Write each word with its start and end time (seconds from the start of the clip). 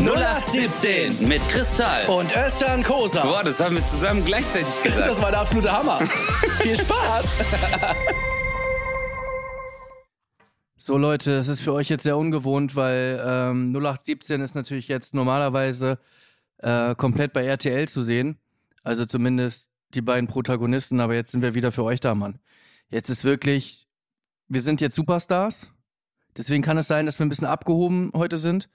0817 0.00 1.28
mit 1.28 1.46
Kristall. 1.50 2.06
Und 2.06 2.34
Özcan 2.34 2.82
Kosa. 2.82 3.22
Boah, 3.22 3.42
das 3.44 3.60
haben 3.60 3.76
wir 3.76 3.84
zusammen 3.84 4.24
gleichzeitig 4.24 4.82
gesagt. 4.82 5.06
Das 5.06 5.20
war 5.20 5.30
der 5.30 5.40
absolute 5.40 5.70
Hammer. 5.70 5.98
Viel 6.62 6.78
Spaß. 6.78 7.26
So 10.78 10.96
Leute, 10.96 11.32
es 11.32 11.48
ist 11.48 11.60
für 11.60 11.74
euch 11.74 11.90
jetzt 11.90 12.04
sehr 12.04 12.16
ungewohnt, 12.16 12.76
weil 12.76 13.22
ähm, 13.22 13.74
0817 13.76 14.40
ist 14.40 14.54
natürlich 14.54 14.88
jetzt 14.88 15.12
normalerweise 15.12 15.98
äh, 16.58 16.94
komplett 16.94 17.34
bei 17.34 17.44
RTL 17.44 17.86
zu 17.86 18.02
sehen. 18.02 18.38
Also 18.82 19.04
zumindest 19.04 19.68
die 19.92 20.00
beiden 20.00 20.28
Protagonisten, 20.28 21.00
aber 21.00 21.14
jetzt 21.14 21.32
sind 21.32 21.42
wir 21.42 21.52
wieder 21.52 21.72
für 21.72 21.84
euch 21.84 22.00
da, 22.00 22.14
Mann. 22.14 22.38
Jetzt 22.88 23.10
ist 23.10 23.24
wirklich, 23.24 23.86
wir 24.48 24.62
sind 24.62 24.80
jetzt 24.80 24.96
Superstars. 24.96 25.68
Deswegen 26.38 26.62
kann 26.62 26.78
es 26.78 26.88
sein, 26.88 27.04
dass 27.04 27.18
wir 27.18 27.26
ein 27.26 27.28
bisschen 27.28 27.46
abgehoben 27.46 28.12
heute 28.14 28.38
sind. 28.38 28.70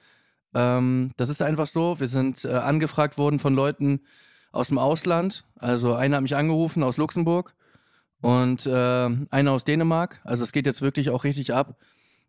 Ähm, 0.55 1.11
das 1.17 1.29
ist 1.29 1.41
einfach 1.41 1.67
so. 1.67 1.99
Wir 1.99 2.07
sind 2.07 2.45
äh, 2.45 2.53
angefragt 2.53 3.17
worden 3.17 3.39
von 3.39 3.53
Leuten 3.53 4.01
aus 4.51 4.69
dem 4.69 4.77
Ausland. 4.79 5.43
Also 5.59 5.93
einer 5.93 6.15
hat 6.17 6.23
mich 6.23 6.35
angerufen 6.35 6.81
aus 6.81 6.97
Luxemburg 6.97 7.53
und 8.21 8.65
äh, 8.65 9.09
einer 9.29 9.51
aus 9.51 9.65
Dänemark. 9.65 10.21
Also 10.23 10.43
es 10.43 10.51
geht 10.53 10.65
jetzt 10.65 10.81
wirklich 10.81 11.09
auch 11.09 11.25
richtig 11.25 11.53
ab. 11.53 11.77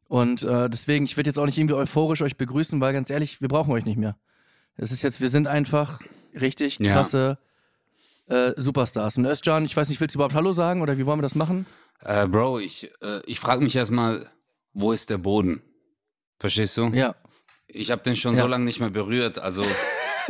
Und 0.08 0.42
äh, 0.42 0.68
deswegen, 0.68 1.04
ich 1.04 1.16
werde 1.16 1.30
jetzt 1.30 1.38
auch 1.38 1.46
nicht 1.46 1.56
irgendwie 1.58 1.74
euphorisch 1.76 2.20
euch 2.22 2.36
begrüßen, 2.36 2.80
weil 2.80 2.92
ganz 2.92 3.10
ehrlich, 3.10 3.40
wir 3.40 3.48
brauchen 3.48 3.72
euch 3.72 3.84
nicht 3.84 3.96
mehr. 3.96 4.16
Es 4.76 4.92
ist 4.92 5.02
jetzt, 5.02 5.20
wir 5.20 5.28
sind 5.28 5.46
einfach 5.46 6.00
richtig 6.38 6.78
Ja. 6.80 6.92
krasse 6.92 7.38
äh, 8.28 8.52
Superstars. 8.56 9.16
Und 9.18 9.24
Özcan, 9.24 9.64
ich 9.64 9.76
weiß 9.76 9.88
nicht, 9.88 10.00
willst 10.00 10.14
du 10.14 10.18
überhaupt 10.18 10.34
Hallo 10.34 10.52
sagen 10.52 10.82
oder 10.82 10.98
wie 10.98 11.06
wollen 11.06 11.18
wir 11.18 11.22
das 11.22 11.34
machen? 11.36 11.66
Äh, 12.00 12.26
Bro, 12.26 12.58
ich, 12.58 12.90
äh, 13.02 13.20
ich 13.26 13.40
frage 13.40 13.62
mich 13.62 13.74
erstmal, 13.76 14.26
wo 14.74 14.92
ist 14.92 15.10
der 15.10 15.18
Boden? 15.18 15.62
Verstehst 16.38 16.76
du? 16.76 16.88
Ja. 16.88 17.14
Ich 17.68 17.90
habe 17.90 18.02
den 18.02 18.16
schon 18.16 18.36
Ja. 18.36 18.42
so 18.42 18.48
lange 18.48 18.64
nicht 18.64 18.80
mehr 18.80 18.90
berührt. 18.90 19.38
Also 19.38 19.64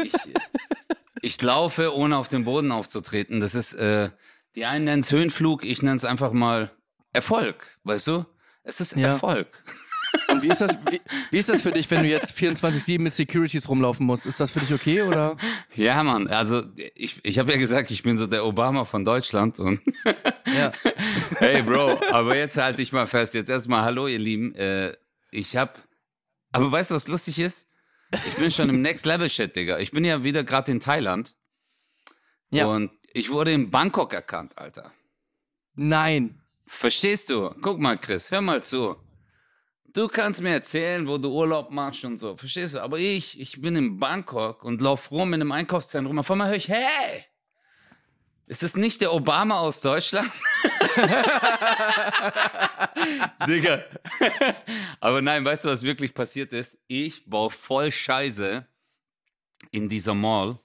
ich, 0.02 0.12
ich 1.22 1.40
laufe, 1.42 1.94
ohne 1.94 2.16
auf 2.16 2.28
den 2.28 2.44
Boden 2.44 2.72
aufzutreten. 2.72 3.40
Das 3.40 3.54
ist, 3.54 3.74
äh, 3.74 4.10
die 4.54 4.64
einen 4.64 4.84
nennen 4.86 5.00
es 5.00 5.10
Höhenflug, 5.12 5.64
ich 5.64 5.82
nenne 5.82 5.96
es 5.96 6.04
einfach 6.04 6.32
mal 6.32 6.70
Erfolg, 7.12 7.78
weißt 7.84 8.06
du? 8.08 8.24
Es 8.62 8.80
ist 8.80 8.96
Ja. 8.96 9.08
Erfolg. 9.14 9.62
Und 10.28 10.42
wie 10.42 10.48
ist 10.48 10.60
das, 10.60 10.76
wie, 10.90 11.00
wie 11.30 11.38
ist 11.38 11.48
das 11.48 11.62
für 11.62 11.72
dich, 11.72 11.90
wenn 11.90 12.02
du 12.02 12.08
jetzt 12.08 12.32
24-7 12.32 13.00
mit 13.00 13.12
Securities 13.12 13.68
rumlaufen 13.68 14.06
musst? 14.06 14.24
Ist 14.24 14.40
das 14.40 14.50
für 14.50 14.60
dich 14.60 14.72
okay 14.72 15.02
oder? 15.02 15.36
Ja, 15.74 16.02
Mann, 16.02 16.28
also 16.28 16.62
ich, 16.94 17.20
ich 17.22 17.38
habe 17.38 17.52
ja 17.52 17.58
gesagt, 17.58 17.90
ich 17.90 18.02
bin 18.02 18.16
so 18.16 18.26
der 18.26 18.44
Obama 18.46 18.84
von 18.84 19.04
Deutschland 19.04 19.58
und 19.58 19.80
Ja. 20.46 20.72
hey 21.38 21.62
Bro, 21.62 22.00
aber 22.12 22.36
jetzt 22.36 22.56
halte 22.56 22.82
ich 22.82 22.92
mal 22.92 23.06
fest. 23.06 23.34
Jetzt 23.34 23.50
erstmal 23.50 23.82
Hallo, 23.82 24.06
ihr 24.06 24.18
Lieben. 24.18 24.54
Äh, 24.54 24.94
ich 25.32 25.56
hab, 25.56 25.78
aber 26.56 26.72
weißt 26.72 26.90
du, 26.90 26.94
was 26.94 27.08
lustig 27.08 27.38
ist? 27.38 27.68
Ich 28.26 28.34
bin 28.34 28.50
schon 28.50 28.68
im 28.68 28.82
Next 28.82 29.06
Level 29.06 29.28
Shit, 29.28 29.56
Digga. 29.56 29.78
Ich 29.78 29.90
bin 29.90 30.04
ja 30.04 30.22
wieder 30.24 30.44
gerade 30.44 30.70
in 30.72 30.80
Thailand 30.80 31.34
Ja. 32.50 32.66
und 32.66 32.90
ich 33.12 33.30
wurde 33.30 33.52
in 33.52 33.70
Bangkok 33.70 34.12
erkannt, 34.12 34.56
Alter. 34.56 34.92
Nein. 35.74 36.40
Verstehst 36.66 37.30
du? 37.30 37.50
Guck 37.62 37.78
mal, 37.80 37.96
Chris, 37.98 38.30
hör 38.30 38.40
mal 38.40 38.62
zu. 38.62 38.96
Du 39.92 40.08
kannst 40.08 40.42
mir 40.42 40.50
erzählen, 40.52 41.06
wo 41.08 41.16
du 41.16 41.32
Urlaub 41.32 41.70
machst 41.70 42.04
und 42.04 42.18
so. 42.18 42.36
Verstehst 42.36 42.74
du? 42.74 42.82
Aber 42.82 42.98
ich, 42.98 43.40
ich 43.40 43.60
bin 43.60 43.76
in 43.76 43.98
Bangkok 43.98 44.62
und 44.64 44.80
lauf 44.80 45.10
rum 45.10 45.32
in 45.32 45.40
einem 45.40 45.52
Einkaufszentrum. 45.52 46.18
Auf 46.18 46.30
einmal 46.30 46.48
höre 46.48 46.56
ich, 46.56 46.68
hey! 46.68 47.24
Ist 48.46 48.62
das 48.62 48.76
nicht 48.76 49.00
der 49.00 49.12
Obama 49.12 49.58
aus 49.58 49.80
Deutschland? 49.80 50.30
Digga. 53.48 53.82
Aber 55.00 55.22
nein, 55.22 55.44
weißt 55.44 55.64
du, 55.64 55.68
was 55.68 55.82
wirklich 55.82 56.14
passiert 56.14 56.52
ist? 56.52 56.78
Ich 56.86 57.24
baue 57.28 57.50
voll 57.50 57.90
Scheiße 57.92 58.66
in 59.70 59.88
dieser 59.88 60.14
Mall, 60.14 60.58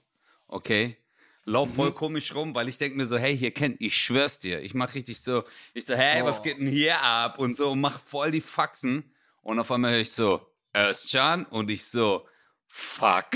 okay? 0.48 0.96
Lauf 1.44 1.74
voll 1.74 1.92
komisch 1.92 2.34
rum, 2.36 2.54
weil 2.54 2.68
ich 2.68 2.78
denke 2.78 2.96
mir 2.96 3.06
so, 3.06 3.18
hey, 3.18 3.36
hier 3.36 3.50
kennt, 3.50 3.80
ich 3.80 3.96
schwör's 3.96 4.38
dir, 4.38 4.60
ich 4.62 4.74
mach 4.74 4.94
richtig 4.94 5.20
so, 5.20 5.42
ich 5.74 5.84
so, 5.84 5.94
hey, 5.94 6.24
was 6.24 6.38
Oh. 6.38 6.42
geht 6.42 6.58
denn 6.58 6.68
hier 6.68 7.02
ab? 7.02 7.38
Und 7.40 7.56
so, 7.56 7.74
mach 7.74 7.98
voll 7.98 8.30
die 8.30 8.40
Faxen. 8.40 9.12
Und 9.42 9.58
auf 9.58 9.70
einmal 9.72 9.90
höre 9.92 10.00
ich 10.00 10.12
so, 10.12 10.46
Özcan 10.76 11.44
und 11.46 11.68
ich 11.68 11.84
so, 11.84 12.28
fuck. 12.68 13.26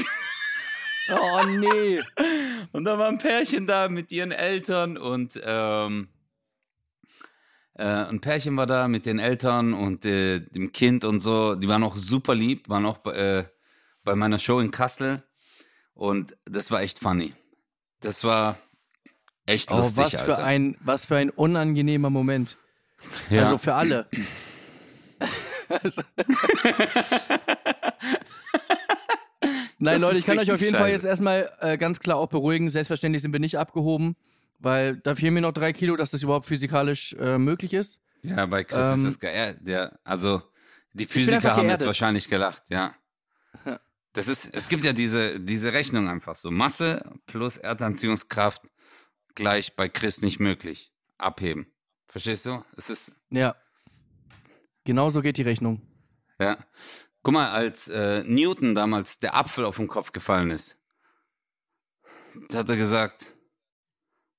Oh 1.11 1.43
nee. 1.47 2.01
Und 2.73 2.85
da 2.85 2.99
war 2.99 3.09
ein 3.09 3.19
Pärchen 3.19 3.67
da 3.67 3.89
mit 3.89 4.11
ihren 4.11 4.33
Eltern 4.33 4.99
und 4.99 5.41
ähm, 5.45 6.09
äh, 7.79 7.85
ein 7.85 8.21
Pärchen 8.21 8.57
war 8.57 8.67
da 8.67 8.89
mit 8.89 9.07
den 9.07 9.19
Eltern 9.19 9.73
und 9.75 10.05
äh, 10.05 10.41
dem 10.41 10.73
Kind 10.73 11.05
und 11.05 11.21
so. 11.21 11.55
Die 11.55 11.69
waren 11.69 11.83
auch 11.83 11.97
super 11.97 12.35
lieb, 12.35 12.69
waren 12.69 12.87
auch 12.87 12.99
bei, 12.99 13.13
äh, 13.13 13.45
bei 14.05 14.15
meiner 14.15 14.39
Show 14.39 14.61
in 14.61 14.71
Kassel. 14.71 15.23
Und 15.95 16.37
das 16.45 16.71
war 16.71 16.81
echt 16.83 16.99
funny. 16.99 17.35
Das 18.01 18.25
war 18.25 18.59
echt 19.47 19.71
Oh, 19.73 19.77
lustig, 19.77 20.05
was 20.05 20.15
Alter. 20.17 20.35
für 20.37 20.43
ein, 20.45 20.77
was 20.81 21.07
für 21.07 21.17
ein 21.17 21.31
unangenehmer 21.31 22.11
Moment. 22.11 22.57
ja. 23.31 23.45
Also 23.45 23.59
für 23.59 23.75
alle. 23.75 24.07
Nein, 29.79 30.01
Das 30.01 30.01
Leute, 30.01 30.19
ich 30.19 30.27
kann 30.27 30.39
euch 30.39 30.51
auf 30.51 30.61
jeden 30.61 30.77
Fall 30.77 30.91
jetzt 30.91 31.05
erstmal 31.05 31.51
äh, 31.61 31.77
ganz 31.77 32.01
klar 32.01 32.17
auch 32.17 32.29
beruhigen. 32.29 32.71
Selbstverständlich 32.71 33.23
sind 33.23 33.33
wir 33.33 33.41
nicht 33.41 33.59
abgehoben, 33.59 34.17
weil 34.59 34.97
da 34.97 35.15
fehlen 35.15 35.35
mir 35.35 35.41
noch 35.41 35.53
drei 35.53 35.73
Kilo, 35.73 35.97
dass 35.97 36.11
das 36.11 36.23
überhaupt 36.23 36.47
physikalisch 36.47 37.15
äh, 37.15 37.39
möglich 37.39 37.73
ist. 37.75 37.99
ja, 38.23 38.47
bei 38.47 38.65
Chris 38.65 38.87
Ähm, 38.87 38.95
ist 38.95 39.05
das 39.05 39.19
geil. 39.19 39.59
Der, 39.61 39.99
also, 40.05 40.43
die 40.93 41.07
Physiker 41.07 41.57
haben 41.57 41.69
jetzt 41.69 41.85
wahrscheinlich 41.87 42.29
gelacht, 42.29 42.65
ja. 42.71 42.95
Ja. 43.65 43.81
Das 44.13 44.29
ist, 44.29 44.55
es 44.55 44.69
gibt 44.69 44.85
ja 44.85 44.93
diese, 44.95 45.39
diese 45.41 45.73
Rechnung 45.75 46.09
einfach 46.09 46.35
so. 46.37 46.51
Masse 46.51 47.05
plus 47.27 47.59
Erdanziehungskraft 47.59 48.63
gleich 49.35 49.77
bei 49.77 49.89
Chris 49.91 50.23
nicht 50.23 50.41
möglich. 50.41 50.93
Abheben. 51.19 51.67
Verstehst 52.09 52.47
du? 52.47 52.65
Es 52.77 52.89
ist, 52.89 53.13
Ja. 53.31 53.55
Genau 54.85 55.11
so 55.11 55.21
geht 55.21 55.37
die 55.37 55.43
Rechnung. 55.43 55.83
ja. 56.41 56.57
Guck 57.23 57.35
mal, 57.35 57.51
als 57.51 57.89
äh, 57.89 58.23
Newton 58.23 58.77
damals 58.77 59.19
der 59.19 59.35
Apfel 59.35 59.65
auf 59.65 59.77
den 59.79 59.89
Kopf 59.89 60.13
gefallen 60.13 60.53
ist, 60.53 60.79
da 62.51 62.59
hat 62.59 62.69
er 62.69 62.77
gesagt, 62.77 63.35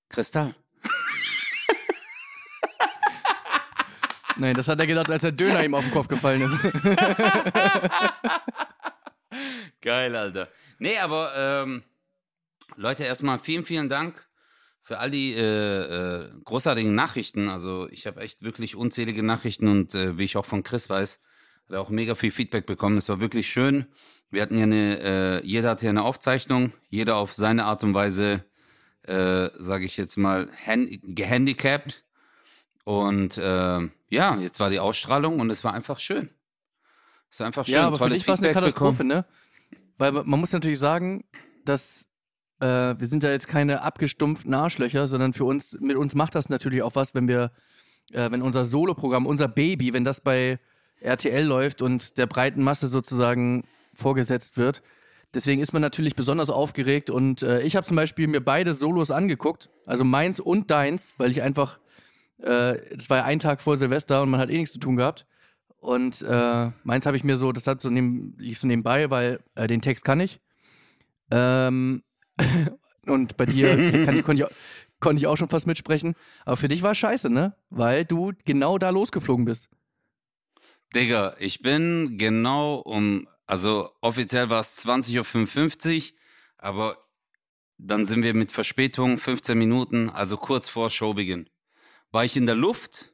Kristall. 0.09 0.55
Nein, 4.37 4.55
das 4.55 4.67
hat 4.67 4.79
er 4.79 4.87
gedacht, 4.87 5.09
als 5.09 5.21
der 5.21 5.31
Döner 5.31 5.63
ihm 5.63 5.75
auf 5.75 5.83
den 5.83 5.91
Kopf 5.91 6.07
gefallen 6.07 6.41
ist. 6.41 6.57
Geil, 9.81 10.15
Alter. 10.15 10.49
Nee, 10.79 10.97
aber 10.97 11.31
ähm, 11.35 11.83
Leute, 12.75 13.03
erstmal 13.03 13.37
vielen, 13.39 13.63
vielen 13.63 13.89
Dank 13.89 14.27
für 14.87 14.99
all 14.99 15.11
die 15.11 15.33
äh, 15.33 15.41
äh, 15.41 16.29
großartigen 16.45 16.95
Nachrichten. 16.95 17.49
Also 17.49 17.89
ich 17.89 18.07
habe 18.07 18.21
echt 18.21 18.43
wirklich 18.43 18.75
unzählige 18.75 19.23
Nachrichten 19.23 19.67
und 19.67 19.93
äh, 19.95 20.17
wie 20.17 20.23
ich 20.23 20.37
auch 20.37 20.45
von 20.45 20.63
Chris 20.63 20.89
weiß, 20.89 21.19
hat 21.65 21.73
er 21.73 21.81
auch 21.81 21.89
mega 21.89 22.15
viel 22.15 22.31
Feedback 22.31 22.65
bekommen. 22.65 22.97
Es 22.97 23.09
war 23.09 23.19
wirklich 23.19 23.49
schön. 23.49 23.87
Wir 24.29 24.41
hatten 24.41 24.57
ja 24.57 24.63
eine, 24.63 24.99
äh, 25.01 25.45
jeder 25.45 25.71
hatte 25.71 25.85
ja 25.85 25.89
eine 25.89 26.03
Aufzeichnung, 26.03 26.71
jeder 26.89 27.17
auf 27.17 27.33
seine 27.33 27.65
Art 27.65 27.83
und 27.83 27.93
Weise, 27.93 28.45
äh, 29.07 29.49
sage 29.55 29.85
ich 29.85 29.97
jetzt 29.97 30.17
mal, 30.17 30.49
hand 30.65 30.99
gehandicapt. 31.03 32.03
Und 32.83 33.37
äh, 33.37 33.89
ja, 34.09 34.35
jetzt 34.37 34.59
war 34.59 34.69
die 34.69 34.79
Ausstrahlung 34.79 35.39
und 35.39 35.49
es 35.49 35.63
war 35.63 35.73
einfach 35.73 35.99
schön. 35.99 36.29
Es 37.29 37.39
war 37.39 37.47
einfach 37.47 37.65
schön. 37.65 37.75
ja, 37.75 37.87
aber 37.87 37.97
für 37.97 38.03
tolles 38.03 38.19
dich 38.19 38.27
war 38.27 38.35
es 38.35 38.39
eine 38.39 38.49
Feedback 38.49 38.63
Katastrophe, 38.63 39.03
bekommen. 39.03 39.09
ne? 39.09 39.25
Weil 39.97 40.11
man 40.11 40.39
muss 40.39 40.51
natürlich 40.51 40.79
sagen, 40.79 41.25
dass 41.65 42.07
äh, 42.59 42.65
wir 42.97 43.07
sind 43.07 43.23
ja 43.23 43.31
jetzt 43.31 43.47
keine 43.47 43.81
abgestumpften 43.81 44.53
Arschlöcher, 44.53 45.07
sondern 45.07 45.33
für 45.33 45.45
uns, 45.45 45.77
mit 45.79 45.97
uns 45.97 46.15
macht 46.15 46.35
das 46.35 46.49
natürlich 46.49 46.81
auch 46.81 46.95
was, 46.95 47.13
wenn 47.13 47.27
wir, 47.27 47.51
äh, 48.11 48.31
wenn 48.31 48.41
unser 48.41 48.65
Soloprogramm, 48.65 49.25
unser 49.25 49.47
Baby, 49.47 49.93
wenn 49.93 50.03
das 50.05 50.21
bei 50.21 50.59
RTL 50.99 51.43
läuft 51.43 51.81
und 51.81 52.17
der 52.17 52.27
breiten 52.27 52.63
Masse 52.63 52.87
sozusagen 52.87 53.67
vorgesetzt 53.93 54.57
wird. 54.57 54.81
Deswegen 55.33 55.61
ist 55.61 55.73
man 55.73 55.81
natürlich 55.81 56.15
besonders 56.15 56.49
aufgeregt 56.49 57.09
und 57.09 57.41
äh, 57.41 57.61
ich 57.61 57.75
habe 57.75 57.85
zum 57.85 57.95
Beispiel 57.97 58.27
mir 58.27 58.41
beide 58.41 58.73
Solos 58.73 59.11
angeguckt, 59.11 59.69
also 59.85 60.03
meins 60.03 60.39
und 60.39 60.71
deins, 60.71 61.13
weil 61.17 61.31
ich 61.31 61.41
einfach, 61.41 61.79
äh, 62.41 62.77
es 62.95 63.09
war 63.09 63.17
ja 63.17 63.23
ein 63.25 63.39
Tag 63.39 63.61
vor 63.61 63.77
Silvester 63.77 64.21
und 64.23 64.29
man 64.29 64.39
hat 64.39 64.49
eh 64.49 64.57
nichts 64.57 64.71
zu 64.73 64.79
tun 64.79 64.95
gehabt. 64.95 65.25
Und 65.79 66.21
äh, 66.23 66.71
meins 66.83 67.05
habe 67.05 67.17
ich 67.17 67.23
mir 67.23 67.37
so, 67.37 67.51
das 67.51 67.67
hat 67.67 67.81
so 67.81 67.89
neben, 67.89 68.35
lief 68.37 68.57
so 68.57 68.67
nebenbei, 68.67 69.09
weil 69.09 69.39
äh, 69.55 69.67
den 69.67 69.81
Text 69.81 70.03
kann 70.05 70.19
ich. 70.19 70.39
Ähm, 71.29 72.03
und 73.05 73.37
bei 73.37 73.45
dir 73.45 73.75
kann, 74.05 74.23
konnte, 74.23 74.41
ich, 74.41 74.43
auch- 74.45 74.51
konnte 74.99 75.19
ich 75.19 75.27
auch 75.27 75.37
schon 75.37 75.49
fast 75.49 75.67
mitsprechen. 75.67 76.15
Aber 76.45 76.57
für 76.57 76.67
dich 76.67 76.81
war 76.83 76.91
es 76.91 76.97
scheiße, 76.97 77.29
ne? 77.29 77.53
Weil 77.69 78.05
du 78.05 78.31
genau 78.45 78.77
da 78.77 78.89
losgeflogen 78.89 79.45
bist. 79.45 79.69
Digga, 80.95 81.35
ich 81.39 81.61
bin 81.61 82.17
genau 82.17 82.75
um, 82.75 83.27
also 83.47 83.91
offiziell 84.01 84.49
war 84.49 84.59
es 84.59 84.85
20.55 84.85 86.11
Uhr, 86.11 86.17
aber 86.57 86.97
dann 87.77 88.05
sind 88.05 88.23
wir 88.23 88.33
mit 88.33 88.51
Verspätung 88.51 89.17
15 89.17 89.57
Minuten, 89.57 90.09
also 90.09 90.37
kurz 90.37 90.67
vor 90.67 90.89
Showbeginn. 90.89 91.49
War 92.11 92.25
ich 92.25 92.35
in 92.35 92.45
der 92.45 92.55
Luft 92.55 93.11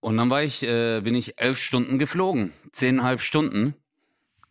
und 0.00 0.16
dann 0.16 0.28
war 0.28 0.42
ich, 0.42 0.62
äh, 0.62 1.00
bin 1.00 1.14
ich 1.14 1.40
elf 1.40 1.58
Stunden 1.58 1.98
geflogen, 1.98 2.52
zehneinhalb 2.72 3.20
Stunden. 3.20 3.74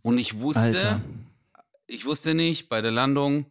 Und 0.02 0.18
ich 0.18 0.40
wusste, 0.40 0.62
Alter. 0.62 1.02
ich 1.88 2.06
wusste 2.06 2.34
nicht, 2.34 2.70
bei 2.70 2.81
der 2.81 2.92
Landung 2.92 3.46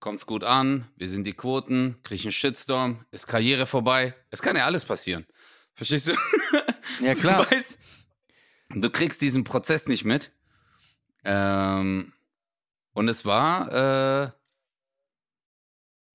kommt's 0.00 0.26
gut 0.26 0.44
an, 0.44 0.86
wir 0.96 1.08
sind 1.08 1.24
die 1.24 1.32
Quoten, 1.32 1.96
krieg 2.02 2.20
ich 2.20 2.24
einen 2.24 2.32
Shitstorm, 2.32 3.04
ist 3.10 3.26
Karriere 3.26 3.66
vorbei. 3.66 4.14
Es 4.30 4.42
kann 4.42 4.56
ja 4.56 4.66
alles 4.66 4.84
passieren. 4.84 5.26
Verstehst 5.74 6.08
du? 6.08 6.12
Ja, 7.00 7.14
klar. 7.16 7.44
Du 7.44 7.56
du 8.70 8.90
kriegst 8.90 9.20
diesen 9.20 9.44
Prozess 9.44 9.86
nicht 9.86 10.04
mit. 10.04 10.32
Ähm, 11.24 12.12
und 12.92 13.08
es 13.08 13.24
war, 13.24 13.72
äh, 13.72 14.30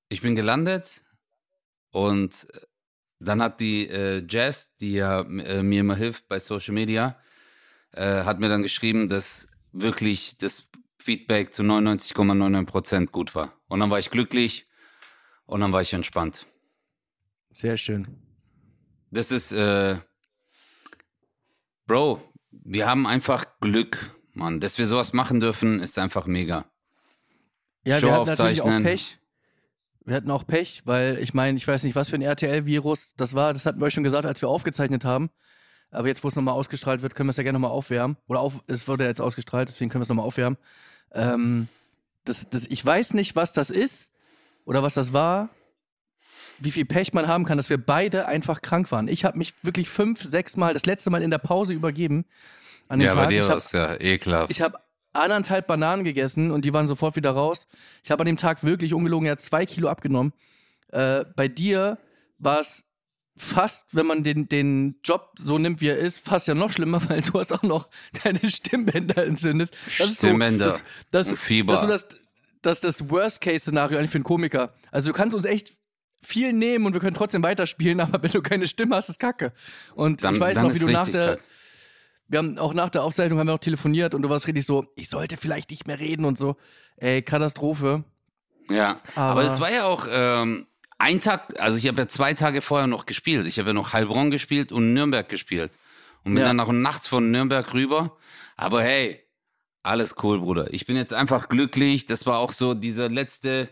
ich 0.10 0.22
bin 0.22 0.36
gelandet 0.36 1.04
und 1.92 2.48
dann 3.20 3.42
hat 3.42 3.60
die 3.60 3.88
äh, 3.88 4.26
Jazz, 4.28 4.76
die 4.78 4.94
ja 4.94 5.22
äh, 5.22 5.64
mir 5.64 5.82
immer 5.82 5.96
hilft 5.96 6.28
bei 6.28 6.40
Social 6.40 6.74
Media, 6.74 7.20
äh, 7.92 8.24
hat 8.24 8.40
mir 8.40 8.50
dann 8.50 8.64
geschrieben, 8.64 9.08
dass 9.08 9.48
wirklich 9.72 10.38
das 10.38 10.70
Feedback 10.98 11.54
zu 11.54 11.64
99,99% 11.64 13.08
gut 13.08 13.36
war. 13.36 13.54
Und 13.68 13.80
dann 13.80 13.90
war 13.90 14.00
ich 14.00 14.10
glücklich 14.10 14.68
und 15.46 15.62
dann 15.62 15.72
war 15.72 15.82
ich 15.82 15.94
entspannt. 15.94 16.48
Sehr 17.54 17.78
schön. 17.78 18.08
Das 19.12 19.32
ist, 19.32 19.52
äh, 19.52 20.00
Bro, 21.86 22.31
wir 22.52 22.88
haben 22.88 23.08
einfach 23.08 23.46
Glück, 23.60 24.16
Mann. 24.34 24.60
Dass 24.60 24.78
wir 24.78 24.88
sowas 24.88 25.14
machen 25.14 25.40
dürfen, 25.40 25.80
ist 25.80 25.98
einfach 25.98 26.28
mega. 26.28 26.66
Ja, 27.84 28.00
Show 28.00 28.08
wir 28.08 28.14
hatten 28.14 28.30
natürlich 28.30 28.62
auch. 28.62 28.82
Pech. 28.82 29.18
Wir 30.04 30.16
hatten 30.16 30.32
auch 30.32 30.48
Pech, 30.48 30.82
weil 30.86 31.20
ich 31.20 31.34
meine, 31.34 31.58
ich 31.58 31.68
weiß 31.68 31.84
nicht, 31.84 31.96
was 31.96 32.10
für 32.10 32.16
ein 32.16 32.22
RTL-Virus 32.22 33.14
das 33.16 33.36
war. 33.36 33.54
Das 33.54 33.66
hatten 33.66 33.80
wir 33.80 33.86
euch 33.86 33.94
schon 33.94 34.04
gesagt, 34.04 34.26
als 34.26 34.42
wir 34.42 34.50
aufgezeichnet 34.50 35.06
haben. 35.06 35.30
Aber 35.92 36.08
jetzt, 36.08 36.24
wo 36.24 36.28
es 36.28 36.36
nochmal 36.36 36.56
ausgestrahlt 36.56 37.02
wird, 37.02 37.16
können 37.16 37.28
wir 37.28 37.32
es 37.32 37.38
ja 37.38 37.44
gerne 37.44 37.60
nochmal 37.60 37.72
aufwärmen. 37.72 38.18
Oder 38.28 38.40
auf, 38.40 38.64
es 38.68 38.88
wurde 38.88 39.06
jetzt 39.06 39.22
ausgestrahlt, 39.22 39.70
deswegen 39.70 39.92
können 39.92 40.02
wir 40.02 40.04
es 40.04 40.10
nochmal 40.10 40.26
aufwärmen. 40.26 40.58
Ähm, 41.12 41.68
das, 42.26 42.50
das, 42.50 42.66
ich 42.68 42.84
weiß 42.84 43.14
nicht, 43.14 43.36
was 43.36 43.54
das 43.54 43.70
ist 43.70 44.10
oder 44.66 44.84
was 44.84 44.94
das 44.94 45.14
war, 45.14 45.50
wie 46.64 46.72
viel 46.72 46.86
Pech 46.86 47.14
man 47.14 47.28
haben 47.28 47.46
kann, 47.46 47.58
dass 47.58 47.70
wir 47.70 47.78
beide 47.78 48.28
einfach 48.28 48.62
krank 48.62 48.92
waren. 48.92 49.08
Ich 49.08 49.26
habe 49.26 49.38
mich 49.38 49.54
wirklich 49.64 49.90
fünf, 49.90 50.22
sechs 50.24 50.58
Mal, 50.58 50.74
das 50.74 50.86
letzte 50.86 51.10
Mal 51.10 51.22
in 51.22 51.32
der 51.32 51.38
Pause 51.40 51.74
übergeben. 51.74 52.26
An 52.88 53.00
dem 53.00 53.06
Ja, 53.06 53.14
Tag. 53.16 53.24
bei 53.24 53.30
dir 53.30 53.48
war 53.48 53.58
es 53.58 53.72
ja 53.72 54.00
ekelhaft. 54.00 54.52
ich 54.52 54.62
habe 54.62 54.78
anderthalb 55.14 55.68
Bananen 55.68 56.04
gegessen 56.04 56.52
und 56.52 56.64
die 56.66 56.74
waren 56.74 56.88
sofort 56.88 57.16
wieder 57.16 57.32
raus. 57.32 57.68
Ich 58.04 58.12
habe 58.12 58.22
an 58.22 58.28
dem 58.28 58.38
Tag 58.38 58.64
wirklich 58.64 58.94
ungelogen 58.94 59.28
ja 59.28 59.38
zwei 59.38 59.66
Kilo 59.66 59.90
abgenommen. 59.90 60.34
Äh, 60.92 61.26
bei 61.36 61.48
dir 61.48 61.98
war 62.38 62.60
es 62.60 62.84
fast, 63.38 63.96
wenn 63.96 64.06
man 64.06 64.24
den, 64.24 64.48
den 64.48 64.96
Job 65.04 65.32
so 65.38 65.58
nimmt, 65.58 65.82
wie 65.82 65.88
er 65.88 65.98
ist, 65.98 66.20
fast 66.20 66.48
ja 66.48 66.54
noch 66.54 66.72
schlimmer, 66.72 67.02
weil 67.10 67.22
du 67.22 67.40
hast 67.40 67.52
auch 67.52 67.64
noch 67.64 67.88
deine 68.24 68.50
Stimmbänder 68.50 69.26
entzündet. 69.26 69.72
Das 69.98 70.10
ist 70.10 70.18
Stimmbänder 70.18 70.70
So, 70.70 70.80
das, 71.12 71.28
das, 71.30 71.40
Fieber. 71.40 71.74
Das 71.74 71.82
ist 71.84 71.88
so 71.88 71.92
das, 71.92 72.08
das, 72.62 72.78
ist 72.78 72.84
das 73.02 73.10
Worst-Case-Szenario 73.10 73.98
eigentlich 73.98 74.12
für 74.12 74.18
einen 74.18 74.24
Komiker. 74.24 74.74
Also 74.92 75.10
du 75.12 75.14
kannst 75.18 75.36
uns 75.36 75.46
echt 75.46 75.76
viel 76.24 76.54
nehmen 76.54 76.86
und 76.86 76.94
wir 76.94 77.00
können 77.00 77.16
trotzdem 77.16 77.44
weiterspielen, 77.44 78.00
aber 78.02 78.22
wenn 78.24 78.32
du 78.32 78.42
keine 78.42 78.68
Stimme 78.68 78.96
hast, 78.96 79.10
ist 79.10 79.20
Kacke. 79.20 79.54
Und 79.96 80.24
Dann- 80.24 80.36
ich 80.36 80.40
weiß 80.40 80.62
noch, 80.62 80.74
wie 80.74 80.80
du 80.80 80.90
nach 80.90 81.08
der, 81.10 81.28
kacke. 81.38 81.44
wir 82.28 82.40
haben 82.40 82.58
auch 82.60 82.74
nach 82.74 82.90
der 82.90 83.04
Aufzeichnung 83.04 83.40
haben 83.40 83.48
wir 83.48 83.54
noch 83.54 83.60
telefoniert 83.60 84.14
und 84.14 84.22
du 84.22 84.30
warst 84.30 84.48
richtig 84.48 84.66
so, 84.66 84.86
ich 84.96 85.10
sollte 85.10 85.38
vielleicht 85.38 85.70
nicht 85.72 85.88
mehr 85.88 86.00
reden 86.00 86.26
und 86.26 86.38
so. 86.38 86.56
Ey, 86.98 87.22
Katastrophe. 87.22 88.04
Ja, 88.70 88.98
aber, 89.16 89.44
es 89.44 89.60
war 89.60 89.72
ja 89.72 89.86
auch 89.86 90.06
ähm, 90.10 90.68
ein 91.00 91.20
Tag, 91.20 91.60
also 91.60 91.78
ich 91.78 91.88
habe 91.88 92.02
ja 92.04 92.08
zwei 92.08 92.34
Tage 92.36 92.62
vorher 92.62 92.88
noch 92.88 93.06
gespielt. 93.08 93.48
Ich 93.48 93.58
habe 93.60 93.70
ja 93.70 93.74
noch 93.74 93.92
Heilbronn 93.94 94.30
gespielt 94.32 94.72
und 94.72 94.94
Nürnberg 94.94 95.28
gespielt. 95.28 95.72
Und 96.24 96.36
bin 96.36 96.44
Ja. 96.44 96.50
dann 96.50 96.60
auch 96.60 96.72
nachts 96.72 97.08
von 97.08 97.32
Nürnberg 97.32 97.74
rüber. 97.74 98.16
Aber 98.56 98.84
hey, 98.84 99.20
alles 99.82 100.16
cool, 100.22 100.38
Bruder. 100.40 100.72
Ich 100.72 100.86
bin 100.86 100.96
jetzt 100.96 101.14
einfach 101.16 101.50
glücklich. 101.50 102.06
Das 102.06 102.28
war 102.28 102.38
auch 102.38 102.52
so 102.52 102.76
dieser 102.76 103.10
letzte, 103.10 103.70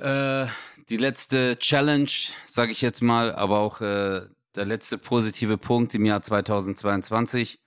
äh, 0.00 0.46
die 0.88 0.96
letzte 0.96 1.58
Challenge, 1.58 2.10
sage 2.46 2.72
ich 2.72 2.80
jetzt 2.80 3.02
mal, 3.02 3.34
aber 3.34 3.58
auch 3.58 3.80
äh, 3.80 4.22
der 4.54 4.64
letzte 4.64 4.98
positive 4.98 5.58
Punkt 5.58 5.94
im 5.94 6.04
Jahr 6.04 6.22
2022. 6.22 7.60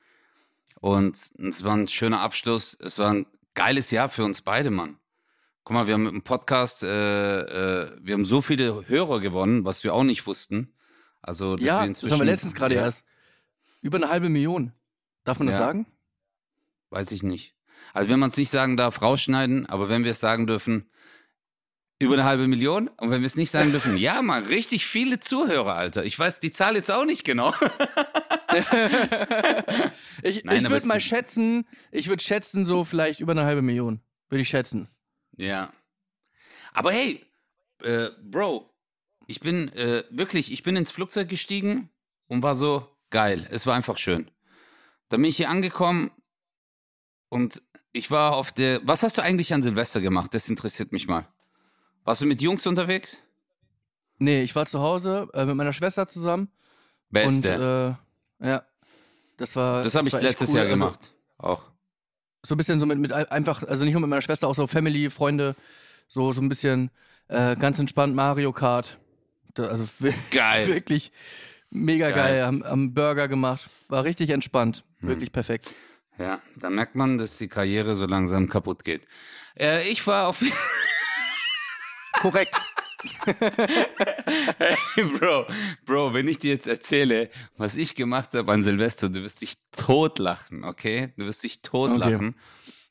Und 0.80 1.18
es 1.40 1.64
war 1.64 1.76
ein 1.76 1.88
schöner 1.88 2.20
Abschluss. 2.20 2.78
Es 2.80 3.00
war 3.00 3.12
ein 3.14 3.26
geiles 3.54 3.92
Jahr 3.92 4.10
für 4.10 4.26
uns 4.26 4.42
beide, 4.42 4.70
Mann. 4.70 4.98
Guck 5.64 5.76
mal, 5.76 5.88
wir 5.88 5.94
haben 5.94 6.04
mit 6.04 6.12
dem 6.12 6.24
Podcast, 6.24 6.84
äh, 6.84 7.40
äh, 7.40 7.98
wir 8.02 8.16
haben 8.16 8.26
so 8.26 8.42
viele 8.42 8.86
Hörer 8.88 9.22
gewonnen, 9.22 9.64
was 9.64 9.86
wir 9.86 9.94
auch 9.94 10.04
nicht 10.04 10.28
wussten. 10.28 10.74
Also, 11.22 11.56
dass 11.56 11.66
ja, 11.66 11.76
wir 11.76 11.80
das 11.80 11.88
inzwischen, 11.88 12.14
haben 12.14 12.20
wir 12.20 12.26
letztens 12.26 12.54
gerade 12.54 12.76
ja, 12.76 12.82
erst. 12.82 13.06
Über 13.82 13.98
eine 13.98 14.10
halbe 14.10 14.28
Million. 14.28 14.74
Darf 15.24 15.40
man 15.40 15.48
das 15.48 15.56
Ja. 15.56 15.62
sagen? 15.62 15.86
Weiß 16.90 17.12
ich 17.12 17.24
nicht. 17.24 17.56
Also, 17.94 18.10
wenn 18.10 18.20
man 18.20 18.30
es 18.30 18.36
nicht 18.36 18.50
sagen 18.50 18.76
darf, 18.76 19.02
rausschneiden, 19.02 19.66
aber 19.68 19.88
wenn 19.88 20.04
wir 20.04 20.12
es 20.12 20.20
sagen 20.20 20.48
dürfen, 20.48 20.90
über 22.04 22.14
eine 22.14 22.24
halbe 22.24 22.48
Million. 22.48 22.88
Und 22.98 23.10
wenn 23.12 23.22
wir 23.22 23.28
es 23.28 23.36
nicht 23.36 23.52
sagen 23.52 23.72
dürfen, 23.72 23.98
ja, 23.98 24.22
Mann, 24.22 24.46
richtig 24.46 24.86
viele 24.86 25.20
Zuhörer, 25.20 25.76
Alter. 25.76 26.04
Ich 26.06 26.18
weiß 26.18 26.40
die 26.40 26.52
Zahl 26.52 26.76
jetzt 26.76 26.92
auch 26.92 27.06
nicht 27.06 27.24
genau. 27.24 27.54
Ich, 30.22 30.44
Nein, 30.44 30.58
ich 30.58 30.70
würde 30.70 30.86
mal 30.86 31.02
schätzen, 31.02 31.68
ich 31.92 32.08
würde 32.08 32.24
schätzen, 32.24 32.66
so 32.66 32.84
vielleicht 32.84 33.20
über 33.20 33.32
eine 33.32 33.44
halbe 33.44 33.62
Million. 33.62 34.00
Würde 34.30 34.44
ich 34.44 34.50
schätzen. 34.50 34.88
Ja. 35.38 35.74
Aber 36.72 36.92
hey, 36.92 37.22
äh, 37.84 38.10
Bro, 38.24 38.70
ich 39.28 39.40
bin 39.40 39.72
äh, 39.74 40.04
wirklich, 40.10 40.52
ich 40.52 40.64
bin 40.64 40.76
ins 40.76 40.92
Flugzeug 40.92 41.30
gestiegen 41.30 41.90
und 42.28 42.44
war 42.44 42.56
so 42.56 42.88
geil. 43.10 43.48
Es 43.52 43.66
war 43.66 43.76
einfach 43.76 43.98
schön. 43.98 44.30
Dann 45.10 45.22
bin 45.22 45.30
ich 45.30 45.38
hier 45.38 45.50
angekommen 45.50 46.12
und 47.30 47.62
ich 47.92 48.10
war 48.10 48.36
auf 48.36 48.52
der. 48.52 48.82
Was 48.88 49.04
hast 49.04 49.18
du 49.18 49.22
eigentlich 49.22 49.54
an 49.54 49.64
Silvester 49.64 50.02
gemacht? 50.02 50.34
Das 50.34 50.50
interessiert 50.50 50.92
mich 50.92 51.08
mal. 51.08 51.28
Warst 52.04 52.22
du 52.22 52.26
mit 52.26 52.42
Jungs 52.42 52.66
unterwegs? 52.68 53.22
Nee, 54.20 54.44
ich 54.44 54.56
war 54.56 54.66
zu 54.66 54.80
Hause 54.80 55.28
äh, 55.34 55.46
mit 55.46 55.56
meiner 55.56 55.74
Schwester 55.74 56.06
zusammen. 56.08 56.50
Beste. 57.10 57.96
Und 58.40 58.46
äh, 58.46 58.48
ja. 58.50 58.64
Das 59.38 59.56
war. 59.56 59.82
das 59.82 59.96
habe 59.96 60.08
ich 60.08 60.14
letztes 60.22 60.50
cool. 60.50 60.56
Jahr 60.58 60.66
Also, 60.66 60.76
gemacht. 60.76 61.14
Auch. 61.38 61.64
so 62.44 62.56
ein 62.56 62.58
bisschen 62.58 62.80
so 62.80 62.86
mit, 62.86 63.00
mit 63.00 63.12
ein- 63.12 63.26
einfach, 63.30 63.64
also 63.64 63.84
nicht 63.84 63.94
nur 63.94 64.02
mit 64.02 64.10
meiner 64.10 64.22
Schwester, 64.22 64.48
auch 64.48 64.56
so 64.56 64.68
Family, 64.68 65.10
Freunde, 65.10 65.56
so, 66.08 66.32
so 66.34 66.42
ein 66.42 66.50
bisschen 66.50 66.92
äh, 67.28 67.56
ganz 67.56 67.80
entspannt 67.80 68.16
Mario 68.16 68.52
Kart. 68.54 68.98
Da, 69.56 69.68
also 69.68 69.86
Geil. 70.32 70.68
wirklich 70.68 71.12
mega 71.70 72.10
Geil. 72.12 72.16
geil. 72.36 72.46
Haben, 72.46 72.64
haben 72.64 72.94
Burger 72.94 73.28
gemacht. 73.28 73.70
War 73.88 74.04
richtig 74.04 74.30
entspannt. 74.30 74.84
Hm. 75.00 75.10
Wirklich 75.10 75.32
perfekt. 75.32 75.72
Ja, 76.20 76.42
da 76.58 76.70
merkt 76.70 76.94
man, 76.96 77.18
dass 77.18 77.38
die 77.40 77.48
Karriere 77.48 77.96
so 77.96 78.06
langsam 78.06 78.48
kaputt 78.48 78.84
geht. 78.84 79.08
Äh, 79.58 79.88
ich 79.90 80.06
war 80.06 80.28
auf. 80.28 80.44
Korrekt. 82.24 82.56
Hey, 84.96 85.04
Bro, 85.20 85.46
Bro, 85.86 86.14
wenn 86.14 86.26
ich 86.30 86.40
dir 86.40 86.54
jetzt 86.54 86.68
erzähle, 86.68 87.30
was 87.58 87.76
ich 87.76 87.96
gemacht 87.96 88.34
habe 88.34 88.50
an 88.54 88.64
Silvester, 88.64 89.10
du 89.10 89.22
wirst 89.24 89.42
dich 89.42 89.56
totlachen, 89.74 90.64
okay? 90.64 91.12
Du 91.18 91.26
wirst 91.26 91.44
dich 91.44 91.62
totlachen. 91.62 92.36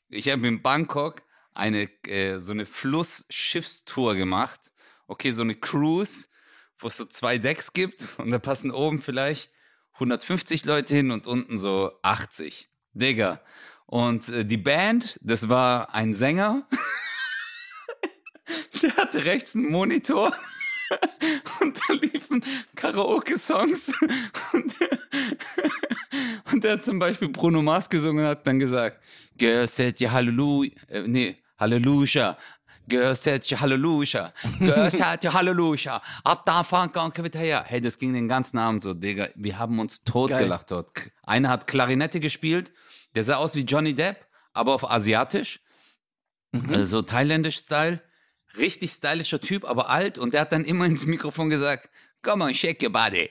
Ich 0.09 0.29
habe 0.29 0.45
in 0.47 0.61
Bangkok 0.61 1.23
eine 1.55 1.89
äh, 2.05 2.37
so 2.41 2.51
eine 2.51 2.67
Flussschiffstour 2.67 4.13
gemacht. 4.13 4.71
Okay, 5.07 5.31
so 5.31 5.41
eine 5.41 5.55
Cruise, 5.55 6.27
wo 6.77 6.89
es 6.89 6.97
so 6.97 7.05
zwei 7.05 7.39
Decks 7.39 7.73
gibt 7.73 8.07
und 8.19 8.29
da 8.29 8.37
passen 8.37 8.69
oben 8.69 9.01
vielleicht 9.01 9.49
150 9.93 10.65
Leute 10.65 10.93
hin 10.93 11.09
und 11.09 11.25
unten 11.25 11.57
so 11.57 11.91
80. 12.03 12.69
Digga. 12.93 13.41
Und 13.87 14.29
äh, 14.29 14.45
die 14.45 14.57
Band, 14.57 15.17
das 15.23 15.49
war 15.49 15.95
ein 15.95 16.13
Sänger. 16.13 16.67
Der 18.81 18.95
hatte 18.97 19.25
rechts 19.25 19.55
einen 19.55 19.71
Monitor 19.71 20.33
und 21.61 21.79
da 21.79 21.93
liefen 21.93 22.43
Karaoke-Songs. 22.75 23.93
Und, 24.53 24.75
und 26.51 26.63
der 26.63 26.73
hat 26.73 26.83
zum 26.83 26.99
Beispiel 26.99 27.29
Bruno 27.29 27.61
Mars 27.61 27.89
gesungen 27.89 28.23
und 28.23 28.29
hat 28.29 28.47
dann 28.47 28.59
gesagt, 28.59 28.99
Girl 29.37 29.67
said 29.67 29.99
you 29.99 30.11
Halleluja, 30.11 30.71
äh, 30.89 31.07
nee, 31.07 31.37
Halleluja, 31.57 32.37
Girl 32.87 33.15
said 33.15 33.45
you 33.45 33.59
Halleluja, 33.59 34.33
Girl 34.59 34.91
said 34.91 35.23
you 35.23 35.31
Halleluja, 35.31 36.01
ab 36.23 36.45
da 36.45 36.63
fahren 36.63 36.91
komm 36.91 37.11
wieder 37.23 37.39
her. 37.39 37.63
Hey, 37.65 37.81
das 37.81 37.97
ging 37.97 38.13
den 38.13 38.27
ganzen 38.27 38.57
Abend 38.57 38.81
so, 38.81 38.93
Digga, 38.93 39.29
wir 39.35 39.57
haben 39.57 39.79
uns 39.79 40.03
totgelacht 40.03 40.69
dort. 40.71 40.91
Einer 41.23 41.49
hat 41.49 41.67
Klarinette 41.67 42.19
gespielt, 42.19 42.73
der 43.15 43.23
sah 43.23 43.37
aus 43.37 43.55
wie 43.55 43.61
Johnny 43.61 43.93
Depp, 43.93 44.25
aber 44.53 44.73
auf 44.73 44.89
asiatisch, 44.89 45.61
äh, 46.51 46.83
so 46.83 47.01
thailändisch 47.01 47.57
Style. 47.57 48.01
Richtig 48.57 48.91
stylischer 48.91 49.41
Typ, 49.41 49.65
aber 49.65 49.89
alt. 49.89 50.17
Und 50.17 50.33
der 50.33 50.41
hat 50.41 50.51
dann 50.51 50.65
immer 50.65 50.85
ins 50.85 51.05
Mikrofon 51.05 51.49
gesagt, 51.49 51.89
come 52.21 52.43
on, 52.43 52.53
shake 52.53 52.83
your 52.83 52.91
body. 52.91 53.29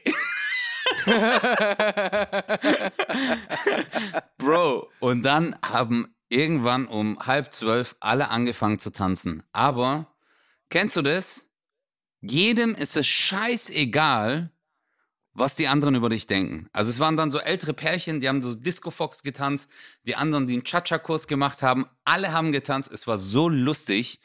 Bro, 4.39 4.91
und 5.01 5.23
dann 5.23 5.57
haben 5.63 6.15
irgendwann 6.29 6.87
um 6.87 7.19
halb 7.21 7.53
zwölf 7.53 7.97
alle 8.01 8.31
angefangen 8.31 8.79
zu 8.79 8.91
tanzen. 8.91 9.43
Aber, 9.53 10.15
kennst 10.71 10.97
du 10.97 11.03
das? 11.03 11.47
Jedem 12.21 12.75
ist 12.75 12.97
es 12.97 13.07
scheißegal, 13.07 14.51
was 15.35 15.57
die 15.57 15.67
anderen 15.67 15.95
über 15.95 16.09
dich 16.09 16.27
denken. 16.27 16.69
Also 16.73 16.91
es 16.91 16.99
waren 16.99 17.17
dann 17.17 17.31
so 17.31 17.39
ältere 17.39 17.75
Pärchen, 17.75 18.21
die 18.21 18.29
haben 18.29 18.43
so 18.43 18.55
Disco 18.55 18.91
Fox 18.91 19.23
getanzt, 19.23 19.69
die 20.07 20.15
anderen, 20.15 20.47
die 20.47 20.55
einen 20.55 20.65
Cha-Cha-Kurs 20.65 21.27
gemacht 21.27 21.63
haben, 21.63 21.87
alle 22.05 22.33
haben 22.33 22.53
getanzt. 22.53 22.91
Es 22.93 23.07
war 23.07 23.19
so 23.19 23.49
lustig. 23.49 24.21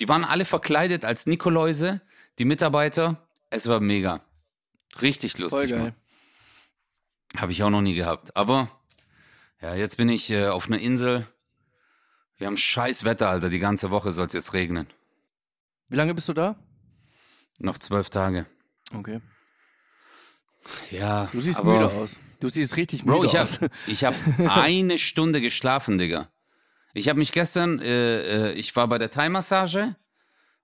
Die 0.00 0.08
waren 0.08 0.24
alle 0.24 0.44
verkleidet 0.44 1.04
als 1.04 1.26
Nikoläuse, 1.26 2.00
die 2.38 2.44
Mitarbeiter. 2.44 3.26
Es 3.50 3.66
war 3.66 3.80
mega. 3.80 4.20
Richtig 5.02 5.38
lustig. 5.38 5.70
Voll 5.70 5.78
geil. 5.78 5.94
Habe 7.36 7.52
ich 7.52 7.62
auch 7.62 7.70
noch 7.70 7.82
nie 7.82 7.94
gehabt. 7.94 8.36
Aber 8.36 8.70
ja, 9.60 9.74
jetzt 9.74 9.96
bin 9.96 10.08
ich 10.08 10.30
äh, 10.30 10.48
auf 10.48 10.66
einer 10.66 10.78
Insel. 10.78 11.26
Wir 12.36 12.46
haben 12.46 12.56
scheiß 12.56 13.04
Wetter, 13.04 13.28
Alter. 13.28 13.50
Die 13.50 13.58
ganze 13.58 13.90
Woche 13.90 14.12
soll 14.12 14.26
es 14.26 14.32
jetzt 14.32 14.52
regnen. 14.52 14.86
Wie 15.88 15.96
lange 15.96 16.14
bist 16.14 16.28
du 16.28 16.32
da? 16.32 16.56
Noch 17.58 17.78
zwölf 17.78 18.10
Tage. 18.10 18.46
Okay. 18.94 19.20
Ja. 20.90 21.28
Du 21.32 21.40
siehst 21.40 21.62
müde 21.64 21.90
aus. 21.90 22.16
Du 22.40 22.48
siehst 22.48 22.76
richtig 22.76 23.04
müde 23.04 23.18
Bro, 23.18 23.24
ich 23.24 23.38
aus. 23.38 23.60
habe 23.60 23.70
ich 23.86 24.04
hab 24.04 24.14
eine 24.38 24.98
Stunde 24.98 25.40
geschlafen, 25.40 25.98
Digga. 25.98 26.30
Ich 26.98 27.08
habe 27.08 27.18
mich 27.18 27.32
gestern, 27.32 27.78
äh, 27.80 28.50
äh, 28.50 28.52
ich 28.54 28.74
war 28.74 28.88
bei 28.88 28.98
der 28.98 29.10
Thai-Massage 29.10 29.94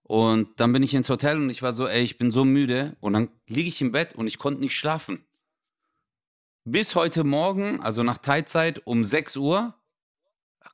und 0.02 0.58
dann 0.58 0.72
bin 0.72 0.82
ich 0.82 0.92
ins 0.92 1.08
Hotel 1.08 1.38
und 1.38 1.48
ich 1.48 1.62
war 1.62 1.72
so, 1.72 1.86
ey, 1.86 2.02
ich 2.02 2.18
bin 2.18 2.30
so 2.30 2.44
müde 2.44 2.96
und 3.00 3.12
dann 3.12 3.30
liege 3.46 3.68
ich 3.68 3.80
im 3.80 3.92
Bett 3.92 4.14
und 4.14 4.26
ich 4.26 4.38
konnte 4.38 4.60
nicht 4.60 4.76
schlafen. 4.76 5.24
Bis 6.64 6.94
heute 6.96 7.22
Morgen, 7.24 7.80
also 7.80 8.02
nach 8.02 8.18
Thai-Zeit 8.18 8.84
um 8.84 9.04
6 9.04 9.36
Uhr, 9.36 9.74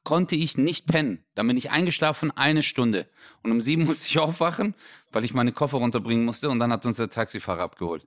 konnte 0.03 0.35
ich 0.35 0.57
nicht 0.57 0.87
pennen. 0.87 1.25
Dann 1.35 1.47
bin 1.47 1.59
ich 1.59 1.71
eingeschlafen, 1.71 2.31
eine 2.31 2.63
Stunde. 2.63 3.07
Und 3.43 3.53
um 3.53 3.61
7 3.61 3.85
musste 3.87 4.07
ich 4.07 4.19
aufwachen, 4.19 4.75
weil 5.13 5.25
ich 5.25 5.35
meine 5.35 5.53
Koffer 5.53 5.79
runterbringen 5.79 6.25
musste 6.25 6.49
und 6.49 6.59
dann 6.59 6.73
hat 6.73 6.87
uns 6.87 6.97
der 6.97 7.11
Taxifahrer 7.11 7.63
abgeholt. 7.63 8.07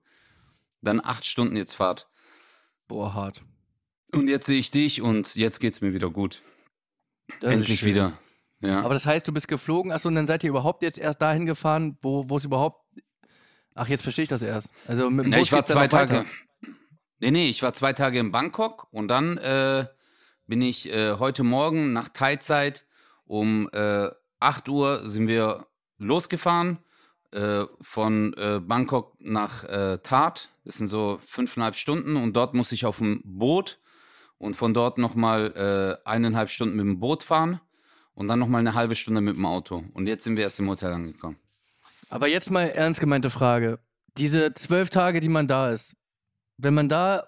Dann 0.81 0.99
acht 1.03 1.25
Stunden 1.25 1.55
jetzt 1.55 1.75
Fahrt. 1.75 2.09
Boah, 2.87 3.13
hart. 3.13 3.43
Und 4.11 4.27
jetzt 4.27 4.47
sehe 4.47 4.59
ich 4.59 4.71
dich 4.71 5.01
und 5.01 5.35
jetzt 5.35 5.59
geht's 5.59 5.81
mir 5.81 5.93
wieder 5.93 6.09
gut. 6.09 6.41
Das 7.39 7.53
Endlich 7.53 7.83
wieder. 7.83 8.17
Ja. 8.61 8.81
Aber 8.81 8.93
das 8.93 9.05
heißt, 9.05 9.27
du 9.27 9.33
bist 9.33 9.47
geflogen, 9.47 9.91
achso, 9.91 10.07
und 10.07 10.15
dann 10.15 10.27
seid 10.27 10.43
ihr 10.43 10.49
überhaupt 10.49 10.83
jetzt 10.83 10.97
erst 10.97 11.21
dahin 11.21 11.45
gefahren, 11.45 11.97
wo 12.01 12.29
wo 12.29 12.37
es 12.37 12.45
überhaupt. 12.45 12.85
Ach, 13.75 13.87
jetzt 13.87 14.03
verstehe 14.03 14.23
ich 14.23 14.29
das 14.29 14.41
erst. 14.41 14.69
Also 14.87 15.09
mit 15.09 15.25
dem 15.25 15.33
ja, 15.33 15.39
Bus 15.39 15.47
ich 15.47 15.51
war 15.51 15.65
zwei 15.65 15.81
weiter. 15.81 16.07
Tage. 16.07 16.25
Nee, 17.19 17.31
nee, 17.31 17.49
ich 17.49 17.61
war 17.63 17.73
zwei 17.73 17.93
Tage 17.93 18.19
in 18.19 18.31
Bangkok 18.31 18.87
und 18.91 19.07
dann 19.07 19.37
äh, 19.37 19.85
bin 20.47 20.61
ich 20.61 20.91
äh, 20.91 21.13
heute 21.19 21.43
Morgen 21.43 21.93
nach 21.93 22.09
Thai-Zeit 22.09 22.85
um 23.25 23.69
äh, 23.71 24.09
8 24.39 24.67
Uhr 24.69 25.09
sind 25.09 25.27
wir 25.27 25.65
losgefahren 25.97 26.79
äh, 27.31 27.63
von 27.81 28.33
äh, 28.33 28.59
Bangkok 28.59 29.15
nach 29.21 29.63
äh, 29.63 29.99
Tat. 30.03 30.49
Das 30.65 30.75
sind 30.75 30.87
so 30.87 31.19
fünfeinhalb 31.25 31.75
Stunden 31.75 32.17
und 32.17 32.33
dort 32.33 32.53
muss 32.53 32.71
ich 32.71 32.85
auf 32.85 32.97
dem 32.97 33.21
Boot 33.23 33.79
und 34.43 34.55
von 34.55 34.73
dort 34.73 34.97
nochmal 34.97 35.99
äh, 36.05 36.09
eineinhalb 36.09 36.49
Stunden 36.49 36.75
mit 36.75 36.85
dem 36.85 36.99
Boot 36.99 37.23
fahren 37.23 37.61
und 38.13 38.27
dann 38.27 38.39
nochmal 38.39 38.59
eine 38.59 38.73
halbe 38.73 38.95
Stunde 38.95 39.21
mit 39.21 39.37
dem 39.37 39.45
Auto. 39.45 39.83
Und 39.93 40.07
jetzt 40.07 40.25
sind 40.25 40.35
wir 40.35 40.43
erst 40.43 40.59
im 40.59 40.69
Hotel 40.69 40.91
angekommen. 40.91 41.37
Aber 42.09 42.27
jetzt 42.27 42.51
mal 42.51 42.63
ernst 42.69 42.99
gemeinte 42.99 43.29
Frage. 43.29 43.79
Diese 44.17 44.53
zwölf 44.53 44.89
Tage, 44.89 45.19
die 45.19 45.29
man 45.29 45.47
da 45.47 45.71
ist, 45.71 45.95
wenn 46.57 46.73
man 46.73 46.89
da, 46.89 47.27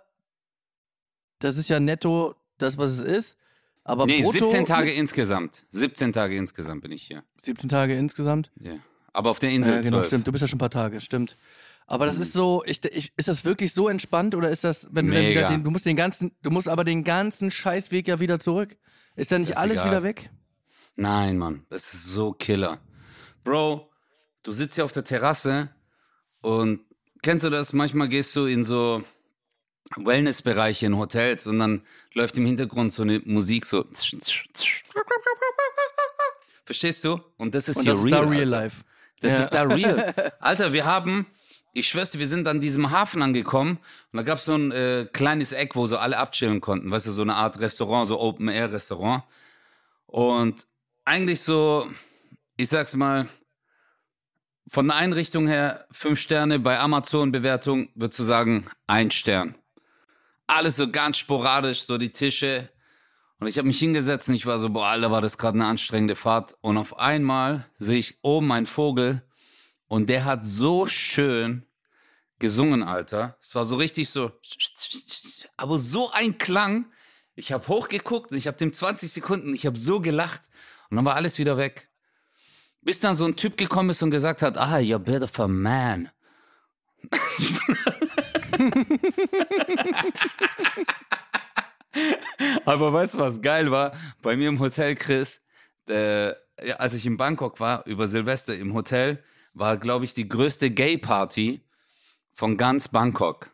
das 1.39 1.57
ist 1.57 1.69
ja 1.69 1.79
netto 1.79 2.35
das, 2.57 2.77
was 2.77 2.91
es 2.91 2.99
ist, 2.99 3.37
aber 3.83 4.05
nee, 4.07 4.21
brutto, 4.21 4.47
17 4.47 4.65
Tage 4.65 4.91
insgesamt. 4.91 5.65
17 5.69 6.11
Tage 6.11 6.35
insgesamt 6.35 6.81
bin 6.81 6.91
ich 6.91 7.03
hier. 7.03 7.23
17 7.41 7.69
Tage 7.69 7.95
insgesamt. 7.95 8.51
Ja. 8.59 8.73
Aber 9.13 9.29
auf 9.29 9.39
der 9.39 9.51
Insel 9.51 9.75
Ja, 9.75 9.81
genau, 9.81 9.97
12. 9.97 10.07
stimmt. 10.07 10.27
Du 10.27 10.31
bist 10.31 10.41
ja 10.41 10.47
schon 10.47 10.57
ein 10.57 10.59
paar 10.59 10.69
Tage, 10.69 10.99
stimmt. 11.01 11.37
Aber 11.87 12.05
das 12.07 12.19
ist 12.19 12.33
so, 12.33 12.63
ich, 12.65 12.83
ich, 12.85 13.13
ist 13.15 13.27
das 13.27 13.45
wirklich 13.45 13.73
so 13.73 13.87
entspannt 13.89 14.33
oder 14.33 14.49
ist 14.49 14.63
das, 14.63 14.87
wenn 14.91 15.05
du 15.07 15.13
dann 15.13 15.21
wieder 15.21 15.41
Mega. 15.41 15.49
den, 15.49 15.63
du 15.63 15.69
musst 15.71 15.85
den 15.85 15.95
ganzen, 15.95 16.31
du 16.41 16.49
musst 16.49 16.67
aber 16.67 16.83
den 16.83 17.03
ganzen 17.03 17.51
Scheißweg 17.51 18.07
ja 18.07 18.19
wieder 18.19 18.39
zurück? 18.39 18.75
Ist 19.15 19.31
dann 19.31 19.41
nicht 19.41 19.51
ist 19.51 19.57
alles 19.57 19.77
egal. 19.79 19.91
wieder 19.91 20.03
weg? 20.03 20.29
Nein, 20.95 21.37
Mann, 21.37 21.65
das 21.69 21.93
ist 21.93 22.05
so 22.05 22.31
Killer. 22.33 22.79
Bro, 23.43 23.91
du 24.43 24.51
sitzt 24.51 24.75
hier 24.75 24.85
auf 24.85 24.93
der 24.93 25.03
Terrasse 25.03 25.69
und 26.41 26.81
kennst 27.21 27.45
du 27.45 27.49
das? 27.51 27.71
Manchmal 27.73 28.09
gehst 28.09 28.35
du 28.35 28.45
in 28.45 28.63
so 28.63 29.03
Wellnessbereiche 29.95 30.87
in 30.87 30.97
Hotels 30.97 31.45
und 31.45 31.59
dann 31.59 31.83
läuft 32.13 32.37
im 32.39 32.45
Hintergrund 32.47 32.93
so 32.93 33.03
eine 33.03 33.19
Musik 33.25 33.67
so. 33.67 33.85
Verstehst 36.65 37.03
du? 37.03 37.19
Und 37.37 37.53
das 37.53 37.67
ist 37.69 37.77
Und 37.77 37.83
hier 37.83 37.91
das 37.93 37.99
ist 38.03 38.05
real. 38.11 38.23
da 38.23 38.29
real 38.29 38.41
Alter. 38.41 38.51
life. 38.61 38.83
Das 39.21 39.33
Ja. 39.33 39.39
ist 39.39 39.49
da 39.51 39.61
real. 39.63 40.13
Alter, 40.39 40.73
wir 40.73 40.85
haben, 40.85 41.27
ich 41.75 41.89
schwör's 41.89 42.11
dir, 42.11 42.19
wir 42.19 42.27
sind 42.27 42.47
an 42.47 42.61
diesem 42.61 42.89
Hafen 42.89 43.21
angekommen 43.21 43.79
und 44.11 44.17
da 44.17 44.23
gab's 44.23 44.45
so 44.45 44.55
ein 44.55 44.71
äh, 44.71 45.07
kleines 45.11 45.51
Eck, 45.51 45.75
wo 45.75 45.87
so 45.87 45.97
alle 45.97 46.17
abchillen 46.17 46.61
konnten. 46.61 46.89
Weißt 46.89 47.05
du, 47.05 47.11
so 47.11 47.21
eine 47.21 47.35
Art 47.35 47.59
Restaurant, 47.59 48.07
so 48.07 48.17
Open-Air-Restaurant. 48.19 49.23
Und 50.05 50.65
eigentlich 51.03 51.41
so, 51.41 51.87
ich 52.55 52.69
sag's 52.69 52.95
mal, 52.95 53.27
von 54.69 54.87
der 54.87 54.95
Einrichtung 54.95 55.47
her 55.47 55.85
fünf 55.91 56.17
Sterne, 56.19 56.59
bei 56.59 56.79
Amazon-Bewertung 56.79 57.89
würdest 57.93 58.19
du 58.19 58.23
sagen 58.23 58.65
ein 58.87 59.11
Stern. 59.11 59.55
Alles 60.47 60.77
so 60.77 60.89
ganz 60.89 61.17
sporadisch, 61.17 61.83
so 61.83 61.97
die 61.97 62.11
Tische. 62.11 62.69
Und 63.39 63.47
ich 63.47 63.57
habe 63.57 63.67
mich 63.67 63.79
hingesetzt 63.79 64.29
und 64.29 64.35
ich 64.35 64.45
war 64.45 64.59
so, 64.59 64.69
boah, 64.69 64.87
Alter, 64.87 65.11
war 65.11 65.21
das 65.21 65.37
gerade 65.37 65.57
eine 65.57 65.67
anstrengende 65.67 66.15
Fahrt. 66.15 66.55
Und 66.61 66.77
auf 66.77 66.97
einmal 66.97 67.65
sehe 67.75 67.99
ich 67.99 68.19
oben 68.21 68.49
einen 68.53 68.65
Vogel 68.65 69.21
und 69.87 70.09
der 70.09 70.25
hat 70.25 70.45
so 70.45 70.87
schön 70.87 71.65
gesungen, 72.39 72.83
Alter. 72.83 73.37
Es 73.39 73.55
war 73.55 73.65
so 73.65 73.77
richtig 73.77 74.09
so, 74.09 74.31
aber 75.57 75.79
so 75.79 76.11
ein 76.11 76.37
Klang. 76.37 76.91
Ich 77.35 77.51
habe 77.51 77.67
hochgeguckt 77.67 78.31
und 78.31 78.37
ich 78.37 78.47
habe 78.47 78.57
dem 78.57 78.71
20 78.71 79.11
Sekunden, 79.11 79.53
ich 79.53 79.65
habe 79.65 79.77
so 79.77 79.99
gelacht 79.99 80.43
und 80.89 80.95
dann 80.95 81.05
war 81.05 81.15
alles 81.15 81.37
wieder 81.37 81.57
weg. 81.57 81.89
Bis 82.81 82.99
dann 82.99 83.15
so 83.15 83.25
ein 83.25 83.35
Typ 83.35 83.57
gekommen 83.57 83.89
ist 83.89 84.01
und 84.03 84.11
gesagt 84.11 84.41
hat, 84.41 84.57
ah, 84.57 84.77
you're 84.77 85.23
of 85.23 85.39
a 85.39 85.47
man. 85.47 86.09
Aber 92.65 92.93
weißt 92.93 93.15
du, 93.15 93.19
was 93.19 93.41
geil 93.41 93.71
war? 93.71 93.93
Bei 94.21 94.35
mir 94.35 94.49
im 94.49 94.59
Hotel, 94.59 94.95
Chris, 94.95 95.41
äh, 95.89 96.33
als 96.77 96.93
ich 96.93 97.05
in 97.05 97.17
Bangkok 97.17 97.59
war, 97.59 97.85
über 97.85 98.07
Silvester 98.07 98.55
im 98.55 98.73
Hotel, 98.73 99.23
war, 99.55 99.77
glaube 99.77 100.05
ich, 100.05 100.13
die 100.13 100.29
größte 100.29 100.69
Gay-Party 100.69 101.61
von 102.33 102.57
ganz 102.57 102.89
Bangkok. 102.89 103.49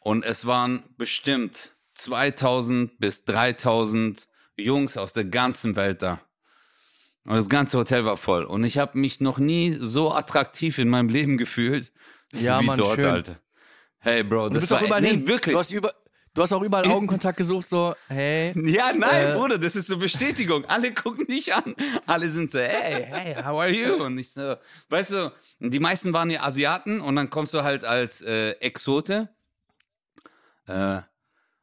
Und 0.00 0.24
es 0.24 0.44
waren 0.44 0.84
bestimmt 0.98 1.72
2000 1.94 2.98
bis 2.98 3.24
3000 3.24 4.28
Jungs 4.56 4.96
aus 4.96 5.12
der 5.12 5.24
ganzen 5.24 5.76
Welt 5.76 6.02
da. 6.02 6.20
Und 7.24 7.34
das 7.34 7.48
ganze 7.48 7.78
Hotel 7.78 8.04
war 8.04 8.16
voll. 8.16 8.44
Und 8.44 8.64
ich 8.64 8.78
habe 8.78 8.98
mich 8.98 9.20
noch 9.20 9.38
nie 9.38 9.76
so 9.80 10.12
attraktiv 10.12 10.78
in 10.78 10.88
meinem 10.88 11.08
Leben 11.08 11.38
gefühlt 11.38 11.92
Ja, 12.32 12.60
wie 12.60 12.66
Mann, 12.66 12.78
dort, 12.78 12.96
schön. 12.96 13.06
Alter. 13.06 13.40
Hey, 13.98 14.22
Bro, 14.22 14.50
das 14.50 14.70
war 14.70 15.00
nee, 15.00 15.26
wirklich. 15.26 15.54
Du 15.54 15.58
hast, 15.58 15.72
über, 15.72 15.94
du 16.36 16.42
hast 16.42 16.52
auch 16.52 16.62
überall 16.62 16.86
Augenkontakt 16.86 17.36
gesucht, 17.36 17.66
so, 17.66 17.96
hey. 18.06 18.52
Ja, 18.68 18.92
nein, 18.94 19.30
Äh, 19.30 19.34
Bruder, 19.34 19.58
das 19.58 19.74
ist 19.74 19.88
so 19.88 19.98
Bestätigung. 19.98 20.64
Alle 20.66 20.94
gucken 20.94 21.26
dich 21.26 21.52
an. 21.52 21.74
Alle 22.06 22.28
sind 22.28 22.52
so, 22.52 22.60
hey, 22.60 23.04
hey, 23.10 23.34
how 23.36 23.58
are 23.58 23.70
you? 23.70 24.04
Und 24.04 24.16
ich 24.18 24.30
so, 24.30 24.54
weißt 24.90 25.10
du, 25.10 25.32
die 25.58 25.80
meisten 25.80 26.12
waren 26.12 26.30
ja 26.30 26.42
Asiaten 26.42 27.00
und 27.00 27.16
dann 27.16 27.28
kommst 27.30 27.52
du 27.54 27.64
halt 27.64 27.84
als 27.84 28.22
äh, 28.22 28.52
Exote. 28.60 29.28
Äh, 30.68 31.00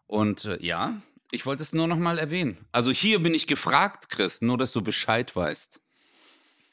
und 0.08 0.46
äh, 0.46 0.58
ja, 0.65 0.96
ich 1.32 1.46
wollte 1.46 1.63
es 1.63 1.74
nur 1.74 1.88
noch 1.88 1.98
mal 1.98 2.20
erwähnen. 2.20 2.58
Also 2.72 2.92
hier 2.92 3.22
bin 3.22 3.34
ich 3.34 3.48
gefragt, 3.48 4.10
Chris, 4.10 4.42
nur 4.42 4.58
dass 4.58 4.72
du 4.72 4.82
Bescheid 4.82 5.36
weißt. 5.36 5.80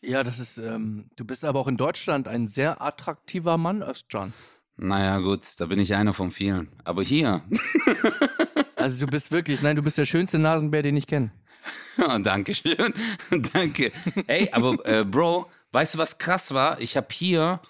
Ja, 0.02 0.24
das 0.24 0.38
ist, 0.38 0.56
ähm, 0.58 1.10
du 1.16 1.24
bist 1.24 1.44
aber 1.44 1.60
auch 1.60 1.68
in 1.68 1.76
Deutschland 1.76 2.26
ein 2.26 2.46
sehr 2.46 2.80
attraktiver 2.80 3.58
Mann, 3.58 3.82
Özcan. 3.82 4.32
Naja, 4.82 5.18
gut, 5.18 5.46
da 5.58 5.66
bin 5.66 5.78
ich 5.78 5.94
einer 5.94 6.14
von 6.14 6.30
vielen. 6.30 6.68
Aber 6.84 7.02
hier, 7.02 7.42
Also 8.80 9.04
du 9.04 9.10
bist 9.10 9.30
wirklich, 9.30 9.60
nein, 9.60 9.76
du 9.76 9.82
bist 9.82 9.98
der 9.98 10.06
schönste 10.06 10.38
Nasenbär, 10.38 10.82
den 10.82 10.96
ich 10.96 11.06
kenne. 11.06 11.30
Ja, 11.98 12.18
Dankeschön. 12.18 12.94
Danke. 13.52 13.92
Ey, 14.26 14.48
aber 14.52 14.78
äh, 14.86 15.04
Bro, 15.04 15.50
weißt 15.72 15.94
du, 15.94 15.98
was 15.98 16.16
krass 16.16 16.54
war? 16.54 16.80
Ich 16.80 16.96
habe 16.96 17.08
hier 17.12 17.60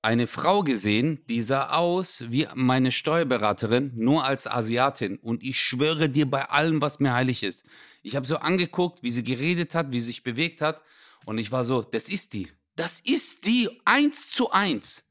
eine 0.00 0.26
Frau 0.26 0.64
gesehen, 0.64 1.20
die 1.28 1.42
sah 1.42 1.70
aus 1.70 2.24
wie 2.28 2.48
meine 2.56 2.90
Steuerberaterin, 2.90 3.92
nur 3.94 4.24
als 4.24 4.48
Asiatin. 4.48 5.18
Und 5.18 5.44
ich 5.44 5.60
schwöre 5.60 6.08
dir 6.08 6.28
bei 6.28 6.46
allem, 6.46 6.80
was 6.80 6.98
mir 6.98 7.12
heilig 7.12 7.44
ist. 7.44 7.64
Ich 8.02 8.16
habe 8.16 8.26
so 8.26 8.38
angeguckt, 8.38 9.04
wie 9.04 9.12
sie 9.12 9.22
geredet 9.22 9.76
hat, 9.76 9.92
wie 9.92 10.00
sie 10.00 10.08
sich 10.08 10.24
bewegt 10.24 10.60
hat. 10.60 10.80
Und 11.24 11.38
ich 11.38 11.52
war 11.52 11.64
so, 11.64 11.82
das 11.82 12.08
ist 12.08 12.32
die. 12.32 12.48
Das 12.74 12.98
ist 12.98 13.46
die 13.46 13.70
eins 13.84 14.28
zu 14.28 14.50
eins. 14.50 15.04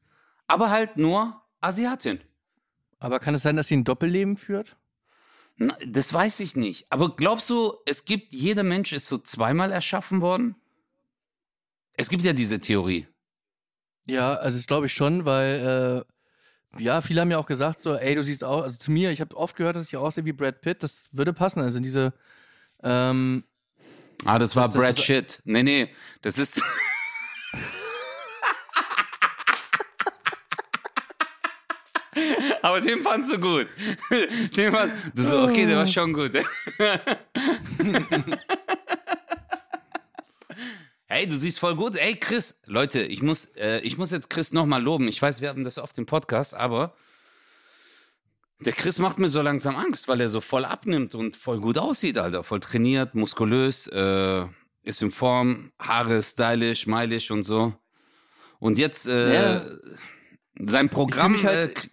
Aber 0.52 0.70
halt 0.70 0.98
nur 0.98 1.42
Asiatin. 1.62 2.20
Aber 3.00 3.20
kann 3.20 3.36
es 3.36 3.44
sein, 3.44 3.56
dass 3.56 3.68
sie 3.68 3.78
ein 3.78 3.84
Doppelleben 3.84 4.36
führt? 4.38 4.76
Na, 5.58 5.78
das 5.86 6.12
weiß 6.14 6.40
ich 6.42 6.56
nicht. 6.56 6.88
Aber 6.92 7.16
glaubst 7.16 7.50
du, 7.50 7.76
es 7.86 8.04
gibt, 8.06 8.34
jeder 8.34 8.64
Mensch 8.64 8.92
ist 8.94 9.08
so 9.08 9.18
zweimal 9.18 9.72
erschaffen 9.72 10.22
worden? 10.22 10.56
Es 11.94 12.10
gibt 12.10 12.24
ja 12.24 12.34
diese 12.34 12.60
Theorie. 12.60 13.08
Ja, 14.08 14.34
also 14.34 14.58
das 14.58 14.68
glaube 14.68 14.88
ich 14.88 14.94
schon, 14.94 15.26
weil 15.26 16.06
äh, 16.78 16.84
ja, 16.84 17.02
viele 17.02 17.22
haben 17.22 17.32
ja 17.32 17.38
auch 17.38 17.46
gesagt, 17.46 17.80
so, 17.80 17.96
ey, 17.96 18.16
du 18.16 18.24
siehst 18.24 18.44
aus, 18.44 18.64
also 18.64 18.78
zu 18.78 18.92
mir, 18.92 19.12
ich 19.12 19.22
habe 19.22 19.36
oft 19.38 19.56
gehört, 19.56 19.76
dass 19.76 19.88
ich 19.88 19.96
aussehe 19.98 20.26
wie 20.26 20.32
Brad 20.34 20.62
Pitt, 20.62 20.84
das 20.84 21.08
würde 21.12 21.34
passen. 21.34 21.62
Also 21.62 21.80
diese, 21.80 22.14
ähm, 22.84 23.44
Ah, 24.26 24.38
das 24.38 24.56
war 24.56 24.66
Das- 24.66 24.74
das 24.74 24.82
Brad 24.82 24.98
ist- 24.98 25.04
Shit. 25.06 25.42
Nee, 25.46 25.64
nee, 25.64 25.90
das 26.22 26.38
ist. 26.38 26.62
Aber 32.62 32.80
den 32.82 33.00
fandst 33.02 33.32
du 33.32 33.40
gut. 33.40 33.68
Den 34.56 34.72
fandst, 34.72 34.96
du 35.16 35.24
so, 35.24 35.42
okay, 35.44 35.66
der 35.66 35.78
war 35.78 35.88
schon 35.88 36.14
gut. 36.14 36.32
Hey, 41.08 41.28
du 41.28 41.36
siehst 41.36 41.60
voll 41.60 41.76
gut. 41.76 41.98
Ey, 41.98 42.16
Chris, 42.16 42.56
Leute, 42.66 43.02
ich 43.02 43.22
muss, 43.22 43.46
äh, 43.58 43.80
ich 43.82 43.98
muss 43.98 44.12
jetzt 44.12 44.30
Chris 44.30 44.54
nochmal 44.54 44.82
loben. 44.82 45.10
Ich 45.10 45.22
weiß, 45.22 45.42
wir 45.42 45.50
haben 45.50 45.66
das 45.66 45.78
oft 45.78 45.98
im 45.98 46.06
Podcast, 46.06 46.54
aber 46.56 46.96
der 48.62 48.72
Chris 48.72 48.98
macht 48.98 49.20
mir 49.20 49.28
so 49.28 49.42
langsam 49.42 49.76
Angst, 49.76 50.08
weil 50.08 50.22
er 50.22 50.30
so 50.30 50.40
voll 50.40 50.64
abnimmt 50.64 51.14
und 51.14 51.36
voll 51.36 51.60
gut 51.60 51.78
aussieht, 51.78 52.18
Alter. 52.18 52.44
Voll 52.46 52.62
trainiert, 52.62 53.14
muskulös, 53.14 53.88
äh, 53.88 54.46
ist 54.84 55.02
in 55.02 55.12
Form, 55.12 55.74
Haare 55.80 56.24
stylisch, 56.24 56.88
meilig 56.88 57.30
und 57.30 57.44
so. 57.44 57.74
Und 58.60 58.78
jetzt 58.78 59.06
äh, 59.08 59.34
Ja. 59.34 59.66
sein 60.66 60.88
Programm. 60.90 61.34
mich 61.34 61.46
halt- 61.46 61.76
äh, 61.78 61.88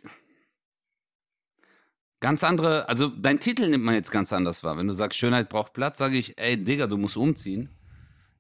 ganz 2.21 2.45
andere, 2.45 2.89
also 2.89 3.09
dein 3.09 3.41
Titel 3.41 3.69
nimmt 3.69 3.85
man 3.85 3.95
jetzt 3.95 4.11
ganz 4.11 4.33
anders 4.33 4.65
wahr. 4.65 4.77
Wenn 4.77 4.89
du 4.89 4.95
sagst, 4.95 5.19
Schönheit 5.19 5.49
braucht 5.49 5.73
Platz, 5.73 5.99
sage 5.99 6.17
ich, 6.17 6.39
ey, 6.39 6.63
Digga, 6.63 6.87
du 6.87 6.97
musst 6.97 7.17
umziehen. 7.17 7.71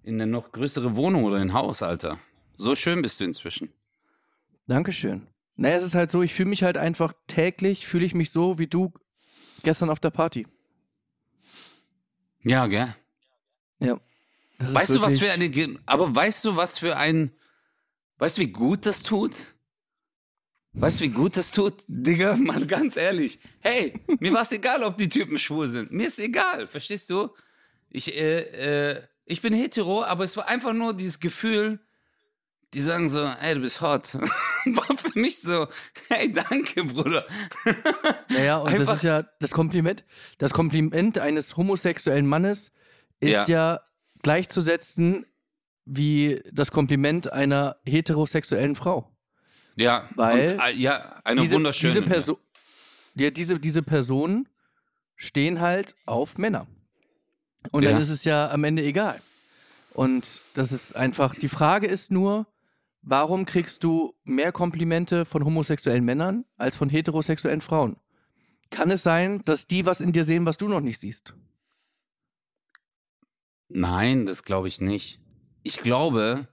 In 0.02 0.20
eine 0.20 0.30
noch 0.30 0.52
größere 0.52 0.96
Wohnung 0.96 1.24
oder 1.24 1.36
ein 1.36 1.52
Haus, 1.52 1.82
Alter. 1.82 2.18
So 2.56 2.74
schön 2.74 3.02
bist 3.02 3.20
du 3.20 3.24
inzwischen. 3.24 3.72
Dankeschön. 4.66 5.26
Naja, 5.56 5.76
es 5.76 5.82
ist 5.82 5.94
halt 5.94 6.10
so, 6.10 6.22
ich 6.22 6.34
fühle 6.34 6.50
mich 6.50 6.62
halt 6.62 6.78
einfach 6.78 7.12
täglich, 7.26 7.86
fühle 7.86 8.04
ich 8.04 8.14
mich 8.14 8.30
so 8.30 8.58
wie 8.58 8.68
du 8.68 8.92
gestern 9.62 9.90
auf 9.90 10.00
der 10.00 10.10
Party. 10.10 10.46
Ja, 12.42 12.66
gell? 12.66 12.94
Ja. 13.80 14.00
Weißt 14.58 14.94
du, 14.94 15.00
was 15.00 15.18
für 15.18 15.30
eine. 15.30 15.50
Aber 15.86 16.14
weißt 16.14 16.44
du, 16.44 16.56
was 16.56 16.78
für 16.78 16.96
ein. 16.96 17.32
Weißt 18.18 18.38
du, 18.38 18.42
wie 18.42 18.52
gut 18.52 18.86
das 18.86 19.02
tut? 19.02 19.54
Weißt 20.74 21.00
du, 21.00 21.04
wie 21.04 21.08
gut 21.08 21.36
das 21.36 21.50
tut? 21.50 21.82
Digga, 21.88 22.36
mal 22.40 22.66
ganz 22.66 22.96
ehrlich. 22.96 23.38
Hey, 23.60 23.94
mir 24.20 24.32
war 24.32 24.42
es 24.42 24.52
egal, 24.52 24.82
ob 24.84 24.96
die 24.98 25.08
Typen 25.08 25.38
schwul 25.38 25.68
sind. 25.68 25.90
Mir 25.92 26.06
ist 26.08 26.18
egal, 26.18 26.66
verstehst 26.66 27.10
du? 27.10 27.30
Ich, 27.90 28.14
äh, 28.14 28.92
äh, 28.92 29.02
ich 29.24 29.40
bin 29.42 29.52
hetero, 29.54 30.04
aber 30.04 30.24
es 30.24 30.36
war 30.36 30.46
einfach 30.46 30.72
nur 30.74 30.94
dieses 30.94 31.20
Gefühl, 31.20 31.80
die 32.74 32.82
sagen 32.82 33.08
so, 33.08 33.20
ey, 33.24 33.54
du 33.54 33.60
bist 33.60 33.80
hot. 33.80 34.14
War 34.66 34.98
für 34.98 35.18
mich 35.18 35.40
so, 35.40 35.68
hey, 36.08 36.30
danke, 36.30 36.84
Bruder. 36.84 37.26
Naja, 38.28 38.58
und 38.58 38.70
das 38.72 38.80
Einfach- 38.80 38.94
ist 38.96 39.02
ja 39.04 39.22
das 39.40 39.52
Kompliment. 39.52 40.02
Das 40.36 40.52
Kompliment 40.52 41.16
eines 41.18 41.56
homosexuellen 41.56 42.26
Mannes 42.26 42.70
ist 43.20 43.48
ja, 43.48 43.80
gleichzusetzen 44.22 45.24
wie 45.86 46.42
das 46.52 46.70
Kompliment 46.70 47.32
einer 47.32 47.76
heterosexuellen 47.86 48.74
Frau. 48.74 49.10
Ja, 49.78 50.08
Weil 50.16 50.54
und, 50.54 50.60
äh, 50.60 50.72
ja, 50.72 51.20
eine 51.24 51.40
diese, 51.40 51.54
wunderschöne. 51.54 51.92
diese, 51.94 52.02
Perso 52.02 52.38
ja, 53.14 53.30
diese, 53.30 53.58
diese 53.60 53.82
Personen 53.82 54.48
stehen 55.14 55.60
halt 55.60 55.94
auf 56.04 56.36
Männer. 56.36 56.66
Und 57.70 57.82
Ja. 57.84 57.92
dann 57.92 58.00
ist 58.00 58.10
es 58.10 58.24
ja 58.24 58.50
am 58.50 58.64
Ende 58.64 58.82
egal. 58.82 59.20
Und 59.90 60.40
das 60.54 60.72
ist 60.72 60.94
einfach, 60.96 61.34
die 61.34 61.48
Frage 61.48 61.86
ist 61.86 62.10
nur, 62.10 62.46
warum 63.02 63.46
kriegst 63.46 63.84
du 63.84 64.14
mehr 64.24 64.52
Komplimente 64.52 65.24
von 65.24 65.44
homosexuellen 65.44 66.04
Männern 66.04 66.44
als 66.56 66.76
von 66.76 66.88
heterosexuellen 66.88 67.60
Frauen? 67.60 67.96
Kann 68.70 68.90
es 68.90 69.02
sein, 69.02 69.42
dass 69.44 69.66
die 69.66 69.86
was 69.86 70.00
in 70.00 70.12
dir 70.12 70.24
sehen, 70.24 70.44
was 70.44 70.56
du 70.58 70.68
noch 70.68 70.80
nicht 70.80 71.00
siehst? 71.00 71.34
Nein, 73.68 74.26
das 74.26 74.42
glaube 74.44 74.68
ich 74.68 74.80
nicht. 74.80 75.20
Ich 75.62 75.78
glaube, 75.82 76.48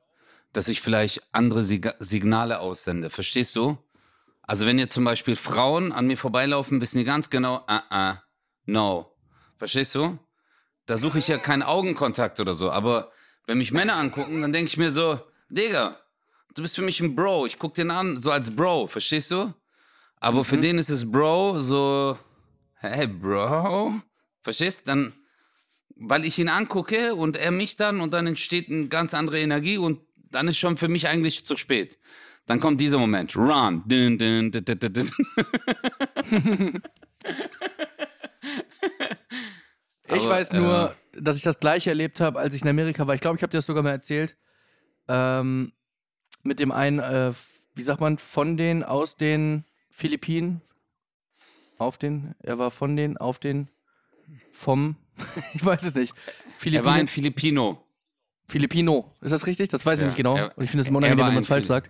dass 0.56 0.70
ich 0.70 0.80
vielleicht 0.80 1.22
andere 1.34 1.66
Sig 1.66 1.94
Signale 2.00 2.60
aussende. 2.60 3.10
Verstehst 3.10 3.56
du? 3.56 3.78
Also 4.42 4.66
wenn 4.66 4.80
jetzt 4.80 4.94
zum 4.94 5.04
Beispiel 5.04 5.36
Frauen 5.36 5.92
an 5.92 6.08
mir 6.08 6.18
vorbeilaufen, 6.18 6.80
wissen 6.80 7.00
die 7.00 7.04
ganz 7.04 7.30
genau, 7.30 7.64
ah, 7.68 7.84
ah, 7.90 8.24
no. 8.66 9.12
Verstehst 9.58 9.96
du? 9.96 10.18
Da 10.86 10.98
suche 10.98 11.20
ich 11.20 11.28
ja 11.28 11.38
keinen 11.38 11.64
Augenkontakt 11.64 12.40
oder 12.40 12.56
so. 12.56 12.72
Aber 12.72 13.12
wenn 13.48 13.58
mich 13.58 13.72
Männer 13.72 13.96
angucken, 13.96 14.42
dann 14.42 14.54
denke 14.54 14.70
ich 14.70 14.78
mir 14.78 14.92
so, 14.92 15.20
Digga, 15.50 16.00
du 16.54 16.62
bist 16.62 16.76
für 16.76 16.84
mich 16.84 17.02
ein 17.02 17.16
Bro. 17.16 17.48
Ich 17.48 17.60
guck 17.60 17.74
den 17.74 17.92
an, 17.92 18.18
so 18.18 18.32
als 18.32 18.56
Bro. 18.56 18.88
Verstehst 18.88 19.32
du? 19.32 19.54
Aber 20.18 20.46
für 20.46 20.58
den 20.58 20.78
ist 20.78 20.90
es 20.90 21.12
Bro 21.12 21.60
so, 21.60 22.18
hey 22.76 23.08
Bro. 23.08 24.02
Verstehst? 24.42 24.88
Dann 24.88 25.14
weil 25.96 26.26
ich 26.26 26.38
ihn 26.38 26.50
angucke 26.50 27.16
und 27.16 27.38
er 27.38 27.52
mich 27.52 27.78
dann 27.78 28.02
und 28.02 28.14
dann 28.14 28.28
entsteht 28.28 28.70
eine 28.70 28.88
ganz 28.88 29.14
andere 29.14 29.40
Energie 29.40 29.78
und 29.78 30.02
dann 30.36 30.48
ist 30.48 30.58
schon 30.58 30.78
für 30.78 30.88
mich 30.88 31.08
eigentlich 31.08 31.46
zu 31.46 31.58
spät. 31.58 31.98
Dann 32.46 32.60
kommt 32.60 32.80
dieser 32.80 33.00
Moment. 33.00 33.36
Run. 33.36 33.84
Dun, 33.88 34.18
dun, 34.18 34.52
dun. 34.52 35.12
Ich 40.08 40.22
Aber, 40.22 40.30
weiß 40.30 40.54
nur, 40.54 40.96
dass 41.14 41.36
ich 41.36 41.42
das 41.42 41.60
gleiche 41.60 41.90
erlebt 41.90 42.20
habe, 42.22 42.40
als 42.40 42.54
ich 42.54 42.62
in 42.62 42.68
Amerika 42.68 43.08
war. 43.08 43.16
Ich 43.16 43.22
glaube, 43.22 43.38
ich 43.38 43.42
habe 43.42 43.50
dir 43.50 43.58
das 43.58 43.66
sogar 43.66 43.82
mal 43.82 43.90
erzählt. 43.90 44.38
Ähm, 45.08 45.74
mit 46.44 46.60
dem 46.60 46.72
einen, 46.72 47.00
äh, 47.00 47.34
wie 47.74 47.82
sagt 47.82 48.02
man, 48.02 48.20
von 48.20 48.56
den, 48.56 48.84
aus 48.84 49.18
den 49.18 49.66
Philippinen. 49.90 50.62
Auf 51.80 51.98
den, 51.98 52.36
er 52.40 52.60
war 52.60 52.70
von 52.70 52.96
den, 52.96 53.18
auf 53.18 53.40
den, 53.40 53.70
vom, 54.52 54.96
ich 55.54 55.66
weiß 55.66 55.84
es 55.84 55.96
nicht. 55.96 56.14
Er 56.14 56.16
war 56.16 56.60
Philippinen, 56.60 56.94
ein 56.94 57.08
Filipino. 57.08 57.85
Filipino, 58.48 59.12
ist 59.22 59.32
das 59.32 59.48
richtig? 59.48 59.70
Das 59.70 59.86
weiß 59.86 60.00
ich 60.00 60.04
Ja, 60.04 60.08
nicht 60.08 60.18
genau. 60.18 60.36
er- 60.38 60.58
Und 60.58 60.64
ich 60.64 60.70
finde 60.70 60.82
es 60.82 60.88
er 60.88 60.90
immer 60.90 60.98
unangenehm, 61.00 61.26
wenn 61.28 61.34
man 61.34 61.42
es 61.44 61.48
falsch 61.48 61.68
sagt. 61.68 61.90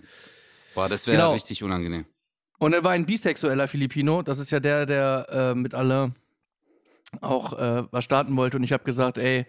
Boah, 0.74 0.88
das 0.90 1.06
wäre 1.08 1.18
Genau. 1.18 1.34
richtig 1.34 1.64
unangenehm. 1.64 2.06
Und 2.60 2.74
er 2.74 2.84
war 2.84 2.92
ein 2.92 3.06
bisexueller 3.06 3.68
Filipino. 3.68 4.22
Das 4.22 4.40
ist 4.40 4.52
ja 4.52 4.60
der, 4.60 4.86
der 4.86 5.28
äh, 5.30 5.56
mit 5.56 5.74
alle 5.74 6.14
auch 7.22 7.54
äh, 7.54 7.84
was 7.92 8.04
starten 8.06 8.36
wollte. 8.38 8.58
Und 8.58 8.64
ich 8.64 8.72
habe 8.74 8.84
gesagt, 8.84 9.18
ey, 9.18 9.46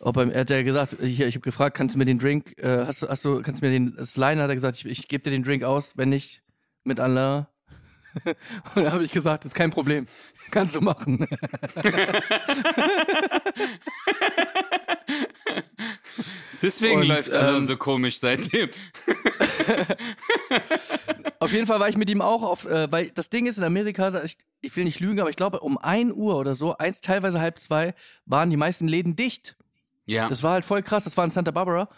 ob 0.00 0.16
er, 0.16 0.30
er 0.32 0.40
hat 0.40 0.50
ja 0.50 0.62
gesagt, 0.62 0.96
hier, 1.00 1.26
ich 1.26 1.34
habe 1.34 1.42
gefragt, 1.44 1.76
kannst 1.76 1.94
du 1.94 1.98
mir 1.98 2.04
den 2.06 2.18
Drink, 2.18 2.56
äh, 2.58 2.84
hast, 2.86 3.02
du- 3.02 3.08
hast 3.08 3.24
du, 3.24 3.42
kannst 3.42 3.60
du 3.62 3.66
mir 3.66 3.72
den, 3.72 3.94
das 3.96 4.16
Line 4.16 4.42
hat 4.42 4.48
er 4.48 4.54
gesagt, 4.54 4.76
ich, 4.78 4.86
ich 4.86 5.08
gebe 5.08 5.22
dir 5.24 5.30
den 5.30 5.42
Drink 5.42 5.62
aus, 5.64 5.96
wenn 5.96 6.08
nicht 6.08 6.42
mit 6.84 7.00
Allah. 7.00 7.48
Und 8.74 8.84
da 8.84 8.92
habe 8.92 9.04
ich 9.04 9.12
gesagt, 9.12 9.44
das 9.44 9.50
ist 9.52 9.56
kein 9.56 9.70
Problem, 9.70 10.06
kannst 10.50 10.74
du 10.76 10.80
machen. 10.80 11.26
Deswegen 16.62 17.02
Und, 17.02 17.08
läuft 17.08 17.28
er 17.28 17.56
ähm, 17.56 17.66
so 17.66 17.76
komisch 17.76 18.18
seitdem. 18.18 18.70
auf 21.38 21.52
jeden 21.52 21.66
Fall 21.66 21.78
war 21.78 21.88
ich 21.88 21.96
mit 21.96 22.10
ihm 22.10 22.20
auch 22.20 22.42
auf, 22.42 22.64
äh, 22.64 22.90
weil 22.90 23.10
das 23.10 23.30
Ding 23.30 23.46
ist 23.46 23.58
in 23.58 23.64
Amerika, 23.64 24.22
ich, 24.24 24.38
ich 24.60 24.74
will 24.76 24.84
nicht 24.84 24.98
lügen, 25.00 25.20
aber 25.20 25.30
ich 25.30 25.36
glaube 25.36 25.60
um 25.60 25.78
1 25.78 26.12
Uhr 26.14 26.36
oder 26.36 26.54
so, 26.54 26.76
eins, 26.76 27.00
teilweise 27.00 27.40
halb 27.40 27.58
zwei, 27.60 27.94
waren 28.26 28.50
die 28.50 28.56
meisten 28.56 28.88
Läden 28.88 29.14
dicht. 29.14 29.56
Ja. 30.06 30.28
Das 30.28 30.42
war 30.42 30.52
halt 30.52 30.64
voll 30.64 30.82
krass, 30.82 31.04
das 31.04 31.16
war 31.16 31.24
in 31.24 31.30
Santa 31.30 31.50
Barbara. 31.50 31.88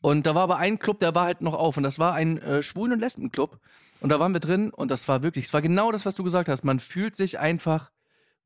Und 0.00 0.26
da 0.26 0.34
war 0.34 0.42
aber 0.42 0.58
ein 0.58 0.78
Club, 0.78 1.00
der 1.00 1.14
war 1.14 1.24
halt 1.24 1.40
noch 1.40 1.54
auf. 1.54 1.78
Und 1.78 1.82
das 1.82 1.98
war 1.98 2.14
ein 2.14 2.38
äh, 2.42 2.62
Schwulen- 2.62 2.92
und 2.92 3.00
Lesben-Club. 3.00 3.58
Und 4.00 4.10
da 4.10 4.20
waren 4.20 4.34
wir 4.34 4.40
drin 4.40 4.68
und 4.70 4.90
das 4.90 5.08
war 5.08 5.22
wirklich, 5.22 5.46
es 5.46 5.54
war 5.54 5.62
genau 5.62 5.90
das, 5.90 6.04
was 6.04 6.14
du 6.14 6.22
gesagt 6.22 6.50
hast. 6.50 6.62
Man 6.62 6.78
fühlt 6.78 7.16
sich 7.16 7.38
einfach 7.38 7.90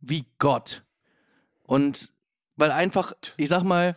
wie 0.00 0.24
Gott. 0.38 0.84
Und 1.64 2.12
weil 2.54 2.70
einfach, 2.70 3.12
ich 3.36 3.48
sag 3.48 3.64
mal, 3.64 3.96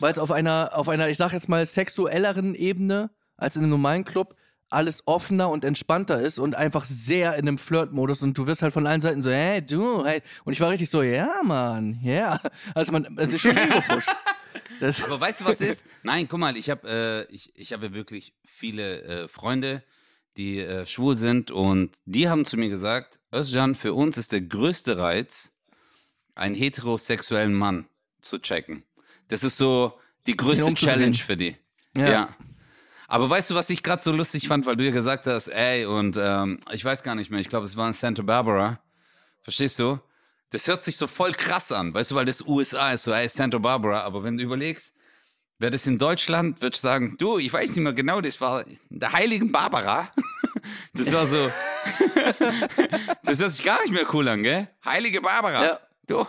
weil 0.00 0.12
es 0.12 0.18
auf 0.18 0.30
einer, 0.30 0.70
auf 0.74 0.88
einer, 0.88 1.08
ich 1.08 1.16
sag 1.16 1.32
jetzt 1.32 1.48
mal, 1.48 1.64
sexuelleren 1.64 2.54
Ebene 2.54 3.10
als 3.36 3.56
in 3.56 3.62
einem 3.62 3.70
normalen 3.70 4.04
Club 4.04 4.36
alles 4.70 5.06
offener 5.06 5.50
und 5.50 5.64
entspannter 5.64 6.20
ist 6.20 6.38
und 6.38 6.54
einfach 6.54 6.84
sehr 6.84 7.34
in 7.34 7.48
einem 7.48 7.58
Flirt-Modus 7.58 8.22
und 8.22 8.36
du 8.36 8.46
wirst 8.46 8.62
halt 8.62 8.72
von 8.72 8.86
allen 8.86 9.00
Seiten 9.00 9.22
so, 9.22 9.30
hey, 9.30 9.64
du, 9.64 10.04
hey. 10.04 10.22
Und 10.44 10.52
ich 10.52 10.60
war 10.60 10.70
richtig 10.70 10.90
so, 10.90 11.02
ja, 11.02 11.40
Mann, 11.44 12.00
ja. 12.02 12.40
Also 12.74 12.92
man, 12.92 13.16
es 13.18 13.32
ist 13.32 13.42
schon 13.42 13.56
Ego-Push. 13.56 14.06
Das, 14.80 15.02
Aber 15.04 15.20
weißt 15.20 15.42
du, 15.42 15.44
was 15.44 15.60
ist? 15.60 15.86
Nein, 16.02 16.26
guck 16.28 16.40
mal, 16.40 16.56
ich 16.56 16.70
habe 16.70 17.26
äh, 17.30 17.34
ich, 17.34 17.52
ich 17.56 17.72
hab 17.72 17.82
ja 17.82 17.92
wirklich 17.92 18.34
viele 18.44 19.02
äh, 19.02 19.28
Freunde, 19.28 19.82
die 20.36 20.58
äh, 20.60 20.86
schwul 20.86 21.14
sind 21.14 21.50
und 21.50 21.96
die 22.04 22.28
haben 22.28 22.44
zu 22.44 22.56
mir 22.56 22.68
gesagt, 22.68 23.20
Özcan, 23.32 23.74
für 23.74 23.94
uns 23.94 24.18
ist 24.18 24.32
der 24.32 24.40
größte 24.40 24.98
Reiz, 24.98 25.52
einen 26.34 26.54
heterosexuellen 26.54 27.54
Mann 27.54 27.86
zu 28.20 28.38
checken. 28.38 28.82
Das 29.28 29.44
ist 29.44 29.56
so 29.56 29.98
die 30.26 30.36
größte. 30.36 30.74
Challenge 30.74 31.16
für 31.16 31.36
die. 31.36 31.56
Ja. 31.96 32.10
Ja. 32.10 32.28
Aber 33.08 33.28
weißt 33.28 33.50
du, 33.50 33.54
was 33.54 33.70
ich 33.70 33.82
gerade 33.82 34.02
so 34.02 34.12
lustig 34.12 34.48
fand, 34.48 34.66
weil 34.66 34.76
du 34.76 34.84
ja 34.84 34.90
gesagt 34.90 35.26
hast, 35.26 35.48
ey, 35.48 35.84
und 35.86 36.18
ähm, 36.20 36.58
ich 36.72 36.84
weiß 36.84 37.02
gar 37.02 37.14
nicht 37.14 37.30
mehr, 37.30 37.40
ich 37.40 37.48
glaube, 37.48 37.66
es 37.66 37.76
war 37.76 37.86
in 37.86 37.92
Santa 37.92 38.22
Barbara. 38.22 38.80
Verstehst 39.42 39.78
du? 39.78 40.00
Das 40.50 40.66
hört 40.66 40.82
sich 40.82 40.96
so 40.96 41.06
voll 41.06 41.32
krass 41.32 41.70
an, 41.72 41.92
weißt 41.92 42.12
du, 42.12 42.14
weil 42.14 42.24
das 42.24 42.40
USA 42.42 42.92
ist, 42.92 43.04
so, 43.04 43.12
ey, 43.12 43.28
Santa 43.28 43.58
Barbara. 43.58 44.00
Aber 44.02 44.24
wenn 44.24 44.36
du 44.36 44.44
überlegst, 44.44 44.94
wäre 45.58 45.70
das 45.70 45.86
in 45.86 45.98
Deutschland, 45.98 46.62
würde 46.62 46.74
ich 46.74 46.80
sagen, 46.80 47.16
du, 47.18 47.38
ich 47.38 47.52
weiß 47.52 47.70
nicht 47.70 47.80
mehr 47.80 47.92
genau, 47.92 48.20
das 48.20 48.40
war 48.40 48.66
in 48.66 48.78
der 48.90 49.12
heiligen 49.12 49.52
Barbara. 49.52 50.10
Das 50.94 51.12
war 51.12 51.26
so. 51.26 51.50
das 53.22 53.38
hört 53.38 53.50
sich 53.50 53.62
gar 53.62 53.82
nicht 53.82 53.92
mehr 53.92 54.06
cool 54.14 54.26
an, 54.28 54.42
gell? 54.42 54.66
Heilige 54.82 55.20
Barbara. 55.20 55.62
Ja. 55.62 55.80
Du. 56.06 56.26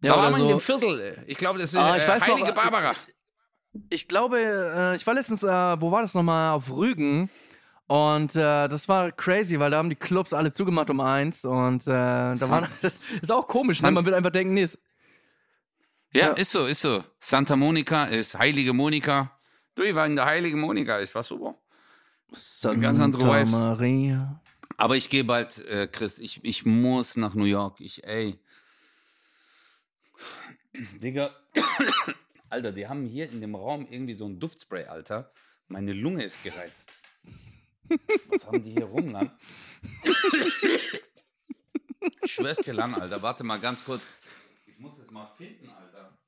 Ja, 0.00 0.12
da 0.12 0.14
oder 0.14 0.22
waren 0.24 0.32
wir 0.34 0.42
in 0.42 0.48
so. 0.48 0.48
dem 0.56 0.60
Viertel. 0.60 1.24
Ich 1.26 1.36
glaube, 1.38 1.58
das 1.58 1.70
ist 1.70 1.76
Ah, 1.76 1.96
ich 1.96 2.02
äh, 2.04 2.08
weiß 2.08 2.20
noch, 2.26 2.34
Heilige 2.34 2.50
äh, 2.50 2.54
Barbara. 2.54 2.92
Ich 3.90 4.08
glaube, 4.08 4.38
äh, 4.40 4.96
ich 4.96 5.06
war 5.06 5.14
letztens, 5.14 5.42
äh, 5.42 5.46
wo 5.80 5.90
war 5.90 6.02
das 6.02 6.14
nochmal? 6.14 6.52
Auf 6.52 6.70
Rügen. 6.70 7.30
Und 7.86 8.36
äh, 8.36 8.68
das 8.68 8.88
war 8.88 9.10
crazy, 9.12 9.58
weil 9.58 9.70
da 9.70 9.78
haben 9.78 9.88
die 9.90 9.96
Clubs 9.96 10.32
alle 10.32 10.52
zugemacht 10.52 10.90
um 10.90 11.00
eins. 11.00 11.44
Und 11.44 11.82
äh, 11.86 11.90
da 11.90 12.48
waren, 12.48 12.64
das 12.82 13.10
ist 13.22 13.32
auch 13.32 13.46
komisch, 13.48 13.78
ne? 13.80 13.86
Sant- 13.86 13.94
man 13.94 14.04
wird 14.04 14.14
einfach 14.14 14.30
denken, 14.30 14.54
nee, 14.54 14.62
ist, 14.62 14.78
Ja, 16.12 16.26
Ja. 16.28 16.32
ist 16.32 16.50
so, 16.50 16.66
ist 16.66 16.80
so. 16.82 17.02
Santa 17.18 17.56
Monica 17.56 18.04
ist 18.04 18.38
Heilige 18.38 18.72
Monika. 18.72 19.32
Du, 19.74 19.82
ich 19.82 19.94
war 19.94 20.06
in 20.06 20.16
der 20.16 20.26
Heiligen 20.26 20.60
Monika, 20.60 20.98
ist 20.98 21.14
was 21.14 21.28
super. 21.28 21.54
Santa 22.32 22.80
ganz 22.80 23.00
andere 23.00 23.22
Vibes. 23.26 23.52
Maria. 23.52 24.40
Aber 24.76 24.96
ich 24.96 25.08
gehe 25.08 25.24
bald, 25.24 25.64
äh, 25.66 25.86
Chris, 25.88 26.18
ich, 26.18 26.40
ich 26.44 26.66
muss 26.66 27.16
nach 27.16 27.34
New 27.34 27.44
York. 27.46 27.80
Ich, 27.80 28.04
ey. 28.04 28.38
Digga. 31.02 31.34
Alter, 32.50 32.72
die 32.72 32.88
haben 32.88 33.04
hier 33.04 33.30
in 33.30 33.40
dem 33.40 33.54
Raum 33.54 33.86
irgendwie 33.90 34.14
so 34.14 34.26
ein 34.26 34.40
Duftspray, 34.40 34.86
Alter. 34.86 35.32
Meine 35.66 35.92
Lunge 35.92 36.24
ist 36.24 36.42
gereizt. 36.42 36.90
Was 38.28 38.46
haben 38.46 38.62
die 38.62 38.72
hier 38.72 38.84
rumlang? 38.84 39.30
Ich 42.22 42.32
schwör's 42.32 42.58
dir 42.58 42.74
lang, 42.74 42.94
Alter. 42.94 43.22
Warte 43.22 43.44
mal 43.44 43.58
ganz 43.58 43.84
kurz. 43.84 44.02
Ich 44.66 44.78
muss 44.78 44.98
es 44.98 45.10
mal 45.10 45.26
finden, 45.36 45.68
Alter. 45.70 46.18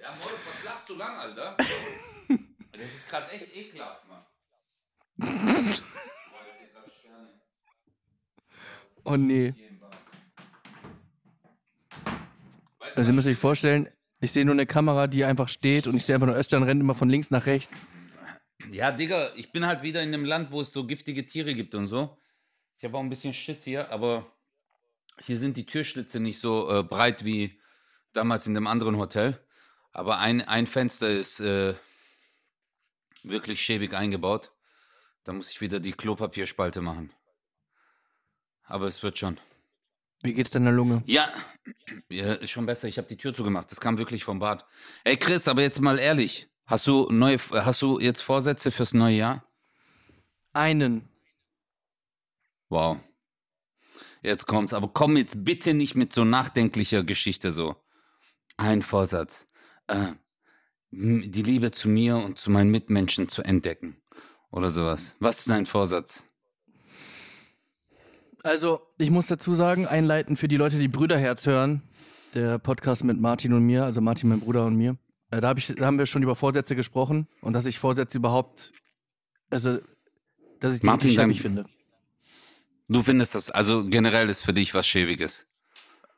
Ja, 0.00 0.10
Molf, 0.10 0.46
was 0.46 0.64
lachst 0.64 0.88
du 0.88 0.94
lang, 0.96 1.16
Alter? 1.16 1.56
Das 2.72 2.94
ist 2.94 3.08
gerade 3.08 3.30
echt 3.30 3.54
ekelhaft, 3.54 4.08
Mann. 4.08 4.24
Boah, 5.16 5.26
das 5.28 5.76
sind 6.58 6.72
grad 6.72 6.92
Sterne. 6.92 7.40
Oh 9.04 9.16
nee. 9.16 9.54
Also 12.94 13.10
ihr 13.10 13.14
müsst 13.14 13.28
euch 13.28 13.38
vorstellen, 13.38 13.88
ich 14.20 14.32
sehe 14.32 14.44
nur 14.44 14.54
eine 14.54 14.66
Kamera, 14.66 15.06
die 15.06 15.24
einfach 15.24 15.48
steht 15.48 15.86
und 15.86 15.96
ich 15.96 16.04
sehe 16.04 16.14
einfach 16.14 16.26
nur 16.26 16.36
Östern 16.36 16.62
rennt 16.62 16.80
immer 16.80 16.94
von 16.94 17.08
links 17.08 17.30
nach 17.30 17.46
rechts. 17.46 17.76
Ja, 18.70 18.92
Digga, 18.92 19.32
ich 19.34 19.50
bin 19.50 19.66
halt 19.66 19.82
wieder 19.82 20.02
in 20.02 20.14
einem 20.14 20.24
Land, 20.24 20.52
wo 20.52 20.60
es 20.60 20.72
so 20.72 20.86
giftige 20.86 21.26
Tiere 21.26 21.54
gibt 21.54 21.74
und 21.74 21.88
so. 21.88 22.16
Ich 22.76 22.84
habe 22.84 22.96
auch 22.96 23.00
ein 23.00 23.08
bisschen 23.08 23.34
Schiss 23.34 23.64
hier, 23.64 23.90
aber 23.90 24.26
hier 25.20 25.38
sind 25.38 25.56
die 25.56 25.66
Türschlitze 25.66 26.20
nicht 26.20 26.38
so 26.38 26.70
äh, 26.70 26.82
breit 26.82 27.24
wie 27.24 27.60
damals 28.12 28.46
in 28.46 28.54
dem 28.54 28.66
anderen 28.66 28.96
Hotel. 28.96 29.38
Aber 29.90 30.18
ein, 30.18 30.42
ein 30.42 30.66
Fenster 30.66 31.08
ist 31.08 31.40
äh, 31.40 31.74
wirklich 33.22 33.60
schäbig 33.60 33.94
eingebaut. 33.94 34.52
Da 35.24 35.32
muss 35.32 35.50
ich 35.50 35.60
wieder 35.60 35.80
die 35.80 35.92
Klopapierspalte 35.92 36.80
machen. 36.80 37.12
Aber 38.64 38.86
es 38.86 39.02
wird 39.02 39.18
schon. 39.18 39.38
Wie 40.22 40.32
geht's 40.32 40.50
deiner 40.50 40.72
Lunge? 40.72 41.02
Ja, 41.06 41.32
ja 42.08 42.34
ist 42.34 42.50
schon 42.50 42.66
besser. 42.66 42.88
Ich 42.88 42.98
habe 42.98 43.08
die 43.08 43.16
Tür 43.16 43.34
zugemacht. 43.34 43.70
Das 43.70 43.80
kam 43.80 43.98
wirklich 43.98 44.24
vom 44.24 44.38
Bad. 44.38 44.64
Ey 45.04 45.16
Chris, 45.16 45.48
aber 45.48 45.62
jetzt 45.62 45.80
mal 45.80 45.98
ehrlich. 45.98 46.48
Hast 46.64 46.86
du 46.86 47.08
neue, 47.10 47.38
hast 47.50 47.82
du 47.82 47.98
jetzt 47.98 48.22
Vorsätze 48.22 48.70
fürs 48.70 48.94
neue 48.94 49.16
Jahr? 49.16 49.44
Einen. 50.52 51.08
Wow. 52.68 53.00
Jetzt 54.22 54.46
kommt's. 54.46 54.72
Aber 54.72 54.88
komm 54.88 55.16
jetzt 55.16 55.44
bitte 55.44 55.74
nicht 55.74 55.96
mit 55.96 56.12
so 56.12 56.24
nachdenklicher 56.24 57.02
Geschichte 57.02 57.52
so. 57.52 57.76
Ein 58.56 58.82
Vorsatz. 58.82 59.48
Äh, 59.88 60.12
die 60.92 61.42
Liebe 61.42 61.72
zu 61.72 61.88
mir 61.88 62.16
und 62.16 62.38
zu 62.38 62.50
meinen 62.50 62.70
Mitmenschen 62.70 63.28
zu 63.28 63.42
entdecken. 63.42 63.96
Oder 64.50 64.70
sowas. 64.70 65.16
Was 65.18 65.40
ist 65.40 65.50
dein 65.50 65.66
Vorsatz? 65.66 66.24
Also, 68.42 68.80
ich 68.98 69.10
muss 69.10 69.26
dazu 69.26 69.54
sagen, 69.54 69.86
einleiten 69.86 70.36
für 70.36 70.48
die 70.48 70.56
Leute, 70.56 70.78
die 70.78 70.88
Brüderherz 70.88 71.46
hören, 71.46 71.82
der 72.34 72.58
Podcast 72.58 73.04
mit 73.04 73.20
Martin 73.20 73.52
und 73.52 73.64
mir, 73.64 73.84
also 73.84 74.00
Martin, 74.00 74.28
mein 74.30 74.40
Bruder 74.40 74.66
und 74.66 74.76
mir. 74.76 74.96
Äh, 75.30 75.40
da, 75.40 75.48
hab 75.48 75.58
ich, 75.58 75.72
da 75.76 75.86
haben 75.86 75.98
wir 75.98 76.06
schon 76.06 76.22
über 76.22 76.34
Vorsätze 76.34 76.74
gesprochen 76.74 77.28
und 77.40 77.52
dass 77.52 77.66
ich 77.66 77.78
Vorsätze 77.78 78.18
überhaupt, 78.18 78.72
also, 79.50 79.78
dass 80.60 80.74
ich 80.74 80.80
die 80.80 80.86
Martin, 80.86 81.10
schäbig 81.10 81.40
finde. 81.40 81.66
Du 82.88 83.00
findest 83.00 83.34
das, 83.34 83.50
also 83.50 83.84
generell 83.88 84.28
ist 84.28 84.42
für 84.42 84.52
dich 84.52 84.74
was 84.74 84.86
Schäbiges. 84.86 85.46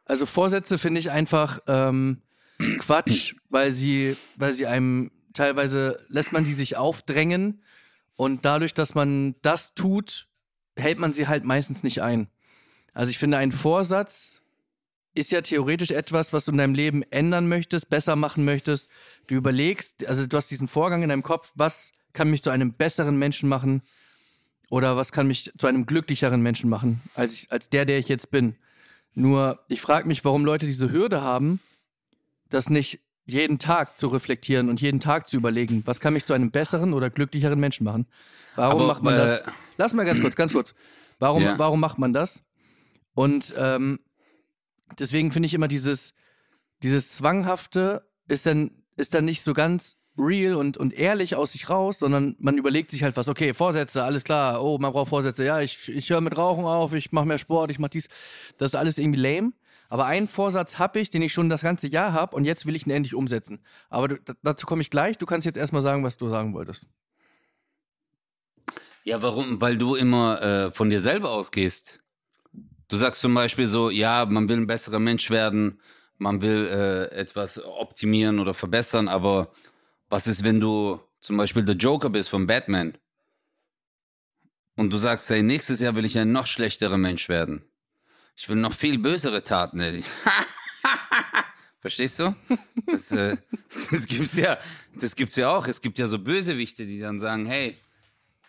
Also 0.07 0.27
Vorsätze 0.27 0.79
finde 0.79 1.01
ich 1.01 1.11
einfach 1.11 1.61
ähm, 1.67 2.23
Quatsch, 2.79 3.35
weil 3.49 3.73
sie, 3.73 4.17
weil 4.37 4.53
sie 4.53 4.67
einem 4.67 5.11
teilweise 5.35 6.05
lässt 6.09 6.33
man 6.33 6.45
sie 6.45 6.53
sich 6.53 6.77
aufdrängen 6.77 7.63
und 8.17 8.45
dadurch, 8.45 8.75
dass 8.75 8.95
man 8.95 9.35
das 9.43 9.75
tut, 9.75 10.29
hält 10.77 10.99
man 10.99 11.13
sie 11.13 11.29
halt 11.29 11.45
meistens 11.45 11.83
nicht 11.83 12.03
ein. 12.03 12.29
Also 12.93 13.11
ich 13.11 13.19
finde, 13.19 13.39
ein 13.39 13.53
Vorsatz 13.53 14.41
ist 15.15 15.33
ja 15.33 15.41
theoretisch 15.41 15.91
etwas, 15.91 16.33
was 16.33 16.45
du 16.45 16.53
in 16.53 16.59
deinem 16.59 16.75
Leben 16.75 17.03
ändern 17.11 17.49
möchtest, 17.49 17.89
besser 17.89 18.17
machen 18.17 18.45
möchtest. 18.45 18.89
Du 19.27 19.35
überlegst, 19.35 20.07
also 20.07 20.27
du 20.27 20.37
hast 20.37 20.51
diesen 20.51 20.69
Vorgang 20.69 21.03
in 21.03 21.09
deinem 21.09 21.23
Kopf, 21.23 21.53
was 21.55 21.93
kann 22.13 22.31
mich 22.31 22.43
zu 22.43 22.51
einem 22.51 22.73
besseren 22.73 23.17
Menschen 23.17 23.49
machen 23.49 23.83
oder 24.71 24.97
was 24.97 25.13
kann 25.13 25.27
mich 25.27 25.53
zu 25.57 25.67
einem 25.67 25.87
glücklicheren 25.87 26.41
Menschen 26.41 26.69
machen, 26.69 27.01
als, 27.15 27.35
ich, 27.35 27.53
als 27.53 27.69
der, 27.69 27.85
der 27.85 27.99
ich 27.99 28.09
jetzt 28.09 28.31
bin. 28.31 28.57
Nur, 29.15 29.61
ich 29.69 29.81
frage 29.81 30.09
mich, 30.09 30.25
warum 30.25 30.45
Leute 30.45 30.67
diese 30.67 30.91
Hürde 30.91 31.23
haben, 31.23 31.61
das 32.51 32.71
nicht 32.71 33.01
jeden 33.27 33.59
Tag 33.59 33.99
zu 33.99 34.09
reflektieren 34.09 34.69
und 34.69 34.81
jeden 34.81 35.01
Tag 35.01 35.29
zu 35.29 35.37
überlegen, 35.37 35.83
was 35.87 36.01
kann 36.01 36.13
mich 36.13 36.25
zu 36.25 36.35
einem 36.35 36.51
besseren 36.51 36.93
oder 36.93 37.11
glücklicheren 37.11 37.59
Menschen 37.59 37.85
machen. 37.85 38.07
Warum 38.57 38.83
Aber, 38.83 38.87
macht 38.87 39.03
man 39.03 39.17
das? 39.17 39.39
äh, 39.39 39.43
Lass 39.77 39.93
mal 39.95 40.05
ganz 40.05 40.21
kurz, 40.21 40.37
ganz 40.37 40.53
kurz. 40.53 40.75
Warum, 41.19 41.43
Ja. 41.43 41.59
warum 41.59 41.81
macht 41.81 41.99
man 41.99 42.13
das? 42.13 42.41
Und 43.15 43.55
ähm, 43.57 44.01
deswegen 44.99 45.33
finde 45.33 45.47
ich 45.47 45.55
immer 45.55 45.69
dieses, 45.69 46.15
dieses 46.83 47.11
Zwanghafte 47.11 48.09
ist 48.29 48.47
dann, 48.47 48.83
ist 48.97 49.15
dann 49.15 49.25
nicht 49.25 49.43
so 49.43 49.53
ganz 49.53 49.97
real 50.17 50.55
und, 50.55 50.77
und 50.77 50.93
ehrlich 50.95 51.35
aus 51.35 51.53
sich 51.53 51.69
raus, 51.69 51.99
sondern 51.99 52.37
man 52.39 52.57
überlegt 52.57 52.91
sich 52.91 53.03
halt 53.03 53.17
was, 53.17 53.29
okay, 53.29 53.53
Vorsätze, 53.53 54.05
alles 54.05 54.23
klar, 54.25 54.63
oh, 54.63 54.79
man 54.79 54.93
braucht 54.93 55.09
Vorsätze, 55.09 55.45
ja, 55.45 55.61
ich, 55.61 55.89
ich 55.89 56.11
höre 56.11 56.21
mit 56.21 56.37
Rauchen 56.37 56.65
auf, 56.65 56.95
ich 56.95 57.11
mache 57.11 57.27
mehr 57.27 57.39
Sport, 57.39 57.71
ich 57.73 57.79
mache 57.81 57.91
dies, 57.91 58.09
das 58.59 58.71
ist 58.73 58.77
alles 58.77 58.99
irgendwie 58.99 59.21
lame. 59.21 59.53
Aber 59.89 60.07
einen 60.07 60.29
Vorsatz 60.29 60.79
habe 60.79 60.99
ich, 61.01 61.11
den 61.11 61.23
ich 61.23 61.33
schon 61.33 61.49
das 61.49 61.61
ganze 61.63 61.89
Jahr 61.89 62.13
habe 62.13 62.35
und 62.35 62.45
jetzt 62.45 62.65
will 62.67 62.75
ich 62.75 62.87
ihn 62.87 62.91
endlich 62.91 63.15
umsetzen. 63.15 63.61
Aber 63.91 64.09
du, 64.09 64.17
dazu 64.43 64.67
komme 64.67 64.83
ich 64.83 64.91
gleich, 64.91 65.19
du 65.19 65.27
kannst 65.27 65.45
jetzt 65.47 65.57
erstmal 65.57 65.83
sagen, 65.83 66.03
was 66.05 66.17
du 66.17 66.29
sagen 66.29 66.55
wolltest. 66.55 66.87
Ja, 69.05 69.21
warum? 69.21 69.61
Weil 69.61 69.77
du 69.77 69.97
immer 69.97 70.41
äh, 70.41 70.71
von 70.71 70.89
dir 70.89 71.03
selber 71.03 71.31
ausgehst. 71.31 72.03
Du 72.89 72.97
sagst 72.97 73.21
zum 73.21 73.35
Beispiel 73.35 73.67
so, 73.67 73.91
ja, 73.91 74.25
man 74.25 74.49
will 74.49 74.57
ein 74.57 74.67
besserer 74.67 74.99
Mensch 74.99 75.31
werden, 75.31 75.79
man 76.17 76.41
will 76.41 76.67
äh, 76.67 77.15
etwas 77.15 77.63
optimieren 77.63 78.39
oder 78.39 78.55
verbessern, 78.55 79.09
aber 79.09 79.53
was 80.09 80.27
ist, 80.27 80.43
wenn 80.43 80.59
du 80.59 81.01
zum 81.21 81.37
Beispiel 81.37 81.65
der 81.65 81.77
Joker 81.77 82.09
bist 82.09 82.31
von 82.31 82.47
Batman? 82.47 82.97
Und 84.77 84.91
du 84.91 84.97
sagst, 84.97 85.29
hey, 85.29 85.43
nächstes 85.43 85.81
Jahr 85.81 85.95
will 85.97 86.07
ich 86.07 86.19
ein 86.19 86.33
noch 86.33 86.47
schlechterer 86.47 86.99
Mensch 86.99 87.29
werden. 87.29 87.63
Ich 88.37 88.49
will 88.49 88.57
noch 88.57 88.73
viel 88.73 88.99
bösere 88.99 89.43
Taten. 89.43 89.81
ey. 89.81 90.03
Verstehst 91.81 92.19
du? 92.21 92.35
Das, 92.87 93.13
äh, 93.13 93.37
das 93.91 94.07
gibt's 94.07 94.37
ja, 94.37 94.59
das 94.99 95.15
gibt's 95.15 95.37
ja 95.37 95.55
auch. 95.55 95.69
Es 95.69 95.83
gibt 95.83 95.99
ja 95.99 96.09
so 96.09 96.19
Bösewichte, 96.19 96.87
die 96.87 97.01
dann 97.01 97.21
sagen, 97.21 97.45
hey, 97.45 97.77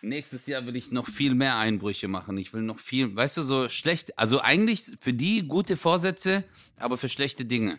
nächstes 0.06 0.46
Jahr 0.46 0.64
will 0.66 0.76
ich 0.76 0.90
noch 0.90 1.06
viel 1.08 1.34
mehr 1.34 1.56
Einbrüche 1.56 2.08
machen. 2.08 2.38
Ich 2.38 2.52
will 2.52 2.62
noch 2.62 2.78
viel, 2.78 3.14
weißt 3.14 3.36
du, 3.38 3.42
so 3.42 3.68
schlecht. 3.68 4.18
Also 4.18 4.40
eigentlich 4.40 4.82
für 5.00 5.12
die 5.12 5.46
gute 5.46 5.76
Vorsätze, 5.76 6.44
aber 6.76 6.96
für 6.96 7.08
schlechte 7.08 7.44
Dinge. 7.44 7.78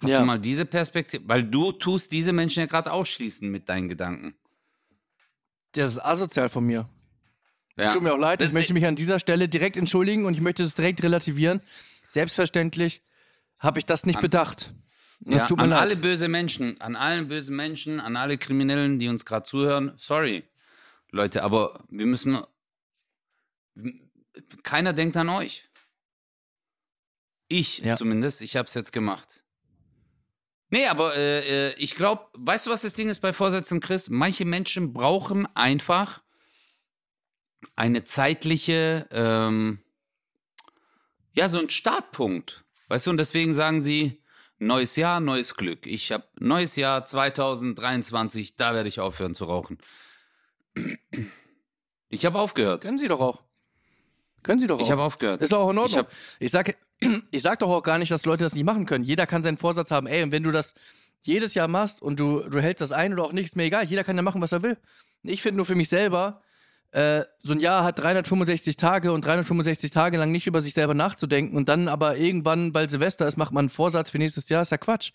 Hast 0.00 0.10
Ja. 0.10 0.20
du 0.20 0.26
mal 0.26 0.38
diese 0.38 0.66
Perspektive? 0.66 1.24
Weil 1.26 1.42
du 1.44 1.72
tust 1.72 2.12
diese 2.12 2.32
Menschen 2.32 2.60
ja 2.60 2.66
gerade 2.66 2.92
ausschließen 2.92 3.48
mit 3.50 3.68
deinen 3.68 3.88
Gedanken. 3.88 4.34
Das 5.72 5.90
ist 5.90 5.98
asozial 6.04 6.48
von 6.48 6.64
mir. 6.64 6.88
Es 7.76 7.86
Ja. 7.86 7.92
tut 7.92 8.02
mir 8.02 8.12
auch 8.14 8.18
leid, 8.18 8.40
Das- 8.40 8.48
ich 8.48 8.54
möchte 8.54 8.72
mich 8.72 8.86
an 8.86 8.96
dieser 8.96 9.18
Stelle 9.18 9.48
direkt 9.48 9.76
entschuldigen 9.76 10.24
und 10.24 10.34
ich 10.34 10.40
möchte 10.40 10.62
das 10.62 10.74
direkt 10.74 11.02
relativieren. 11.02 11.60
Selbstverständlich 12.08 13.02
habe 13.58 13.78
ich 13.78 13.86
das 13.86 14.06
nicht 14.06 14.16
An- 14.16 14.22
bedacht. 14.22 14.72
Das 15.20 15.42
Ja, 15.42 15.46
tut 15.46 15.56
mir 15.58 15.64
an 15.64 15.70
leid. 15.70 15.80
alle 15.80 15.96
böse 15.96 16.28
Menschen, 16.28 16.78
an 16.80 16.94
allen 16.94 17.28
bösen 17.28 17.56
Menschen, 17.56 18.00
an 18.00 18.16
alle 18.16 18.36
Kriminellen, 18.38 18.98
die 18.98 19.08
uns 19.08 19.24
gerade 19.24 19.46
zuhören, 19.46 19.92
sorry, 19.96 20.44
Leute, 21.10 21.42
aber 21.42 21.84
wir 21.88 22.06
müssen. 22.06 22.38
Keiner 24.62 24.92
denkt 24.92 25.16
an 25.16 25.28
euch. 25.28 25.68
Ich 27.48 27.78
Ja. 27.78 27.96
zumindest, 27.96 28.42
ich 28.42 28.56
habe 28.56 28.66
es 28.66 28.74
jetzt 28.74 28.92
gemacht. 28.92 29.44
Nee, 30.70 30.86
aber 30.86 31.14
äh, 31.14 31.68
äh, 31.68 31.74
ich 31.78 31.94
glaube, 31.94 32.26
weißt 32.34 32.66
du, 32.66 32.70
was 32.70 32.82
das 32.82 32.92
Ding 32.94 33.08
ist 33.08 33.20
bei 33.20 33.32
Vorsätzen, 33.32 33.80
Chris? 33.80 34.10
Manche 34.10 34.44
Menschen 34.44 34.92
brauchen 34.92 35.46
einfach 35.54 36.22
eine 37.76 38.04
zeitliche, 38.04 39.06
ähm, 39.12 39.78
ja, 41.32 41.48
so 41.48 41.58
einen 41.58 41.70
Startpunkt. 41.70 42.64
Weißt 42.88 43.06
du, 43.06 43.10
und 43.10 43.18
deswegen 43.18 43.54
sagen 43.54 43.80
sie, 43.80 44.22
neues 44.58 44.96
Jahr, 44.96 45.20
neues 45.20 45.54
Glück. 45.54 45.86
Ich 45.86 46.10
habe 46.12 46.26
neues 46.38 46.76
Jahr 46.76 47.04
2023, 47.04 48.56
da 48.56 48.74
werde 48.74 48.88
ich 48.88 49.00
aufhören 49.00 49.34
zu 49.34 49.44
rauchen. 49.44 49.78
Ich 52.08 52.24
habe 52.26 52.38
aufgehört. 52.38 52.82
Können 52.82 52.98
Sie 52.98 53.08
doch 53.08 53.20
auch. 53.20 53.42
Können 54.42 54.60
Sie 54.60 54.66
doch 54.66 54.78
auch. 54.78 54.82
Ich 54.82 54.90
habe 54.90 55.02
aufgehört. 55.02 55.42
Ist 55.42 55.52
doch 55.52 55.58
auch 55.60 55.70
in 55.70 55.76
Ich 55.76 55.82
Ordnung. 55.82 55.98
hab- 56.00 56.12
Ich, 56.38 56.50
sag, 56.50 56.76
ich 57.30 57.42
sag 57.42 57.58
doch 57.58 57.70
auch 57.70 57.82
gar 57.82 57.98
nicht, 57.98 58.10
dass 58.10 58.24
Leute 58.24 58.44
das 58.44 58.54
nicht 58.54 58.64
machen 58.64 58.86
können. 58.86 59.04
Jeder 59.04 59.26
kann 59.26 59.42
seinen 59.42 59.58
Vorsatz 59.58 59.90
haben, 59.90 60.06
ey, 60.06 60.22
und 60.22 60.32
wenn 60.32 60.42
du 60.42 60.50
das 60.52 60.74
jedes 61.22 61.54
Jahr 61.54 61.66
machst 61.68 62.00
und 62.00 62.20
du, 62.20 62.40
du 62.48 62.60
hältst 62.60 62.80
das 62.80 62.92
ein 62.92 63.12
oder 63.12 63.24
auch 63.24 63.32
nicht, 63.32 63.46
ist 63.46 63.56
mir 63.56 63.64
egal. 63.64 63.84
Jeder 63.84 64.04
kann 64.04 64.16
ja 64.16 64.22
machen, 64.22 64.40
was 64.40 64.52
er 64.52 64.62
will. 64.62 64.78
Ich 65.24 65.42
finde 65.42 65.56
nur 65.56 65.66
für 65.66 65.74
mich 65.74 65.88
selber, 65.88 66.40
äh, 66.92 67.24
so 67.40 67.52
ein 67.52 67.58
Jahr 67.58 67.82
hat 67.82 67.98
365 67.98 68.76
Tage 68.76 69.10
und 69.10 69.24
365 69.24 69.90
Tage 69.90 70.18
lang 70.18 70.30
nicht 70.30 70.46
über 70.46 70.60
sich 70.60 70.72
selber 70.74 70.94
nachzudenken 70.94 71.56
und 71.56 71.68
dann 71.68 71.88
aber 71.88 72.16
irgendwann, 72.16 72.72
weil 72.74 72.88
Silvester 72.88 73.26
ist, 73.26 73.36
macht 73.36 73.52
man 73.52 73.62
einen 73.64 73.68
Vorsatz 73.70 74.10
für 74.10 74.18
nächstes 74.18 74.48
Jahr, 74.48 74.62
ist 74.62 74.70
ja 74.70 74.78
Quatsch. 74.78 75.10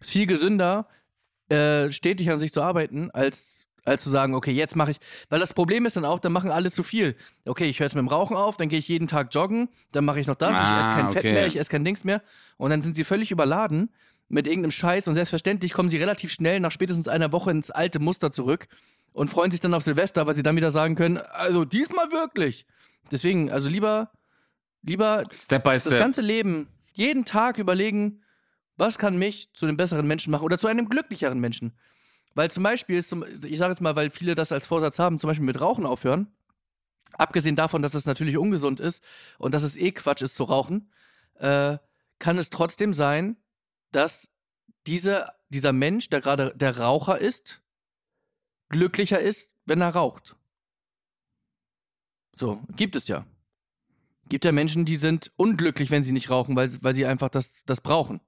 Ist 0.00 0.10
viel 0.10 0.26
gesünder, 0.26 0.88
äh, 1.48 1.92
stetig 1.92 2.28
an 2.28 2.40
sich 2.40 2.52
zu 2.52 2.60
arbeiten, 2.60 3.12
als, 3.12 3.68
als 3.84 4.04
zu 4.04 4.10
sagen, 4.10 4.34
okay, 4.34 4.52
jetzt 4.52 4.76
mache 4.76 4.92
ich. 4.92 4.98
Weil 5.28 5.40
das 5.40 5.52
Problem 5.54 5.86
ist 5.86 5.96
dann 5.96 6.04
auch, 6.04 6.20
dann 6.20 6.32
machen 6.32 6.50
alle 6.50 6.70
zu 6.70 6.82
viel. 6.82 7.16
Okay, 7.44 7.64
ich 7.64 7.80
höre 7.80 7.86
jetzt 7.86 7.94
mit 7.94 8.02
dem 8.02 8.08
Rauchen 8.08 8.36
auf, 8.36 8.56
dann 8.56 8.68
gehe 8.68 8.78
ich 8.78 8.88
jeden 8.88 9.06
Tag 9.06 9.28
joggen, 9.34 9.68
dann 9.90 10.04
mache 10.04 10.20
ich 10.20 10.26
noch 10.26 10.36
das, 10.36 10.50
ich 10.50 10.56
Ah, 10.56 10.80
esse 10.80 10.90
kein 10.90 11.08
Fett 11.08 11.24
okay. 11.24 11.32
mehr, 11.32 11.46
ich 11.46 11.58
esse 11.58 11.70
kein 11.70 11.84
Dings 11.84 12.04
mehr. 12.04 12.22
Und 12.58 12.70
dann 12.70 12.82
sind 12.82 12.94
sie 12.94 13.04
völlig 13.04 13.30
überladen 13.30 13.90
mit 14.28 14.46
irgendeinem 14.46 14.70
Scheiß 14.70 15.08
und 15.08 15.14
selbstverständlich 15.14 15.72
kommen 15.72 15.88
sie 15.88 15.96
relativ 15.98 16.32
schnell 16.32 16.60
nach 16.60 16.70
spätestens 16.70 17.08
einer 17.08 17.32
Woche 17.32 17.50
ins 17.50 17.70
alte 17.70 17.98
Muster 17.98 18.30
zurück 18.30 18.68
und 19.12 19.28
freuen 19.28 19.50
sich 19.50 19.60
dann 19.60 19.74
auf 19.74 19.82
Silvester, 19.82 20.26
weil 20.26 20.34
sie 20.34 20.42
dann 20.42 20.56
wieder 20.56 20.70
sagen 20.70 20.94
können, 20.94 21.18
also 21.18 21.64
diesmal 21.64 22.10
wirklich. 22.12 22.66
Deswegen, 23.10 23.50
also 23.50 23.68
lieber, 23.68 24.10
lieber 24.82 25.24
Step 25.32 25.64
by 25.64 25.70
das 25.72 25.82
Step. 25.86 25.98
ganze 25.98 26.22
Leben, 26.22 26.68
jeden 26.92 27.24
Tag 27.24 27.58
überlegen, 27.58 28.22
was 28.76 28.96
kann 28.96 29.16
mich 29.18 29.50
zu 29.52 29.66
einem 29.66 29.76
besseren 29.76 30.06
Menschen 30.06 30.30
machen 30.30 30.44
oder 30.44 30.56
zu 30.58 30.66
einem 30.66 30.88
glücklicheren 30.88 31.38
Menschen. 31.40 31.72
Weil 32.34 32.50
zum 32.50 32.62
Beispiel, 32.62 32.96
ist 32.96 33.12
ich 33.44 33.58
sage 33.58 33.72
jetzt 33.72 33.80
mal, 33.80 33.96
weil 33.96 34.10
viele 34.10 34.34
das 34.34 34.52
als 34.52 34.66
Vorsatz 34.66 34.98
haben, 34.98 35.18
zum 35.18 35.28
Beispiel 35.28 35.46
mit 35.46 35.60
Rauchen 35.60 35.86
aufhören, 35.86 36.32
abgesehen 37.12 37.56
davon, 37.56 37.82
dass 37.82 37.94
es 37.94 38.06
natürlich 38.06 38.38
ungesund 38.38 38.80
ist 38.80 39.02
und 39.38 39.52
dass 39.54 39.62
es 39.62 39.76
eh 39.76 39.92
Quatsch 39.92 40.22
ist 40.22 40.34
zu 40.34 40.44
rauchen, 40.44 40.90
äh, 41.34 41.78
kann 42.18 42.38
es 42.38 42.50
trotzdem 42.50 42.92
sein, 42.92 43.36
dass 43.90 44.28
diese, 44.86 45.26
dieser 45.48 45.72
Mensch, 45.72 46.08
der 46.08 46.20
gerade 46.20 46.54
der 46.56 46.78
Raucher 46.78 47.18
ist, 47.18 47.62
glücklicher 48.68 49.20
ist, 49.20 49.50
wenn 49.66 49.80
er 49.80 49.90
raucht. 49.90 50.36
So, 52.34 52.62
gibt 52.74 52.96
es 52.96 53.08
ja. 53.08 53.26
Gibt 54.28 54.44
ja 54.44 54.52
Menschen, 54.52 54.84
die 54.84 54.96
sind 54.96 55.30
unglücklich, 55.36 55.90
wenn 55.90 56.02
sie 56.02 56.12
nicht 56.12 56.30
rauchen, 56.30 56.56
weil, 56.56 56.70
weil 56.82 56.94
sie 56.94 57.04
einfach 57.04 57.28
das, 57.28 57.64
das 57.64 57.80
brauchen. 57.80 58.20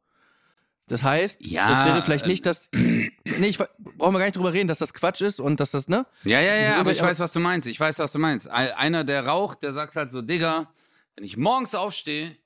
Das 0.86 1.02
heißt, 1.02 1.40
Ja, 1.44 1.68
das 1.70 1.84
wäre 1.86 2.02
vielleicht 2.02 2.26
äh, 2.26 2.28
nicht 2.28 2.44
das. 2.44 2.68
nee, 2.74 3.10
ich, 3.40 3.56
brauchen 3.58 4.12
wir 4.12 4.18
gar 4.18 4.26
nicht 4.26 4.36
drüber 4.36 4.52
reden, 4.52 4.68
dass 4.68 4.78
das 4.78 4.92
Quatsch 4.92 5.22
ist 5.22 5.40
und 5.40 5.58
dass 5.60 5.70
das, 5.70 5.88
ne? 5.88 6.04
Ja, 6.24 6.40
ja, 6.40 6.56
ja, 6.56 6.76
aber 6.78 6.92
ich 6.92 7.00
weiß, 7.00 7.20
was 7.20 7.32
du 7.32 7.40
meinst. 7.40 7.66
Ich 7.68 7.80
weiß, 7.80 7.98
was 7.98 8.12
du 8.12 8.18
meinst. 8.18 8.48
Ein- 8.50 8.72
Einer, 8.72 9.02
der 9.04 9.26
raucht, 9.26 9.62
der 9.62 9.72
sagt 9.72 9.96
halt 9.96 10.10
so, 10.12 10.20
Digga, 10.20 10.70
wenn 11.16 11.24
ich 11.24 11.36
morgens 11.38 11.74
aufstehe, 11.74 12.36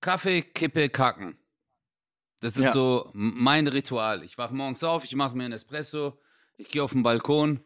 Kaffee, 0.00 0.42
Kippe, 0.42 0.88
Kacken. 0.90 1.36
Das 2.40 2.56
ist 2.56 2.66
Ja. 2.66 2.72
so 2.72 3.10
mein 3.14 3.66
Ritual. 3.66 4.22
Ich 4.22 4.38
wach 4.38 4.52
morgens 4.52 4.84
auf, 4.84 5.02
ich 5.02 5.16
mache 5.16 5.36
mir 5.36 5.42
einen 5.44 5.54
Espresso, 5.54 6.20
ich 6.56 6.68
gehe 6.68 6.84
auf 6.84 6.92
den 6.92 7.02
Balkon 7.02 7.64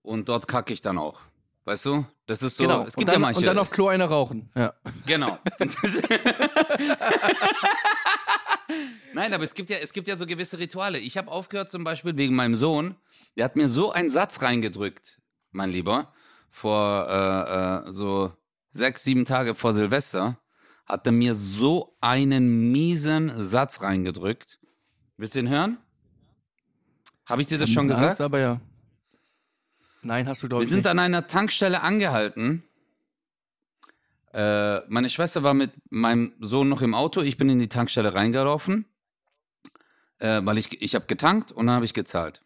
und 0.00 0.30
dort 0.30 0.48
kacke 0.48 0.72
ich 0.72 0.80
dann 0.80 0.96
auch. 0.96 1.20
Weißt 1.66 1.84
du? 1.84 2.06
Das 2.24 2.42
ist 2.42 2.56
so, 2.56 2.62
genau. 2.64 2.84
es 2.84 2.94
gibt 2.94 3.00
und, 3.00 3.06
dann, 3.08 3.14
ja 3.14 3.18
manche. 3.18 3.40
und 3.40 3.46
dann 3.46 3.58
auf 3.58 3.70
Klo 3.70 3.88
eine 3.88 4.04
rauchen. 4.04 4.50
Ja. 4.54 4.72
Genau. 5.04 5.38
Nein, 9.14 9.32
aber 9.32 9.44
es 9.44 9.54
gibt 9.54 9.70
ja, 9.70 9.76
es 9.78 9.92
gibt 9.92 10.08
ja 10.08 10.16
so 10.16 10.26
gewisse 10.26 10.58
Rituale. 10.58 10.98
Ich 10.98 11.16
habe 11.16 11.30
aufgehört 11.30 11.70
zum 11.70 11.84
Beispiel 11.84 12.16
wegen 12.16 12.34
meinem 12.34 12.54
Sohn. 12.56 12.96
Der 13.36 13.44
hat 13.44 13.56
mir 13.56 13.68
so 13.68 13.92
einen 13.92 14.10
Satz 14.10 14.42
reingedrückt, 14.42 15.20
mein 15.52 15.70
Lieber, 15.70 16.12
vor 16.50 17.06
äh, 17.86 17.88
äh, 17.88 17.92
so 17.92 18.32
sechs, 18.70 19.04
sieben 19.04 19.24
Tage 19.24 19.54
vor 19.54 19.72
Silvester, 19.72 20.38
hat 20.86 21.06
er 21.06 21.12
mir 21.12 21.34
so 21.34 21.96
einen 22.00 22.70
miesen 22.72 23.44
Satz 23.44 23.82
reingedrückt. 23.82 24.58
Willst 25.16 25.34
du 25.34 25.40
den 25.40 25.48
hören? 25.48 25.78
Habe 27.26 27.42
ich 27.42 27.48
dir 27.48 27.58
das 27.58 27.70
schon 27.70 27.88
gesagt? 27.88 28.20
aber 28.20 28.38
ja. 28.38 28.60
Nein, 30.02 30.28
hast 30.28 30.42
du 30.42 30.48
glaube 30.48 30.60
Wir 30.60 30.64
ich 30.64 30.68
sind 30.70 30.84
nicht. 30.84 30.86
an 30.86 30.98
einer 30.98 31.26
Tankstelle 31.26 31.82
angehalten. 31.82 32.62
Äh, 34.36 34.82
meine 34.88 35.08
Schwester 35.08 35.42
war 35.44 35.54
mit 35.54 35.72
meinem 35.88 36.34
Sohn 36.40 36.68
noch 36.68 36.82
im 36.82 36.94
Auto. 36.94 37.22
Ich 37.22 37.38
bin 37.38 37.48
in 37.48 37.58
die 37.58 37.70
Tankstelle 37.70 38.12
reingelaufen, 38.12 38.84
äh, 40.18 40.42
weil 40.44 40.58
ich, 40.58 40.82
ich 40.82 40.94
habe 40.94 41.06
getankt 41.06 41.52
und 41.52 41.66
dann 41.66 41.76
habe 41.76 41.86
ich 41.86 41.94
gezahlt. 41.94 42.44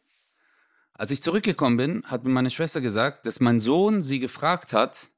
Als 0.94 1.10
ich 1.10 1.20
zurückgekommen 1.20 1.76
bin, 1.76 2.04
hat 2.04 2.22
mir 2.22 2.30
meine 2.30 2.50
Schwester 2.50 2.80
gesagt, 2.80 3.26
dass 3.26 3.40
mein 3.40 3.58
Sohn 3.58 4.02
sie 4.02 4.20
gefragt 4.20 4.72
hat, 4.72 5.10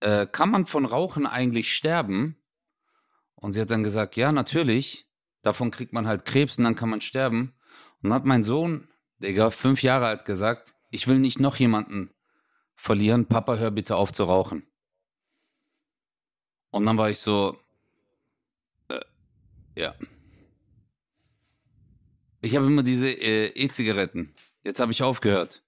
äh, 0.00 0.26
kann 0.26 0.50
man 0.50 0.66
von 0.66 0.86
Rauchen 0.86 1.24
eigentlich 1.24 1.72
sterben? 1.72 2.36
Und 3.36 3.52
sie 3.52 3.60
hat 3.60 3.70
dann 3.70 3.84
gesagt, 3.84 4.16
ja, 4.16 4.32
natürlich. 4.32 5.06
Davon 5.42 5.70
kriegt 5.70 5.92
man 5.92 6.08
halt 6.08 6.24
Krebs 6.24 6.58
und 6.58 6.64
dann 6.64 6.74
kann 6.74 6.90
man 6.90 7.00
sterben. 7.00 7.54
Und 8.02 8.10
dann 8.10 8.14
hat 8.14 8.24
mein 8.24 8.42
Sohn, 8.42 8.88
Digga, 9.18 9.50
fünf 9.50 9.84
Jahre 9.84 10.06
alt, 10.06 10.24
gesagt, 10.24 10.74
ich 10.90 11.06
will 11.06 11.20
nicht 11.20 11.38
noch 11.38 11.56
jemanden 11.56 12.10
verlieren. 12.74 13.26
Papa, 13.26 13.54
hör 13.54 13.70
bitte 13.70 13.94
auf 13.94 14.12
zu 14.12 14.24
rauchen. 14.24 14.66
Und 16.72 16.86
dann 16.86 16.96
war 16.98 17.10
ich 17.10 17.18
so, 17.18 17.56
äh, 18.88 19.00
ja. 19.76 19.94
Ich 22.40 22.56
habe 22.56 22.66
immer 22.66 22.82
diese 22.82 23.08
äh, 23.08 23.46
E-Zigaretten. 23.54 24.34
Jetzt 24.64 24.80
habe 24.80 24.90
ich 24.90 25.02
aufgehört. 25.02 25.62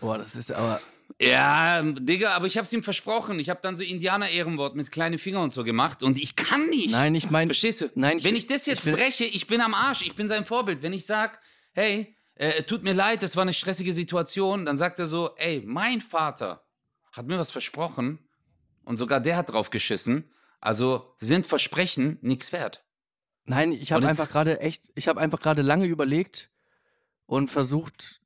Boah, 0.00 0.18
das 0.18 0.34
ist 0.34 0.50
aber. 0.50 0.80
Ja, 1.20 1.82
Digga, 1.82 2.32
aber 2.34 2.46
ich 2.46 2.56
hab's 2.58 2.72
ihm 2.72 2.82
versprochen. 2.82 3.38
Ich 3.38 3.48
habe 3.50 3.60
dann 3.62 3.76
so 3.76 3.82
Indianer-Ehrenwort 3.82 4.74
mit 4.74 4.90
kleinen 4.90 5.18
Fingern 5.18 5.42
und 5.42 5.52
so 5.52 5.62
gemacht 5.62 6.02
und 6.02 6.18
ich 6.18 6.34
kann 6.34 6.66
nicht. 6.70 6.90
Nein, 6.90 7.14
ich 7.14 7.30
meine. 7.30 7.48
Verstehst 7.50 7.82
du? 7.82 7.90
Nein, 7.94 8.18
ich- 8.18 8.24
Wenn 8.24 8.34
ich 8.34 8.46
das 8.46 8.66
jetzt 8.66 8.86
ich 8.86 8.92
breche, 8.94 9.24
ich 9.24 9.46
bin 9.46 9.60
am 9.60 9.74
Arsch, 9.74 10.02
ich 10.06 10.16
bin 10.16 10.26
sein 10.26 10.46
Vorbild. 10.46 10.82
Wenn 10.82 10.92
ich 10.94 11.04
sag, 11.06 11.38
hey, 11.74 12.16
äh, 12.36 12.62
tut 12.64 12.82
mir 12.82 12.94
leid, 12.94 13.22
das 13.22 13.36
war 13.36 13.42
eine 13.42 13.52
stressige 13.52 13.92
Situation, 13.92 14.64
dann 14.64 14.78
sagt 14.78 14.98
er 14.98 15.06
so, 15.06 15.36
ey, 15.36 15.62
mein 15.64 16.00
Vater 16.00 16.64
hat 17.12 17.26
mir 17.26 17.38
was 17.38 17.50
versprochen 17.52 18.18
und 18.84 18.96
sogar 18.96 19.20
der 19.20 19.36
hat 19.36 19.52
drauf 19.52 19.70
geschissen. 19.70 20.30
Also 20.60 21.14
sind 21.18 21.46
Versprechen 21.46 22.18
nichts 22.22 22.52
wert. 22.52 22.84
Nein, 23.44 23.72
ich 23.72 23.92
habe 23.92 24.06
einfach 24.06 24.30
gerade 24.30 24.60
echt, 24.60 24.90
ich 24.94 25.08
habe 25.08 25.20
einfach 25.20 25.40
gerade 25.40 25.62
lange 25.62 25.86
überlegt 25.86 26.50
und 27.26 27.48
versucht 27.48 28.20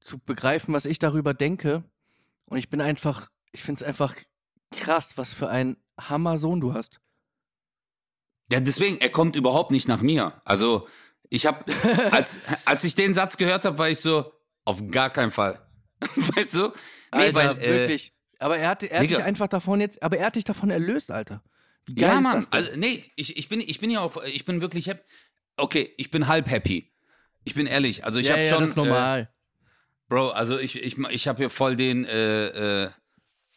zu 0.00 0.18
begreifen, 0.18 0.74
was 0.74 0.84
ich 0.84 0.98
darüber 0.98 1.32
denke. 1.34 1.84
Und 2.44 2.58
ich 2.58 2.68
bin 2.68 2.80
einfach, 2.80 3.30
ich 3.52 3.62
finde 3.62 3.80
es 3.80 3.86
einfach 3.86 4.14
krass, 4.70 5.12
was 5.16 5.32
für 5.32 5.48
ein 5.48 5.76
Hammer-Sohn 5.98 6.60
du 6.60 6.74
hast. 6.74 7.00
Ja, 8.52 8.60
deswegen, 8.60 8.98
er 8.98 9.10
kommt 9.10 9.36
überhaupt 9.36 9.70
nicht 9.70 9.88
nach 9.88 10.02
mir. 10.02 10.42
Also, 10.44 10.88
ich 11.28 11.46
habe, 11.46 11.64
als, 12.10 12.40
als 12.64 12.84
ich 12.84 12.94
den 12.94 13.14
Satz 13.14 13.36
gehört 13.36 13.64
habe, 13.64 13.78
war 13.78 13.88
ich 13.88 14.00
so, 14.00 14.32
auf 14.64 14.82
gar 14.90 15.10
keinen 15.10 15.30
Fall. 15.30 15.64
weißt 16.16 16.54
du? 16.54 16.68
Nee, 16.68 16.72
Alter, 17.10 17.34
weil, 17.34 17.58
äh, 17.58 17.78
wirklich. 17.80 18.12
Aber 18.40 18.58
er 18.58 18.70
hat, 18.70 18.82
er 18.82 18.98
hat 18.98 19.04
Digga. 19.04 19.16
dich 19.16 19.24
einfach 19.24 19.46
davon 19.46 19.80
jetzt, 19.80 20.02
aber 20.02 20.18
er 20.18 20.26
hat 20.26 20.36
dich 20.36 20.44
davon 20.44 20.70
erlöst, 20.70 21.10
Alter. 21.10 21.42
Wie 21.86 21.94
geil 21.94 22.08
ja, 22.08 22.16
ist 22.16 22.22
Mann. 22.22 22.46
Also, 22.50 22.70
nee, 22.76 23.04
ich, 23.16 23.36
ich, 23.36 23.48
bin, 23.48 23.60
ich 23.60 23.80
bin 23.80 23.90
ja 23.90 24.00
auch, 24.00 24.22
ich 24.24 24.44
bin 24.44 24.60
wirklich 24.60 24.86
happy. 24.88 25.02
Okay, 25.56 25.94
ich 25.98 26.10
bin 26.10 26.26
halb 26.26 26.50
happy. 26.50 26.90
Ich 27.44 27.54
bin 27.54 27.66
ehrlich. 27.66 28.04
Also, 28.04 28.18
ich 28.18 28.26
ja, 28.26 28.32
habe 28.32 28.42
ja, 28.42 28.48
schon. 28.48 28.60
das 28.60 28.70
ist 28.70 28.76
normal. 28.76 29.20
Äh, 29.20 29.26
Bro, 30.08 30.30
also 30.30 30.58
ich, 30.58 30.82
ich, 30.82 30.98
ich 30.98 31.28
habe 31.28 31.38
hier 31.38 31.50
voll 31.50 31.76
den 31.76 32.04
äh, 32.04 32.84
äh, 32.84 32.90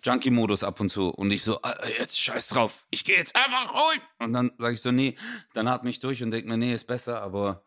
Junkie-Modus 0.04 0.64
ab 0.64 0.80
und 0.80 0.90
zu. 0.90 1.10
Und 1.10 1.32
ich 1.32 1.44
so, 1.44 1.60
jetzt 1.98 2.20
scheiß 2.20 2.50
drauf. 2.50 2.86
Ich 2.92 3.04
gehe 3.04 3.18
jetzt 3.18 3.36
einfach 3.36 3.74
holen. 3.74 4.00
Und 4.20 4.34
dann 4.34 4.52
sage 4.60 4.74
ich 4.74 4.82
so, 4.82 4.92
nee. 4.92 5.16
Dann 5.54 5.68
atme 5.68 5.90
ich 5.90 6.00
durch 6.00 6.22
und 6.22 6.32
denke 6.32 6.48
mir, 6.50 6.58
nee, 6.58 6.74
ist 6.74 6.86
besser. 6.86 7.22
Aber 7.22 7.64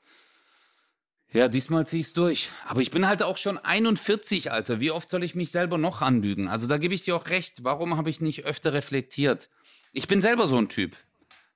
ja, 1.37 1.49
diesmal 1.49 1.87
zieh 1.87 2.01
ich's 2.01 2.15
durch. 2.15 2.49
Aber 2.65 2.81
ich 2.81 2.91
bin 2.91 3.07
halt 3.07 3.23
auch 3.23 3.37
schon 3.37 3.59
41, 3.59 4.51
Alter. 4.53 4.81
Wie 4.81 4.91
oft 4.91 5.11
soll 5.11 5.23
ich 5.23 5.35
mich 5.35 5.51
selber 5.51 5.77
noch 5.77 6.01
anlügen? 6.01 6.49
Also 6.49 6.67
da 6.67 6.79
gebe 6.79 6.95
ich 6.95 7.03
dir 7.03 7.15
auch 7.15 7.29
recht. 7.29 7.63
Warum 7.63 7.99
habe 7.99 8.09
ich 8.09 8.23
nicht 8.23 8.47
öfter 8.47 8.73
reflektiert? 8.73 9.51
Ich 9.93 10.09
bin 10.09 10.23
selber 10.23 10.49
so 10.49 10.57
ein 10.57 10.71
Typ. 10.71 10.97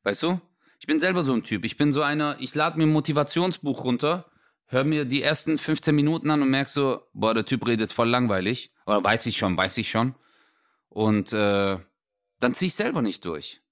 Weißt 0.02 0.22
du? 0.22 0.38
Ich 0.80 0.86
bin 0.86 1.00
selber 1.00 1.22
so 1.22 1.32
ein 1.32 1.44
Typ. 1.44 1.64
Ich 1.64 1.78
bin 1.78 1.94
so 1.94 2.02
einer, 2.02 2.36
ich 2.40 2.54
lade 2.54 2.76
mir 2.76 2.84
ein 2.84 2.92
Motivationsbuch 2.92 3.82
runter, 3.84 4.30
hör 4.66 4.84
mir 4.84 5.06
die 5.06 5.22
ersten 5.22 5.56
15 5.56 5.94
Minuten 5.94 6.30
an 6.30 6.42
und 6.42 6.50
merk 6.50 6.68
so, 6.68 7.02
boah, 7.14 7.32
der 7.32 7.46
Typ 7.46 7.66
redet 7.66 7.90
voll 7.90 8.08
langweilig. 8.08 8.72
Oder 8.84 9.02
weiß 9.02 9.24
ich 9.26 9.38
schon, 9.38 9.56
weiß 9.56 9.78
ich 9.78 9.90
schon. 9.90 10.14
Und 10.90 11.32
äh, 11.32 11.78
dann 12.38 12.54
zieh 12.54 12.66
ich 12.66 12.74
selber 12.74 13.00
nicht 13.00 13.24
durch. 13.24 13.62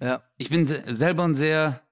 Ja. 0.00 0.22
Ich 0.36 0.50
bin 0.50 0.66
se 0.66 0.82
selber 0.86 1.24
ein 1.24 1.34
sehr 1.34 1.82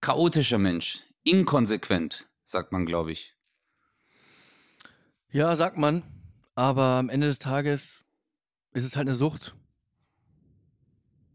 chaotischer 0.00 0.58
Mensch. 0.58 1.04
Inkonsequent, 1.22 2.26
sagt 2.50 2.72
man, 2.72 2.86
glaube 2.86 3.12
ich. 3.12 3.36
Ja, 5.30 5.54
sagt 5.56 5.76
man. 5.78 6.02
Aber 6.54 6.82
am 6.82 7.08
Ende 7.08 7.28
des 7.28 7.38
Tages 7.38 8.04
ist 8.72 8.84
es 8.84 8.96
halt 8.96 9.08
eine 9.08 9.16
Sucht. 9.16 9.54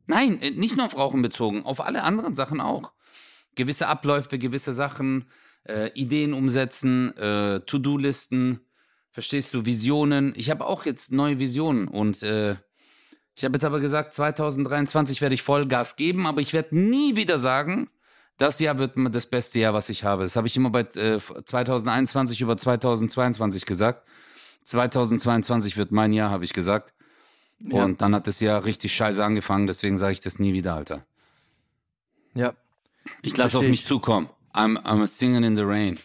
Nein, 0.07 0.41
äh, 0.41 0.51
nicht 0.51 0.75
nur 0.75 0.85
auf 0.85 0.97
Rauchen 0.97 1.21
bezogen, 1.21 1.65
auf 1.65 1.81
alle 1.81 2.03
anderen 2.03 2.35
Sachen 2.35 2.61
auch. 2.61 2.93
gewisse 3.55 3.87
Abläufe, 3.87 4.37
gewisse 4.37 4.73
Sachen, 4.73 5.29
äh, 5.63 5.89
Ideen 5.93 6.33
umsetzen, 6.33 7.15
äh, 7.15 7.61
To-Do-Listen, 7.61 8.59
verstehst 9.11 9.53
du, 9.53 9.65
Visionen. 9.65 10.33
Ich 10.35 10.49
habe 10.49 10.65
auch 10.65 10.85
jetzt 10.85 11.13
neue 11.13 11.39
Visionen 11.39 11.87
und 11.87 12.21
äh, 12.21 12.57
ich 13.33 13.45
habe 13.45 13.55
jetzt 13.55 13.63
aber 13.63 13.79
gesagt, 13.79 14.13
2023 14.13 15.21
werde 15.21 15.35
ich 15.35 15.41
Vollgas 15.41 15.95
geben, 15.95 16.27
aber 16.27 16.41
ich 16.41 16.51
werde 16.51 16.77
nie 16.77 17.15
wieder 17.15 17.39
sagen, 17.39 17.89
das 18.37 18.59
Jahr 18.59 18.79
wird 18.79 18.93
das 19.11 19.25
beste 19.25 19.59
Jahr, 19.59 19.73
was 19.73 19.89
ich 19.89 20.03
habe. 20.03 20.23
Das 20.23 20.35
habe 20.35 20.47
ich 20.47 20.57
immer 20.57 20.69
bei 20.69 20.81
äh, 20.81 21.19
2021 21.19 22.41
über 22.41 22.57
2022 22.57 23.65
gesagt. 23.65 24.07
2022 24.63 25.77
wird 25.77 25.91
mein 25.91 26.11
Jahr, 26.11 26.31
habe 26.31 26.43
ich 26.43 26.53
gesagt. 26.53 26.93
Ja. 27.59 27.83
Und 27.83 28.01
dann 28.01 28.13
hat 28.13 28.27
das 28.27 28.39
Jahr 28.39 28.65
richtig 28.65 28.93
scheiße 28.93 29.23
angefangen, 29.23 29.67
deswegen 29.67 29.97
sage 29.97 30.13
ich 30.13 30.19
das 30.19 30.39
nie 30.39 30.53
wieder, 30.53 30.75
Alter. 30.75 31.05
Ja. 32.33 32.53
Ich 33.21 33.37
lasse 33.37 33.57
auf 33.57 33.67
mich 33.67 33.81
ich. 33.81 33.85
zukommen. 33.85 34.29
I'm, 34.53 34.77
I'm 34.83 35.05
singing 35.07 35.43
in 35.43 35.55
the 35.55 35.63
rain. 35.63 35.99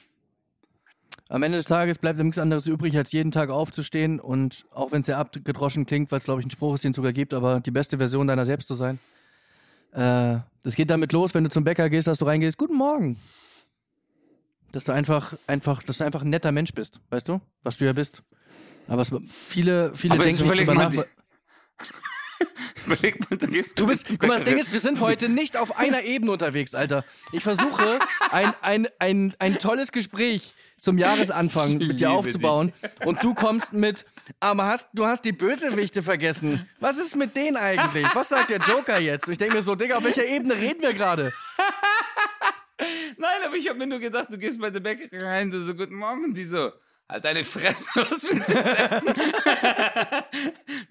Am 1.28 1.42
Ende 1.44 1.58
des 1.58 1.66
Tages 1.66 1.98
bleibt 1.98 2.18
nichts 2.18 2.38
anderes 2.38 2.66
übrig, 2.66 2.96
als 2.96 3.12
jeden 3.12 3.30
Tag 3.30 3.50
aufzustehen 3.50 4.18
und 4.18 4.66
auch 4.72 4.90
wenn 4.90 5.00
es 5.00 5.06
sehr 5.06 5.18
abgedroschen 5.18 5.86
klingt, 5.86 6.10
weil 6.10 6.18
es 6.18 6.24
glaube 6.24 6.40
ich 6.40 6.46
ein 6.46 6.50
Spruch 6.50 6.74
ist, 6.74 6.82
den 6.82 6.90
es 6.90 6.96
sogar 6.96 7.12
gibt, 7.12 7.34
aber 7.34 7.60
die 7.60 7.70
beste 7.70 7.98
Version 7.98 8.26
deiner 8.26 8.44
selbst 8.44 8.66
zu 8.66 8.74
sein. 8.74 8.98
Äh, 9.92 10.38
das 10.62 10.74
geht 10.76 10.90
damit 10.90 11.12
los, 11.12 11.34
wenn 11.34 11.44
du 11.44 11.50
zum 11.50 11.64
Bäcker 11.64 11.88
gehst, 11.90 12.06
dass 12.06 12.18
du 12.18 12.24
reingehst, 12.24 12.58
guten 12.58 12.74
Morgen. 12.74 13.18
Dass 14.72 14.84
du 14.84 14.92
einfach, 14.92 15.34
einfach, 15.46 15.82
dass 15.82 15.98
du 15.98 16.04
einfach 16.04 16.22
ein 16.22 16.30
netter 16.30 16.52
Mensch 16.52 16.72
bist, 16.74 17.00
weißt 17.10 17.28
du, 17.28 17.40
was 17.62 17.78
du 17.78 17.86
ja 17.86 17.92
bist. 17.92 18.22
Aber 18.86 19.02
es, 19.02 19.12
viele, 19.48 19.94
viele 19.94 20.14
Aber 20.14 20.24
denken 20.24 20.42
nicht 20.42 20.60
drüber 20.60 20.74
nach. 20.74 20.92
Überleg 22.86 23.30
mal, 23.30 23.36
du 23.36 23.46
gehst 23.46 23.78
Du 23.78 23.86
bist, 23.86 24.08
guck 24.08 24.22
mal, 24.26 24.36
das 24.36 24.44
Ding 24.44 24.58
ist, 24.58 24.72
wir 24.72 24.80
sind 24.80 25.00
heute 25.00 25.28
nicht 25.28 25.56
auf 25.56 25.78
einer 25.78 26.02
Ebene 26.02 26.32
unterwegs, 26.32 26.74
Alter. 26.74 27.04
Ich 27.32 27.42
versuche, 27.42 27.98
ein, 28.30 28.54
ein, 28.60 28.88
ein, 28.98 29.34
ein 29.38 29.58
tolles 29.58 29.92
Gespräch 29.92 30.54
zum 30.80 30.98
Jahresanfang 30.98 31.72
mit 31.74 31.82
liebe 31.82 31.94
dir 31.94 32.10
aufzubauen. 32.10 32.72
Und 33.04 33.22
du 33.22 33.34
kommst 33.34 33.72
mit, 33.72 34.06
aber 34.40 34.66
hast, 34.66 34.88
du 34.94 35.04
hast 35.06 35.24
die 35.24 35.32
Bösewichte 35.32 36.02
vergessen. 36.02 36.68
Was 36.80 36.98
ist 36.98 37.16
mit 37.16 37.36
denen 37.36 37.56
eigentlich? 37.56 38.06
Was 38.14 38.30
sagt 38.30 38.50
der 38.50 38.60
Joker 38.60 39.00
jetzt? 39.00 39.26
Und 39.26 39.32
ich 39.32 39.38
denke 39.38 39.56
mir 39.56 39.62
so, 39.62 39.74
Digga, 39.74 39.98
auf 39.98 40.04
welcher 40.04 40.26
Ebene 40.26 40.56
reden 40.56 40.80
wir 40.80 40.94
gerade? 40.94 41.32
Nein, 43.18 43.40
aber 43.46 43.56
ich 43.56 43.68
habe 43.68 43.78
mir 43.78 43.86
nur 43.86 43.98
gedacht, 43.98 44.28
du 44.30 44.38
gehst 44.38 44.58
bei 44.58 44.70
der 44.70 44.80
Bäckerei 44.80 45.22
rein, 45.22 45.50
du 45.50 45.60
so, 45.60 45.74
guten 45.74 45.96
Morgen, 45.96 46.32
die 46.32 46.44
so, 46.44 46.72
halt 47.10 47.24
deine 47.24 47.44
Fresse, 47.44 47.88
was 47.94 48.24
willst 48.24 48.48
du 48.48 48.54
jetzt 48.54 48.80
essen? 48.80 49.14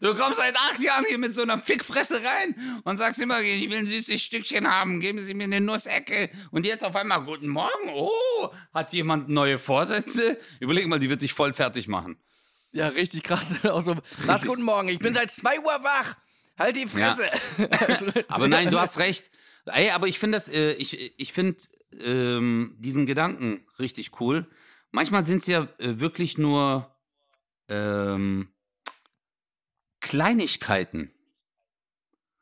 du 0.01 0.15
kommst 0.15 0.39
seit 0.39 0.55
acht 0.55 0.79
Jahren 0.79 1.05
hier 1.08 1.17
mit 1.17 1.34
so 1.34 1.41
einer 1.41 1.58
Fickfresse 1.58 2.21
rein 2.23 2.82
und 2.84 2.97
sagst 2.97 3.21
immer, 3.21 3.41
ich 3.41 3.69
will 3.69 3.79
ein 3.79 3.86
süßes 3.86 4.21
Stückchen 4.21 4.67
haben, 4.69 4.99
geben 4.99 5.19
Sie 5.19 5.34
mir 5.34 5.45
eine 5.45 5.62
Nussecke. 5.62 6.29
Und 6.51 6.65
jetzt 6.65 6.84
auf 6.84 6.95
einmal, 6.95 7.23
guten 7.23 7.47
Morgen, 7.47 7.89
oh, 7.93 8.49
hat 8.73 8.91
jemand 8.93 9.29
neue 9.29 9.60
Vorsätze? 9.60 10.38
Überleg 10.60 10.88
mal, 10.88 10.99
die 10.99 11.10
wird 11.10 11.21
dich 11.21 11.34
voll 11.34 11.53
fertig 11.53 11.88
machen. 11.88 12.17
Ja, 12.71 12.89
richtig 12.89 13.23
krass. 13.23 13.53
Auch 13.63 13.82
so, 13.82 13.95
was, 14.25 14.45
guten 14.45 14.63
Morgen, 14.63 14.89
ich 14.89 14.99
bin 14.99 15.13
seit 15.13 15.32
zwei 15.32 15.60
Uhr 15.60 15.84
wach. 15.84 16.15
Halt 16.58 16.75
die 16.75 16.88
Fresse. 16.88 17.29
Also, 17.79 18.08
Aber 18.27 18.47
nein, 18.47 18.69
du 18.69 18.79
hast 18.79 18.99
recht. 18.99 19.32
Ey, 19.65 19.91
aber 19.91 20.08
ich 20.08 20.19
finde 20.19 20.36
das, 20.36 20.49
äh, 20.49 20.73
ich, 20.73 21.17
ich 21.17 21.32
finde 21.32 21.58
ähm, 22.01 22.75
diesen 22.79 23.05
Gedanken 23.05 23.65
richtig 23.77 24.19
cool. 24.19 24.47
Manchmal 24.91 25.23
sind 25.23 25.39
es 25.39 25.47
ja 25.47 25.67
äh, 25.80 25.99
wirklich 25.99 26.38
nur 26.38 26.95
ähm, 27.67 28.52
Kleinigkeiten, 29.99 31.12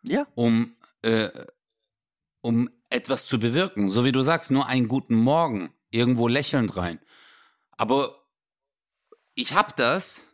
Ja, 0.01 0.27
um, 0.35 0.75
äh, 1.01 1.29
um 2.41 2.69
etwas 2.89 3.25
zu 3.25 3.39
bewirken. 3.39 3.89
So 3.89 4.05
wie 4.05 4.11
du 4.11 4.21
sagst, 4.21 4.51
nur 4.51 4.67
einen 4.67 4.87
guten 4.87 5.15
Morgen, 5.15 5.73
irgendwo 5.89 6.27
lächelnd 6.27 6.77
rein. 6.77 6.99
Aber 7.71 8.23
ich 9.33 9.53
habe 9.53 9.73
das 9.75 10.27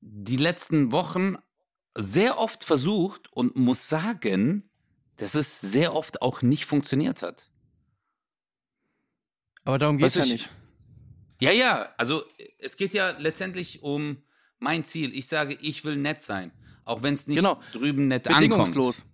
die 0.00 0.36
letzten 0.36 0.92
Wochen 0.92 1.36
sehr 1.94 2.38
oft 2.38 2.64
versucht 2.64 3.32
und 3.32 3.56
muss 3.56 3.88
sagen, 3.88 4.70
dass 5.16 5.34
es 5.34 5.60
sehr 5.60 5.94
oft 5.94 6.22
auch 6.22 6.42
nicht 6.42 6.64
funktioniert 6.64 7.22
hat. 7.22 7.51
Aber 9.64 9.78
darum 9.78 9.98
geht's 9.98 10.16
Weißt 10.16 10.28
ja 10.28 10.32
nicht. 10.34 10.50
Ja, 11.40 11.50
ja, 11.50 11.88
also 11.96 12.22
es 12.60 12.76
geht 12.76 12.94
ja 12.94 13.10
letztendlich 13.18 13.82
um 13.82 14.22
mein 14.58 14.84
Ziel. 14.84 15.12
Ich 15.16 15.26
sage, 15.26 15.58
ich 15.60 15.84
will 15.84 15.96
nett 15.96 16.22
sein, 16.22 16.52
auch 16.84 17.02
wenn 17.02 17.14
es 17.14 17.26
nicht 17.26 17.36
Genau. 17.38 17.60
drüben 17.72 18.08
nett 18.08 18.28
ankommt. 18.28 18.48
Bedingungslos. 18.48 19.04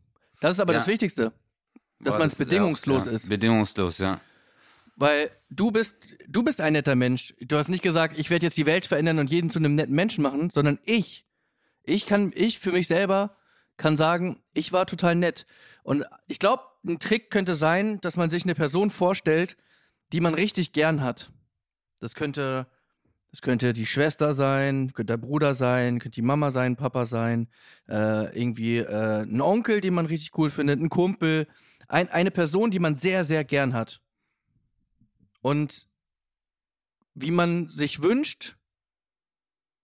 Das 0.41 0.53
ist 0.57 0.61
aber 0.61 0.73
Ja. 0.75 0.81
das 0.81 0.87
Wichtigste. 0.89 1.33
Dass 2.01 2.19
man 2.19 2.29
es 2.29 2.37
das 2.37 2.47
bedingungslos 2.47 3.07
ja, 3.07 3.11
ja, 3.11 3.17
ist. 3.17 3.29
Bedingungslos, 3.29 3.99
ja. 3.99 4.21
Weil 4.95 5.31
du 5.51 5.71
bist, 5.71 6.17
du 6.29 6.43
bist 6.43 6.61
ein 6.61 6.75
netter 6.75 6.95
Mensch. 6.97 7.35
Du 7.41 7.57
hast 7.57 7.69
nicht 7.69 7.83
gesagt, 7.83 8.19
ich 8.19 8.31
werde 8.31 8.47
jetzt 8.47 8.57
die 8.57 8.67
Welt 8.67 8.87
verändern 8.87 9.19
und 9.19 9.31
jeden 9.31 9.49
zu 9.51 9.59
einem 9.59 9.75
netten 9.75 9.95
Menschen 9.95 10.23
machen, 10.23 10.51
sondern 10.51 10.79
ich, 10.85 11.25
ich 11.83 12.05
kann, 12.07 12.33
ich 12.35 12.59
für 12.59 12.73
mich 12.73 12.89
selber 12.89 13.37
kann 13.77 13.97
sagen, 13.97 14.43
ich 14.55 14.73
war 14.73 14.87
total 14.87 15.15
nett. 15.15 15.47
Und 15.83 16.05
ich 16.27 16.39
glaube, 16.39 16.65
ein 16.87 16.99
Trick 16.99 17.31
könnte 17.31 17.55
sein, 17.55 18.01
dass 18.01 18.17
man 18.17 18.29
sich 18.29 18.45
eine 18.45 18.55
Person 18.55 18.91
vorstellt, 18.91 19.57
die 20.13 20.21
man 20.21 20.35
richtig 20.35 20.73
gern 20.73 21.03
hat. 21.03 21.31
Das 22.01 22.15
könnte, 22.15 22.67
das 23.31 23.43
könnte 23.43 23.73
die 23.73 23.87
Schwester 23.87 24.33
sein, 24.33 24.93
könnte 24.95 25.13
der 25.13 25.17
Bruder 25.19 25.55
sein, 25.55 25.99
könnte 25.99 26.17
die 26.17 26.23
Mama 26.23 26.51
sein, 26.51 26.77
Papa 26.77 27.07
sein, 27.07 27.49
äh, 27.89 28.39
irgendwie 28.41 28.79
äh, 28.79 29.23
ein 29.23 29.41
Onkel, 29.41 29.81
den 29.81 29.95
man 29.95 30.07
richtig 30.07 30.37
cool 30.39 30.51
findet, 30.51 30.81
ein 30.81 30.89
Kumpel, 30.89 31.47
ein, 31.89 32.09
eine 32.09 32.31
Person, 32.31 32.71
die 32.71 32.79
man 32.79 32.97
sehr, 32.97 33.25
sehr 33.25 33.45
gern 33.45 33.75
hat. 33.75 34.01
Und 35.41 35.89
wie 37.15 37.31
man 37.31 37.69
sich 37.71 38.03
wünscht, 38.03 38.57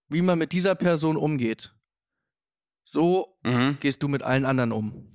wie 0.07 0.21
man 0.21 0.37
mit 0.37 0.51
dieser 0.51 0.75
Person 0.75 1.17
umgeht, 1.17 1.73
so 2.83 3.37
Mhm. 3.43 3.77
gehst 3.79 4.03
du 4.03 4.07
mit 4.07 4.21
allen 4.21 4.45
anderen 4.45 4.71
um. 4.71 5.14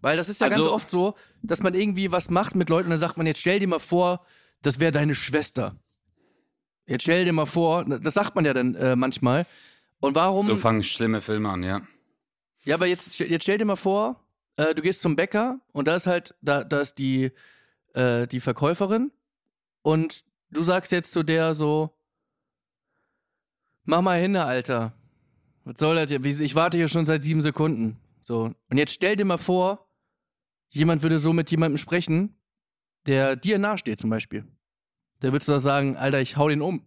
Weil 0.00 0.16
das 0.16 0.28
ist 0.28 0.40
ja 0.40 0.48
ganz 0.48 0.58
Also- 0.60 0.72
oft 0.72 0.90
so, 0.90 1.14
dass 1.42 1.62
man 1.62 1.74
irgendwie 1.74 2.12
was 2.12 2.30
macht 2.30 2.54
mit 2.54 2.68
Leuten 2.70 2.86
und 2.86 2.90
dann 2.90 2.98
sagt 3.00 3.16
man, 3.16 3.26
jetzt 3.26 3.40
stell 3.40 3.58
dir 3.58 3.68
mal 3.68 3.78
vor, 3.78 4.24
das 4.62 4.80
wäre 4.80 4.92
deine 4.92 5.14
Schwester. 5.14 5.76
Jetzt 6.86 7.02
stell 7.02 7.24
dir 7.24 7.32
mal 7.32 7.46
vor, 7.46 7.84
das 7.84 8.14
sagt 8.14 8.34
man 8.34 8.44
ja 8.44 8.54
dann 8.54 8.74
äh, 8.74 8.96
manchmal. 8.96 9.46
Und 10.00 10.14
warum? 10.14 10.46
So 10.46 10.56
fangen 10.56 10.82
schlimme 10.82 11.20
Filme 11.20 11.48
an, 11.50 11.62
ja. 11.62 11.82
Ja, 12.64 12.74
aber 12.76 12.86
jetzt, 12.86 13.18
jetzt 13.18 13.42
stell 13.42 13.58
dir 13.58 13.64
mal 13.64 13.76
vor, 13.76 14.24
äh, 14.56 14.74
du 14.74 14.82
gehst 14.82 15.00
zum 15.02 15.16
Bäcker 15.16 15.60
und 15.72 15.86
da 15.88 15.96
ist 15.96 16.06
halt, 16.06 16.34
da, 16.40 16.64
da 16.64 16.80
ist 16.80 16.98
die, 16.98 17.30
äh, 17.94 18.26
die 18.26 18.40
Verkäuferin 18.40 19.10
und 19.82 20.24
du 20.50 20.62
sagst 20.62 20.92
jetzt 20.92 21.12
zu 21.12 21.22
der 21.22 21.54
so, 21.54 21.94
mach 23.84 24.00
mal 24.02 24.20
hin, 24.20 24.36
Alter. 24.36 24.92
Was 25.64 25.74
soll 25.78 25.96
das 25.96 26.08
hier? 26.08 26.24
Ich 26.24 26.54
warte 26.54 26.76
hier 26.78 26.88
schon 26.88 27.04
seit 27.06 27.22
sieben 27.22 27.40
Sekunden. 27.42 27.98
So. 28.22 28.54
Und 28.70 28.78
jetzt 28.78 28.92
stell 28.94 29.16
dir 29.16 29.24
mal 29.24 29.36
vor, 29.38 29.87
jemand 30.70 31.02
würde 31.02 31.18
so 31.18 31.32
mit 31.32 31.50
jemandem 31.50 31.78
sprechen, 31.78 32.36
der 33.06 33.36
dir 33.36 33.58
nahesteht 33.58 33.98
zum 34.00 34.10
Beispiel. 34.10 34.44
Der 35.22 35.32
würdest 35.32 35.48
du 35.48 35.52
da 35.52 35.58
sagen, 35.60 35.96
Alter, 35.96 36.20
ich 36.20 36.36
hau 36.36 36.48
den 36.48 36.62
um. 36.62 36.86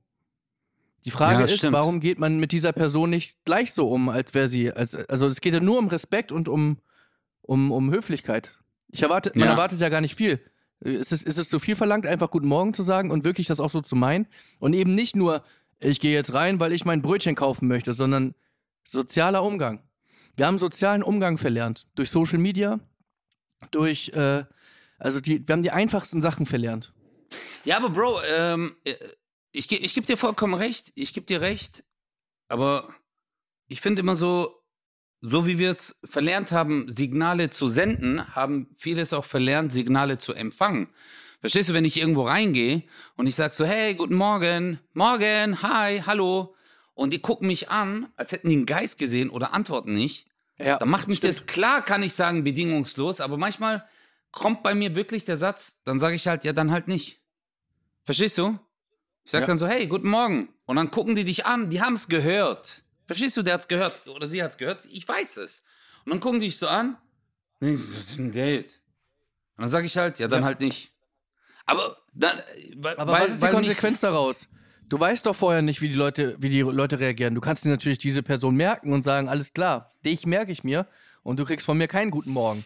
Die 1.03 1.11
Frage 1.11 1.39
Ja, 1.39 1.45
ist, 1.45 1.57
stimmt. 1.57 1.73
warum 1.73 1.99
geht 1.99 2.19
man 2.19 2.39
mit 2.39 2.51
dieser 2.51 2.73
Person 2.73 3.09
nicht 3.09 3.43
gleich 3.43 3.73
so 3.73 3.89
um, 3.89 4.07
als 4.09 4.33
wäre 4.33 4.47
sie, 4.47 4.71
als, 4.71 4.93
also 4.93 5.27
es 5.27 5.41
geht 5.41 5.53
ja 5.53 5.59
nur 5.59 5.79
um 5.79 5.87
Respekt 5.87 6.31
und 6.31 6.47
um, 6.47 6.77
um, 7.41 7.71
um 7.71 7.91
Höflichkeit. 7.91 8.59
Ich 8.89 9.01
erwarte, 9.01 9.31
man 9.33 9.45
Ja. 9.45 9.51
erwartet 9.51 9.81
ja 9.81 9.89
gar 9.89 10.01
nicht 10.01 10.15
viel. 10.15 10.39
Ist 10.79 11.11
es, 11.11 11.23
ist 11.23 11.37
es 11.39 11.49
zu 11.49 11.59
viel 11.59 11.75
verlangt, 11.75 12.05
einfach 12.05 12.29
Guten 12.29 12.47
Morgen 12.47 12.73
zu 12.73 12.83
sagen 12.83 13.09
und 13.11 13.23
wirklich 13.23 13.47
das 13.47 13.59
auch 13.59 13.69
so 13.71 13.81
zu 13.81 13.95
meinen? 13.95 14.27
Und 14.59 14.73
eben 14.73 14.93
nicht 14.95 15.15
nur, 15.15 15.43
ich 15.79 15.99
gehe 15.99 16.13
jetzt 16.13 16.33
rein, 16.33 16.59
weil 16.59 16.71
ich 16.71 16.85
mein 16.85 17.01
Brötchen 17.01 17.35
kaufen 17.35 17.67
möchte, 17.67 17.93
sondern 17.93 18.35
sozialer 18.83 19.43
Umgang. 19.43 19.83
Wir 20.35 20.45
haben 20.47 20.57
sozialen 20.57 21.03
Umgang 21.03 21.37
verlernt. 21.37 21.87
Durch 21.95 22.09
Social 22.09 22.39
Media, 22.39 22.79
durch, 23.69 24.10
äh, 24.10 24.45
also 24.97 25.21
die, 25.21 25.47
wir 25.47 25.54
haben 25.54 25.63
die 25.63 25.72
einfachsten 25.72 26.22
Sachen 26.22 26.45
verlernt. 26.45 26.93
Ja, 27.64 27.78
aber 27.78 27.89
Bro, 27.89 28.22
ähm, 28.34 28.76
äh, 28.84 28.95
ich, 29.51 29.72
ich 29.72 29.93
gebe 29.93 30.07
dir 30.07 30.18
vollkommen 30.18 30.53
recht. 30.53 30.91
Ich 30.95 31.14
gebe 31.14 31.26
dir 31.26 31.41
recht. 31.41 31.84
Aber 32.47 32.89
ich 33.68 33.82
finde 33.82 34.01
immer 34.01 34.16
so, 34.16 34.62
so 35.22 35.45
wie 35.45 35.57
wir 35.57 35.70
es 35.70 35.99
verlernt 36.03 36.51
haben, 36.51 36.91
Signale 36.91 37.49
zu 37.49 37.68
senden, 37.68 38.36
haben 38.36 38.76
viele 38.78 39.01
es 39.01 39.14
auch 39.14 39.26
verlernt, 39.26 39.72
Signale 39.72 40.18
zu 40.18 40.34
empfangen. 40.34 40.89
Verstehst 41.39 41.70
du, 41.70 41.74
wenn 41.74 41.86
ich 41.86 41.97
irgendwo 41.97 42.24
reingehe 42.24 42.84
und 43.16 43.28
ich 43.28 43.36
sag 43.36 43.53
so, 43.53 43.66
hey, 43.66 43.95
guten 43.95 44.16
Morgen, 44.16 44.80
morgen, 44.93 45.62
hi, 45.62 46.01
hallo, 46.05 46.55
und 46.93 47.14
die 47.14 47.20
gucken 47.20 47.47
mich 47.47 47.70
an, 47.70 48.12
als 48.16 48.32
hätten 48.32 48.49
die 48.49 48.57
einen 48.57 48.66
Geist 48.66 48.97
gesehen 48.97 49.30
oder 49.30 49.53
antworten 49.53 49.93
nicht, 49.93 50.28
Ja, 50.64 50.78
dann 50.78 50.89
macht 50.89 51.07
mich 51.07 51.20
das, 51.20 51.45
klar 51.45 51.84
kann 51.84 52.03
ich 52.03 52.14
sagen, 52.14 52.43
bedingungslos, 52.43 53.22
aber 53.22 53.38
manchmal 53.38 53.88
kommt 54.32 54.64
bei 54.64 54.74
mir 54.76 54.95
wirklich 54.95 55.26
der 55.26 55.38
Satz, 55.38 55.78
dann 55.84 55.99
sage 55.99 56.16
ich 56.16 56.28
halt, 56.28 56.43
ja, 56.43 56.53
dann 56.53 56.72
halt 56.72 56.88
nicht. 56.88 57.22
Verstehst 58.03 58.38
du? 58.38 58.57
Ich 59.24 59.32
sag 59.32 59.41
Ja. 59.41 59.47
dann 59.47 59.57
so, 59.57 59.68
hey, 59.68 59.88
guten 59.88 60.09
Morgen. 60.09 60.49
Und 60.66 60.78
dann 60.78 60.89
gucken 60.89 61.16
die 61.16 61.26
dich 61.26 61.45
an, 61.45 61.70
die 61.70 61.82
haben 61.82 61.93
es 61.93 62.07
gehört. 62.07 62.84
Verstehst 63.05 63.36
du, 63.38 63.43
der 63.43 63.55
hat's 63.55 63.68
gehört 63.68 64.07
oder 64.07 64.28
sie 64.28 64.41
hat's 64.41 64.57
gehört, 64.57 64.86
ich 64.86 65.07
weiß 65.07 65.38
es. 65.38 65.64
Und 66.05 66.12
dann 66.14 66.20
gucken 66.20 66.39
die 66.39 66.47
dich 66.47 66.57
so 66.57 66.68
an. 66.68 66.97
Und 67.59 67.68
ich 67.68 67.78
so, 67.78 67.97
Was 67.97 68.09
ist 68.09 68.18
denn 68.18 68.32
der 68.32 68.55
jetzt? 68.55 68.84
Und 69.57 69.64
dann 69.64 69.70
sage 69.70 69.86
ich 69.86 69.97
halt, 69.97 70.18
ja, 70.18 70.28
dann 70.28 70.41
Ja. 70.41 70.45
halt 70.45 70.62
nicht. 70.62 70.91
Aber 71.66 71.97
dann, 72.14 72.41
weil, 72.78 72.97
Aber 72.97 73.12
weil, 73.12 73.24
was 73.24 73.32
ist 73.32 73.43
die 73.43 73.47
Konsequenz 73.49 73.99
daraus? 73.99 74.47
Du 74.91 74.99
weißt 74.99 75.25
doch 75.25 75.35
vorher 75.37 75.61
nicht, 75.61 75.81
wie 75.81 75.87
die 75.87 75.95
Leute, 75.95 76.35
wie 76.39 76.49
die 76.49 76.59
Leute 76.59 76.99
reagieren. 76.99 77.33
Du 77.33 77.39
kannst 77.39 77.63
dir 77.63 77.69
natürlich 77.69 77.97
diese 77.97 78.21
Person 78.23 78.55
merken 78.57 78.91
und 78.91 79.03
sagen, 79.03 79.29
alles 79.29 79.53
klar, 79.53 79.93
dich 80.03 80.25
merke 80.25 80.51
ich 80.51 80.65
mir 80.65 80.85
und 81.23 81.39
du 81.39 81.45
kriegst 81.45 81.65
von 81.65 81.77
mir 81.77 81.87
keinen 81.87 82.11
guten 82.11 82.31
Morgen. 82.31 82.65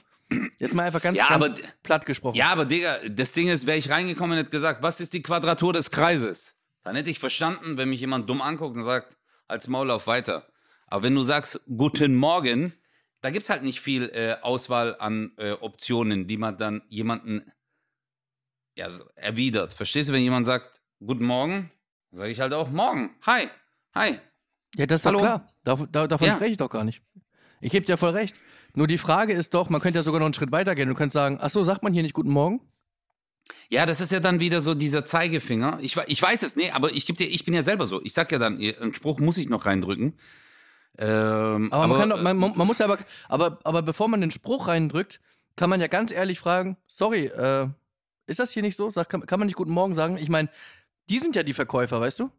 Jetzt 0.59 0.73
mal 0.73 0.87
einfach 0.87 1.03
ganz, 1.03 1.19
Ja, 1.19 1.29
ganz 1.29 1.45
aber- 1.45 1.55
platt 1.83 2.07
gesprochen. 2.07 2.35
Ja, 2.35 2.47
aber 2.49 2.65
Digga, 2.65 2.97
das 3.09 3.33
Ding 3.33 3.47
ist, 3.47 3.67
wäre 3.67 3.77
ich 3.77 3.91
reingekommen 3.91 4.31
und 4.31 4.37
hätte 4.39 4.49
gesagt, 4.49 4.81
was 4.81 4.99
ist 5.01 5.13
die 5.13 5.21
Quadratur 5.21 5.71
des 5.71 5.91
Kreises? 5.91 6.57
Dann 6.83 6.95
hätte 6.95 7.11
ich 7.11 7.19
verstanden, 7.19 7.77
wenn 7.77 7.89
mich 7.89 7.99
jemand 7.99 8.27
dumm 8.27 8.41
anguckt 8.41 8.75
und 8.75 8.85
sagt, 8.85 9.17
als 9.47 9.67
Maul 9.67 9.91
auf 9.91 10.07
weiter. 10.07 10.47
Aber 10.87 11.03
wenn 11.03 11.13
du 11.13 11.21
sagst, 11.21 11.61
guten 11.77 12.15
Morgen, 12.15 12.73
da 13.21 13.29
gibt's 13.29 13.51
halt 13.51 13.61
nicht 13.61 13.81
viel 13.81 14.09
äh, 14.15 14.37
Auswahl 14.41 14.95
an 14.97 15.33
äh, 15.37 15.51
Optionen, 15.51 16.25
die 16.25 16.37
man 16.37 16.57
dann 16.57 16.81
jemanden 16.89 17.51
ja, 18.75 18.89
erwidert. 19.13 19.73
Verstehst 19.73 20.09
du, 20.09 20.13
wenn 20.13 20.23
jemand 20.23 20.47
sagt, 20.47 20.81
guten 21.05 21.25
Morgen, 21.25 21.69
sage 22.15 22.31
ich 22.31 22.39
halt 22.39 22.53
auch 22.53 22.69
morgen. 22.69 23.11
Hi, 23.25 23.47
hi. 23.93 24.19
Ja, 24.75 24.85
das 24.85 25.01
ist 25.01 25.05
Hallo? 25.05 25.19
doch 25.19 25.25
klar. 25.25 25.53
Dav 25.63 25.87
da, 25.91 26.07
davon 26.07 26.27
Ja. 26.27 26.35
spreche 26.35 26.51
ich 26.51 26.57
doch 26.57 26.69
gar 26.69 26.83
nicht. 26.83 27.01
Ich 27.61 27.71
gebe 27.71 27.85
dir 27.85 27.97
voll 27.97 28.11
recht. 28.11 28.35
Nur 28.73 28.87
die 28.87 28.97
Frage 28.97 29.33
ist 29.33 29.53
doch, 29.53 29.69
man 29.69 29.81
könnte 29.81 29.99
ja 29.99 30.03
sogar 30.03 30.19
noch 30.19 30.25
einen 30.25 30.33
Schritt 30.33 30.51
weiter 30.51 30.75
gehen. 30.75 30.89
Du 30.89 30.95
könntest 30.95 31.13
sagen, 31.13 31.37
ach 31.41 31.49
so, 31.49 31.63
sagt 31.63 31.83
man 31.83 31.93
hier 31.93 32.03
nicht 32.03 32.13
Guten 32.13 32.29
Morgen? 32.31 32.61
Ja, 33.69 33.85
das 33.85 34.01
ist 34.01 34.11
ja 34.11 34.19
dann 34.19 34.39
wieder 34.39 34.61
so 34.61 34.73
dieser 34.75 35.05
Zeigefinger. 35.05 35.77
Ich, 35.81 35.97
ich 36.07 36.21
weiß 36.21 36.43
es, 36.43 36.55
nee, 36.55 36.71
aber 36.71 36.91
ich, 36.91 37.05
geb 37.05 37.17
dir, 37.17 37.27
ich 37.27 37.45
bin 37.45 37.53
ja 37.53 37.63
selber 37.63 37.87
so. 37.87 38.01
Ich 38.03 38.13
sag 38.13 38.31
ja 38.31 38.39
dann, 38.39 38.57
einen 38.57 38.93
Spruch 38.93 39.19
muss 39.19 39.37
ich 39.37 39.49
noch 39.49 39.65
reindrücken. 39.65 40.17
Ähm, 40.97 41.71
Aber, 41.73 41.87
man, 41.87 41.99
kann 41.99 42.09
doch, 42.09 42.21
man, 42.21 42.37
man 42.37 42.67
muss 42.67 42.79
ja 42.79 42.85
aber, 42.85 42.99
aber, 43.27 43.59
aber 43.63 43.81
bevor 43.81 44.07
man 44.07 44.21
den 44.21 44.31
Spruch 44.31 44.67
reindrückt, 44.67 45.19
kann 45.55 45.69
man 45.69 45.81
ja 45.81 45.87
ganz 45.87 46.11
ehrlich 46.11 46.39
fragen, 46.39 46.77
sorry, 46.87 47.25
äh, 47.25 47.67
ist 48.27 48.39
das 48.39 48.51
hier 48.51 48.61
nicht 48.61 48.77
so? 48.77 48.89
Sag, 48.89 49.09
kann, 49.09 49.25
kann 49.25 49.39
man 49.39 49.47
nicht 49.47 49.55
Guten 49.57 49.71
Morgen 49.71 49.93
sagen? 49.93 50.17
Ich 50.17 50.29
meine, 50.29 50.49
die 51.09 51.19
sind 51.19 51.35
ja 51.35 51.43
die 51.43 51.53
Verkäufer, 51.53 51.99
weißt 52.01 52.19
du? 52.19 52.31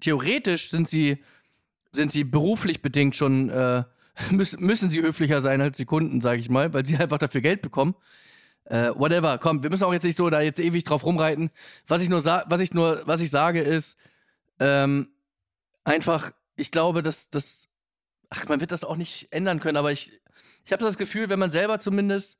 Theoretisch 0.00 0.70
sind 0.70 0.88
sie, 0.88 1.22
sind 1.92 2.10
sie 2.10 2.24
beruflich 2.24 2.82
bedingt 2.82 3.16
schon, 3.16 3.48
äh, 3.50 3.84
müssen, 4.30 4.64
müssen 4.64 4.90
sie 4.90 5.02
höflicher 5.02 5.40
sein 5.40 5.60
als 5.60 5.76
die 5.76 5.84
Kunden, 5.84 6.20
sage 6.20 6.40
ich 6.40 6.48
mal, 6.48 6.72
weil 6.72 6.86
sie 6.86 6.96
einfach 6.98 7.18
dafür 7.18 7.40
Geld 7.40 7.62
bekommen. 7.62 7.94
Äh, 8.64 8.90
whatever, 8.94 9.38
komm, 9.38 9.62
wir 9.62 9.70
müssen 9.70 9.84
auch 9.84 9.92
jetzt 9.92 10.04
nicht 10.04 10.16
so 10.16 10.30
da 10.30 10.40
jetzt 10.40 10.60
ewig 10.60 10.84
drauf 10.84 11.04
rumreiten. 11.04 11.50
Was 11.86 12.00
ich 12.00 12.08
nur, 12.08 12.24
was 12.24 12.60
ich 12.60 12.72
nur, 12.72 13.02
was 13.06 13.20
ich 13.20 13.30
sage 13.30 13.60
ist, 13.60 13.96
ähm, 14.58 15.08
einfach, 15.84 16.32
ich 16.56 16.70
glaube, 16.70 17.02
dass 17.02 17.28
das, 17.28 17.68
ach, 18.30 18.48
man 18.48 18.60
wird 18.60 18.72
das 18.72 18.84
auch 18.84 18.96
nicht 18.96 19.28
ändern 19.32 19.60
können, 19.60 19.76
aber 19.76 19.92
ich, 19.92 20.18
ich 20.64 20.72
habe 20.72 20.82
das 20.82 20.96
Gefühl, 20.96 21.28
wenn 21.28 21.38
man 21.38 21.50
selber 21.50 21.78
zumindest, 21.78 22.38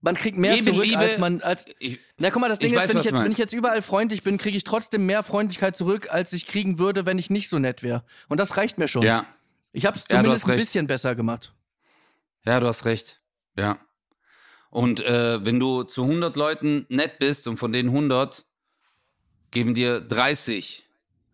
man 0.00 0.14
kriegt 0.14 0.36
mehr 0.38 0.54
Gebe 0.54 0.70
zurück, 0.70 0.84
Liebe- 0.84 0.98
als 0.98 1.18
man, 1.18 1.40
als, 1.40 1.64
ich, 1.78 1.98
na 2.18 2.30
guck 2.30 2.40
mal, 2.40 2.48
das 2.48 2.58
Ding 2.58 2.72
ist, 2.72 2.78
weiß, 2.78 2.90
wenn 2.90 2.98
ich, 2.98 3.04
jetzt, 3.06 3.20
wenn 3.20 3.32
ich 3.32 3.38
jetzt 3.38 3.52
überall 3.52 3.82
freundlich 3.82 4.22
bin, 4.22 4.38
kriege 4.38 4.56
ich 4.56 4.64
trotzdem 4.64 5.06
mehr 5.06 5.22
Freundlichkeit 5.22 5.76
zurück, 5.76 6.08
als 6.10 6.32
ich 6.32 6.46
kriegen 6.46 6.78
würde, 6.78 7.06
wenn 7.06 7.18
ich 7.18 7.30
nicht 7.30 7.48
so 7.48 7.58
nett 7.58 7.82
wäre. 7.82 8.04
Und 8.28 8.38
das 8.38 8.56
reicht 8.56 8.78
mir 8.78 8.88
schon. 8.88 9.02
ja, 9.02 9.26
Ich 9.72 9.86
habe 9.86 9.96
es 9.96 10.04
Ja, 10.08 10.16
zumindest 10.16 10.44
hast 10.44 10.50
ein 10.50 10.58
bisschen 10.58 10.86
besser 10.86 11.14
gemacht. 11.14 11.52
ja, 12.44 12.60
du 12.60 12.66
hast 12.66 12.84
recht. 12.84 13.20
Ja. 13.56 13.78
Und 14.70 15.00
äh, 15.00 15.44
wenn 15.44 15.58
du 15.58 15.82
zu 15.84 16.02
100 16.04 16.36
Leuten 16.36 16.84
nett 16.88 17.18
bist 17.18 17.48
und 17.48 17.56
von 17.56 17.72
den 17.72 17.86
100 17.86 18.44
geben 19.50 19.72
dir 19.74 20.00
30, 20.00 20.86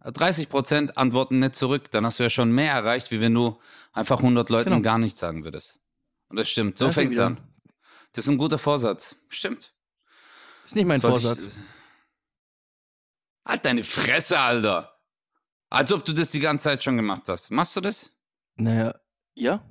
äh, 0.04 0.12
30 0.12 0.48
Prozent 0.48 0.96
antworten 0.96 1.40
nett 1.40 1.56
zurück, 1.56 1.90
dann 1.90 2.06
hast 2.06 2.20
du 2.20 2.22
ja 2.22 2.30
schon 2.30 2.52
mehr 2.52 2.72
erreicht, 2.72 3.10
wie 3.10 3.20
wenn 3.20 3.34
du 3.34 3.58
einfach 3.92 4.20
100 4.22 4.48
Leuten 4.50 4.70
Genau. 4.70 4.82
gar 4.82 4.98
nichts 4.98 5.18
sagen 5.18 5.42
würdest. 5.44 5.80
Und 6.28 6.36
das 6.38 6.48
stimmt. 6.48 6.78
So 6.78 6.90
fängt's 6.92 7.16
wieder. 7.16 7.26
an. 7.26 7.38
Das 8.12 8.24
ist 8.24 8.30
ein 8.30 8.38
guter 8.38 8.58
Vorsatz. 8.58 9.16
Stimmt. 9.28 9.72
Ist 10.64 10.76
nicht 10.76 10.86
mein 10.86 11.00
Sollte 11.00 11.20
Vorsatz. 11.20 11.56
Ich, 11.56 11.58
halt 13.46 13.64
deine 13.64 13.82
Fresse, 13.82 14.38
Alter. 14.38 14.98
Als 15.70 15.90
ob 15.90 16.04
du 16.04 16.12
das 16.12 16.30
die 16.30 16.40
ganze 16.40 16.64
Zeit 16.64 16.84
schon 16.84 16.96
gemacht 16.96 17.22
hast. 17.28 17.50
Machst 17.50 17.74
du 17.76 17.80
das? 17.80 18.12
Naja, 18.56 18.94
ja. 19.34 19.64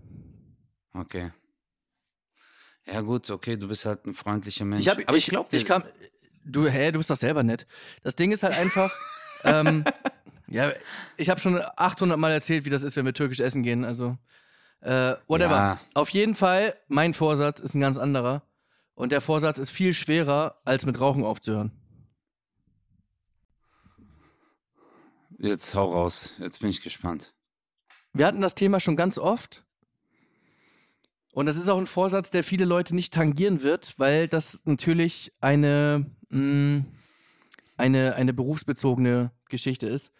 Okay. 0.94 1.32
Ja, 2.86 3.02
gut, 3.02 3.30
okay, 3.30 3.56
du 3.58 3.68
bist 3.68 3.86
halt 3.86 4.06
ein 4.06 4.14
freundlicher 4.16 4.66
Mensch. 4.66 4.82
Ich 4.82 4.90
hab, 4.90 4.98
Aber 5.08 5.16
ich 5.18 5.28
glaube 5.28 5.50
dir. 5.50 5.58
ich 5.58 5.66
kam, 5.66 5.84
du, 6.44 6.68
hä, 6.68 6.92
du 6.92 6.98
bist 6.98 7.10
doch 7.10 7.16
selber 7.16 7.44
nett. 7.44 7.68
Das 8.02 8.16
Ding 8.16 8.32
ist 8.32 8.44
halt 8.44 8.58
einfach, 8.58 8.92
ähm, 9.44 9.86
ja, 10.48 10.74
ich 11.18 11.30
habe 11.30 11.40
schon 11.40 11.62
800 11.76 12.18
Mal 12.18 12.32
erzählt, 12.32 12.66
wie 12.66 12.70
das 12.72 12.84
ist, 12.84 12.96
wenn 12.96 13.06
wir 13.06 13.14
türkisch 13.14 13.40
essen 13.40 13.62
gehen. 13.64 13.86
Also, 13.86 14.18
äh, 14.82 15.16
whatever. 15.28 15.56
Ja. 15.56 15.82
Auf 15.94 16.10
jeden 16.10 16.36
Fall, 16.36 16.76
mein 16.88 17.14
Vorsatz 17.14 17.60
ist 17.60 17.74
ein 17.74 17.82
ganz 17.82 17.98
anderer. 17.98 18.44
Und 18.94 19.12
der 19.12 19.22
Vorsatz 19.22 19.58
ist 19.58 19.72
viel 19.72 19.94
schwerer, 19.94 20.58
als 20.66 20.86
mit 20.86 21.00
Rauchen 21.00 21.24
aufzuhören. 21.24 21.72
Jetzt 25.40 25.74
hau 25.74 25.92
raus. 25.92 26.36
Jetzt 26.40 26.60
bin 26.60 26.70
ich 26.70 26.82
gespannt. 26.82 27.34
Wir 28.14 28.28
hatten 28.28 28.42
das 28.42 28.54
Thema 28.54 28.80
schon 28.80 28.96
ganz 28.96 29.18
oft. 29.18 29.66
Und 31.34 31.46
das 31.46 31.56
ist 31.56 31.70
auch 31.70 31.78
ein 31.78 31.88
Vorsatz, 31.88 32.30
der 32.30 32.44
viele 32.44 32.66
Leute 32.66 32.94
nicht 32.94 33.14
tangieren 33.14 33.64
wird, 33.64 33.98
weil 33.98 34.28
das 34.28 34.62
natürlich 34.66 35.34
eine, 35.40 36.06
mh, 36.30 36.86
eine, 37.78 38.16
eine 38.16 38.34
berufsbezogene 38.34 39.32
Geschichte 39.50 39.88
ist. 39.88 40.12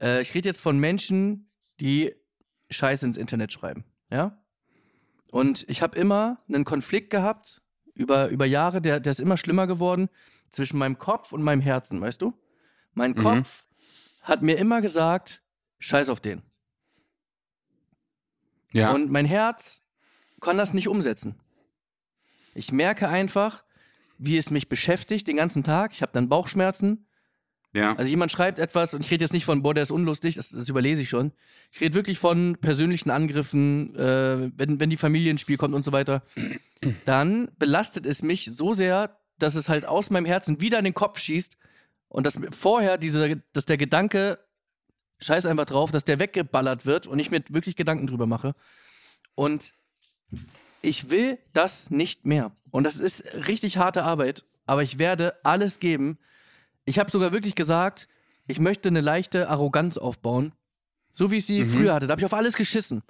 Äh, 0.00 0.22
ich 0.22 0.34
rede 0.34 0.48
jetzt 0.48 0.62
von 0.62 0.78
Menschen, 0.78 1.50
die 1.78 2.14
Scheiße 2.70 3.06
ins 3.06 3.18
Internet 3.18 3.52
schreiben. 3.52 3.84
Ja? 4.10 4.42
Und 5.30 5.68
ich 5.68 5.82
habe 5.82 5.98
immer 5.98 6.38
einen 6.48 6.64
Konflikt 6.64 7.10
gehabt, 7.10 7.62
über, 7.94 8.28
über 8.28 8.46
Jahre, 8.46 8.80
der, 8.80 9.00
der 9.00 9.10
ist 9.10 9.20
immer 9.20 9.36
schlimmer 9.36 9.66
geworden, 9.66 10.08
zwischen 10.50 10.78
meinem 10.78 10.98
Kopf 10.98 11.32
und 11.32 11.42
meinem 11.42 11.60
Herzen, 11.60 12.00
weißt 12.00 12.22
du? 12.22 12.32
Mein 12.94 13.12
Mhm. 13.12 13.22
Kopf 13.22 13.66
hat 14.22 14.42
mir 14.42 14.56
immer 14.58 14.80
gesagt, 14.80 15.42
scheiß 15.78 16.08
auf 16.08 16.20
den. 16.20 16.42
Ja. 18.72 18.92
Und 18.92 19.10
mein 19.10 19.26
Herz 19.26 19.82
kann 20.40 20.58
das 20.58 20.74
nicht 20.74 20.88
umsetzen. 20.88 21.40
Ich 22.54 22.72
merke 22.72 23.08
einfach, 23.08 23.64
wie 24.18 24.36
es 24.36 24.50
mich 24.50 24.68
beschäftigt 24.68 25.26
den 25.26 25.36
ganzen 25.36 25.62
Tag. 25.62 25.92
Ich 25.92 26.02
habe 26.02 26.12
dann 26.12 26.28
Bauchschmerzen. 26.28 27.05
Ja. 27.72 27.94
Also 27.94 28.08
jemand 28.08 28.32
schreibt 28.32 28.58
etwas 28.58 28.94
und 28.94 29.04
ich 29.04 29.10
rede 29.10 29.22
jetzt 29.22 29.32
nicht 29.32 29.44
von, 29.44 29.62
boah, 29.62 29.74
der 29.74 29.82
ist 29.82 29.90
unlustig, 29.90 30.36
das, 30.36 30.48
das 30.48 30.68
überlese 30.68 31.02
ich 31.02 31.10
schon. 31.10 31.32
Ich 31.70 31.80
rede 31.80 31.94
wirklich 31.94 32.18
von 32.18 32.56
persönlichen 32.60 33.10
Angriffen, 33.10 33.94
äh, 33.96 34.50
wenn, 34.56 34.80
wenn 34.80 34.88
die 34.88 34.96
Familie 34.96 35.30
ins 35.30 35.42
Spiel 35.42 35.58
kommt 35.58 35.74
und 35.74 35.84
so 35.84 35.92
weiter. 35.92 36.22
Dann 37.04 37.50
belastet 37.58 38.06
es 38.06 38.22
mich 38.22 38.50
so 38.52 38.72
sehr, 38.72 39.18
dass 39.38 39.56
es 39.56 39.68
halt 39.68 39.84
aus 39.84 40.10
meinem 40.10 40.24
Herzen 40.24 40.60
wieder 40.60 40.78
in 40.78 40.84
den 40.84 40.94
Kopf 40.94 41.18
schießt 41.18 41.58
und 42.08 42.24
dass 42.24 42.38
vorher 42.52 42.96
diese, 42.98 43.42
dass 43.52 43.66
der 43.66 43.76
Gedanke, 43.76 44.38
scheiß 45.18 45.46
einfach 45.46 45.66
drauf, 45.66 45.90
dass 45.90 46.04
der 46.04 46.18
weggeballert 46.18 46.86
wird 46.86 47.06
und 47.06 47.18
ich 47.18 47.30
mir 47.30 47.42
wirklich 47.48 47.76
Gedanken 47.76 48.06
drüber 48.06 48.26
mache. 48.26 48.54
Und 49.34 49.72
ich 50.82 51.10
will 51.10 51.38
das 51.52 51.90
nicht 51.90 52.26
mehr. 52.26 52.52
Und 52.70 52.84
das 52.84 53.00
ist 53.00 53.24
richtig 53.46 53.76
harte 53.76 54.02
Arbeit, 54.02 54.44
aber 54.66 54.82
ich 54.82 54.98
werde 54.98 55.34
alles 55.44 55.78
geben. 55.78 56.18
Ich 56.86 56.98
habe 56.98 57.10
sogar 57.10 57.32
wirklich 57.32 57.54
gesagt, 57.54 58.08
ich 58.46 58.58
möchte 58.58 58.88
eine 58.88 59.00
leichte 59.02 59.48
Arroganz 59.48 59.98
aufbauen, 59.98 60.54
so 61.10 61.30
wie 61.30 61.36
ich 61.36 61.46
sie 61.46 61.64
Mhm. 61.64 61.70
früher 61.70 61.94
hatte. 61.94 62.06
Da 62.06 62.12
habe 62.12 62.20
ich 62.20 62.26
auf 62.26 62.32
alles 62.34 62.56
geschissen. 62.56 63.02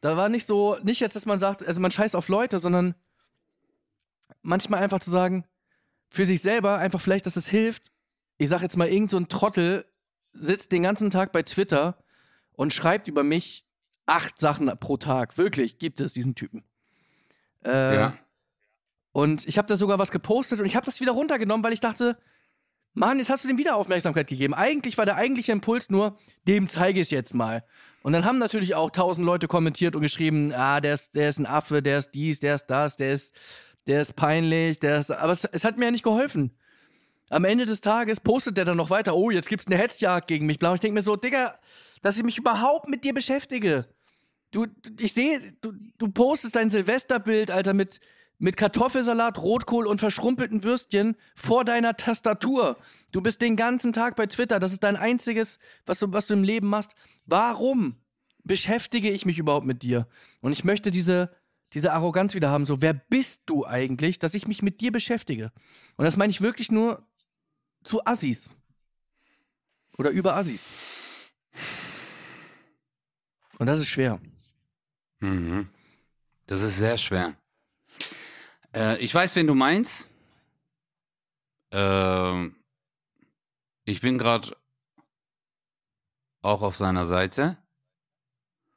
Da 0.00 0.16
war 0.16 0.28
nicht 0.30 0.46
so, 0.46 0.78
nicht 0.82 1.00
jetzt, 1.00 1.16
dass 1.16 1.26
man 1.26 1.38
sagt, 1.38 1.62
also 1.66 1.80
man 1.80 1.90
scheißt 1.90 2.16
auf 2.16 2.28
Leute, 2.28 2.58
sondern 2.58 2.94
manchmal 4.42 4.82
einfach 4.82 5.00
zu 5.00 5.10
sagen, 5.10 5.44
für 6.08 6.24
sich 6.24 6.40
selber 6.40 6.78
einfach 6.78 7.00
vielleicht, 7.00 7.26
dass 7.26 7.36
es 7.36 7.48
hilft. 7.48 7.92
Ich 8.38 8.48
sag 8.48 8.62
jetzt 8.62 8.76
mal, 8.76 8.88
irgend 8.88 9.10
so 9.10 9.16
ein 9.18 9.28
Trottel 9.28 9.84
sitzt 10.32 10.72
den 10.72 10.82
ganzen 10.82 11.10
Tag 11.10 11.32
bei 11.32 11.42
Twitter 11.42 12.02
und 12.52 12.72
schreibt 12.72 13.08
über 13.08 13.22
mich 13.22 13.66
acht 14.06 14.38
Sachen 14.38 14.66
pro 14.78 14.96
Tag. 14.96 15.36
Wirklich 15.36 15.78
gibt 15.78 16.00
es 16.00 16.12
diesen 16.12 16.34
Typen. 16.34 16.64
Äh, 17.64 17.94
ja. 17.96 18.16
Und 19.12 19.46
ich 19.46 19.58
habe 19.58 19.66
da 19.68 19.76
sogar 19.76 19.98
was 19.98 20.10
gepostet 20.10 20.60
und 20.60 20.66
ich 20.66 20.76
habe 20.76 20.86
das 20.86 21.00
wieder 21.00 21.12
runtergenommen, 21.12 21.62
weil 21.64 21.72
ich 21.72 21.80
dachte, 21.80 22.16
Mann, 22.94 23.18
jetzt 23.18 23.30
hast 23.30 23.44
du 23.44 23.48
dem 23.48 23.58
wieder 23.58 23.76
Aufmerksamkeit 23.76 24.26
gegeben. 24.26 24.54
Eigentlich 24.54 24.98
war 24.98 25.04
der 25.04 25.16
eigentliche 25.16 25.52
Impuls 25.52 25.90
nur, 25.90 26.18
dem 26.48 26.68
zeige 26.68 27.00
ich 27.00 27.06
es 27.06 27.10
jetzt 27.10 27.34
mal. 27.34 27.64
Und 28.02 28.12
dann 28.12 28.24
haben 28.24 28.38
natürlich 28.38 28.74
auch 28.74 28.90
tausend 28.90 29.26
Leute 29.26 29.46
kommentiert 29.46 29.94
und 29.94 30.02
geschrieben, 30.02 30.52
ah, 30.52 30.80
der 30.80 30.94
ist, 30.94 31.14
der 31.14 31.28
ist 31.28 31.38
ein 31.38 31.46
Affe, 31.46 31.82
der 31.82 31.98
ist 31.98 32.10
dies, 32.12 32.40
der 32.40 32.54
ist 32.54 32.66
das, 32.66 32.96
der 32.96 33.12
ist, 33.12 33.34
der 33.86 34.00
ist 34.00 34.16
peinlich, 34.16 34.78
der 34.80 34.98
ist, 34.98 35.10
aber 35.10 35.32
es, 35.32 35.44
es 35.44 35.64
hat 35.64 35.76
mir 35.76 35.86
ja 35.86 35.90
nicht 35.90 36.02
geholfen. 36.04 36.50
Am 37.28 37.44
Ende 37.44 37.64
des 37.66 37.80
Tages 37.80 38.18
postet 38.20 38.56
der 38.56 38.64
dann 38.64 38.76
noch 38.76 38.90
weiter, 38.90 39.14
oh, 39.14 39.30
jetzt 39.30 39.48
gibt's 39.48 39.66
eine 39.66 39.76
Hetzjagd 39.76 40.26
gegen 40.26 40.46
mich, 40.46 40.58
bla. 40.58 40.74
Ich 40.74 40.80
denke 40.80 40.94
mir 40.94 41.02
so, 41.02 41.14
Digga, 41.14 41.54
dass 42.02 42.16
ich 42.16 42.24
mich 42.24 42.38
überhaupt 42.38 42.88
mit 42.88 43.04
dir 43.04 43.14
beschäftige. 43.14 43.86
Du- 44.50 44.66
ich 44.98 45.12
sehe, 45.12 45.52
du, 45.60 45.72
du 45.98 46.08
postest 46.08 46.56
dein 46.56 46.70
Silvesterbild, 46.70 47.52
Alter, 47.52 47.72
mit, 47.72 48.00
mit 48.40 48.56
Kartoffelsalat, 48.56 49.38
Rotkohl 49.38 49.86
und 49.86 50.00
verschrumpelten 50.00 50.64
Würstchen 50.64 51.14
vor 51.36 51.64
deiner 51.64 51.96
Tastatur. 51.96 52.78
Du 53.12 53.20
bist 53.20 53.42
den 53.42 53.54
ganzen 53.54 53.92
Tag 53.92 54.16
bei 54.16 54.26
Twitter. 54.26 54.58
Das 54.58 54.72
ist 54.72 54.82
dein 54.82 54.96
einziges, 54.96 55.58
was 55.84 55.98
du, 55.98 56.12
was 56.12 56.26
du 56.26 56.34
im 56.34 56.42
Leben 56.42 56.66
machst. 56.66 56.94
Warum 57.26 57.96
beschäftige 58.42 59.10
ich 59.10 59.26
mich 59.26 59.38
überhaupt 59.38 59.66
mit 59.66 59.82
dir? 59.82 60.08
Und 60.40 60.52
ich 60.52 60.64
möchte 60.64 60.90
diese, 60.90 61.30
diese 61.74 61.92
Arroganz 61.92 62.34
wieder 62.34 62.50
haben, 62.50 62.64
so, 62.64 62.80
wer 62.80 62.94
bist 62.94 63.42
du 63.44 63.66
eigentlich, 63.66 64.18
dass 64.18 64.34
ich 64.34 64.48
mich 64.48 64.62
mit 64.62 64.80
dir 64.80 64.90
beschäftige? 64.90 65.52
Und 65.96 66.06
das 66.06 66.16
meine 66.16 66.30
ich 66.30 66.40
wirklich 66.40 66.72
nur 66.72 67.06
zu 67.84 68.04
Assis. 68.06 68.56
Oder 69.98 70.10
über 70.10 70.34
Assis. 70.34 70.64
Und 73.58 73.66
das 73.66 73.80
ist 73.80 73.88
schwer. 73.88 74.18
Mhm. 75.18 75.68
Das 76.46 76.62
ist 76.62 76.78
sehr 76.78 76.96
schwer. 76.96 77.36
Äh, 78.74 78.98
ich 78.98 79.14
weiß, 79.14 79.34
wen 79.36 79.46
du 79.46 79.54
meinst. 79.54 80.08
Ähm, 81.72 82.56
ich 83.84 84.00
bin 84.00 84.18
gerade 84.18 84.56
auch 86.42 86.62
auf 86.62 86.76
seiner 86.76 87.06
Seite 87.06 87.56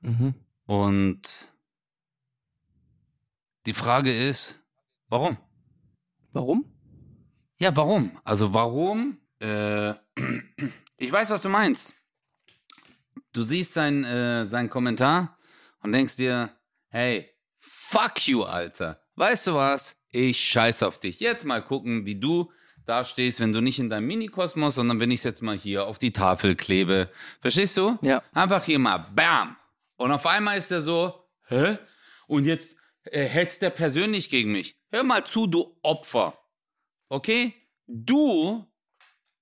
Mhm. 0.01 0.33
und 0.65 1.49
die 3.65 3.73
Frage 3.73 4.13
ist, 4.13 4.59
warum? 5.07 5.37
Warum? 6.33 6.65
Ja, 7.57 7.73
warum? 7.75 8.19
Also 8.25 8.53
warum? 8.53 9.17
Äh, 9.39 9.91
ich 10.97 11.11
weiß, 11.11 11.29
was 11.29 11.41
du 11.41 11.49
meinst. 11.49 11.93
Du 13.31 13.43
siehst 13.43 13.73
sein, 13.73 14.03
äh, 14.03 14.45
seinen 14.45 14.69
Kommentar 14.69 15.37
und 15.81 15.93
denkst 15.93 16.17
dir, 16.17 16.55
hey, 16.89 17.29
fuck 17.59 18.27
you, 18.27 18.43
Alter. 18.43 19.01
Weißt 19.15 19.47
du 19.47 19.53
was? 19.53 19.95
Ich 20.11 20.39
scheiß 20.39 20.83
auf 20.83 20.99
dich. 20.99 21.19
Jetzt 21.19 21.45
mal 21.45 21.61
gucken, 21.61 22.05
wie 22.05 22.15
du 22.15 22.51
da 22.85 23.05
stehst, 23.05 23.39
wenn 23.39 23.53
du 23.53 23.61
nicht 23.61 23.79
in 23.79 23.89
deinem 23.89 24.07
Minikosmos, 24.07 24.75
sondern 24.75 24.99
wenn 24.99 25.11
ich 25.11 25.19
es 25.19 25.23
jetzt 25.23 25.41
mal 25.41 25.57
hier 25.57 25.85
auf 25.85 25.99
die 25.99 26.11
Tafel 26.11 26.55
klebe. 26.55 27.09
Verstehst 27.39 27.77
du? 27.77 27.97
Ja. 28.01 28.23
Einfach 28.33 28.63
hier 28.63 28.79
mal, 28.79 28.97
bam. 28.97 29.55
Und 29.95 30.11
auf 30.11 30.25
einmal 30.25 30.57
ist 30.57 30.71
er 30.71 30.81
so, 30.81 31.27
hä? 31.47 31.77
Und 32.27 32.45
jetzt 32.45 32.75
äh, 33.05 33.25
hetzt 33.25 33.63
er 33.63 33.69
persönlich 33.69 34.29
gegen 34.29 34.51
mich. 34.51 34.77
Hör 34.91 35.03
mal 35.03 35.25
zu, 35.25 35.47
du 35.47 35.77
Opfer. 35.81 36.37
Okay? 37.09 37.53
Du, 37.87 38.65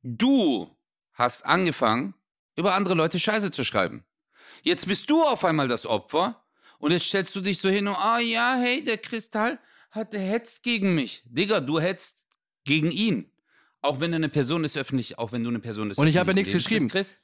du 0.03 0.75
hast 1.13 1.45
angefangen, 1.45 2.13
über 2.55 2.75
andere 2.75 2.95
Leute 2.95 3.19
Scheiße 3.19 3.51
zu 3.51 3.63
schreiben. 3.63 4.05
Jetzt 4.61 4.87
bist 4.87 5.09
du 5.09 5.23
auf 5.23 5.45
einmal 5.45 5.67
das 5.67 5.85
Opfer 5.85 6.40
und 6.81 6.91
jetzt 6.91 7.05
stellst 7.05 7.35
du 7.35 7.41
dich 7.41 7.59
so 7.59 7.69
hin 7.69 7.87
und, 7.87 7.95
ah 7.95 8.19
ja, 8.19 8.55
hey, 8.59 8.83
der 8.83 8.97
Kristall 8.97 9.59
hat, 9.91 10.13
der 10.13 10.21
hetzt 10.21 10.63
gegen 10.63 10.95
mich. 10.95 11.23
Digga, 11.25 11.59
du 11.59 11.79
hetzt 11.79 12.25
gegen 12.63 12.91
ihn. 12.91 13.31
Auch 13.81 13.99
wenn 13.99 14.11
du 14.11 14.15
eine 14.15 14.29
Person 14.29 14.63
ist 14.63 14.77
öffentlich, 14.77 15.17
auch 15.17 15.31
wenn 15.31 15.43
du 15.43 15.49
eine 15.49 15.59
Person 15.59 15.89
ist. 15.91 15.97
Und 15.97 16.07
ich 16.07 16.17
habe 16.17 16.31
ja 16.31 16.33
nichts 16.35 16.53
geschrieben. 16.53 16.87
Chris. 16.87 17.15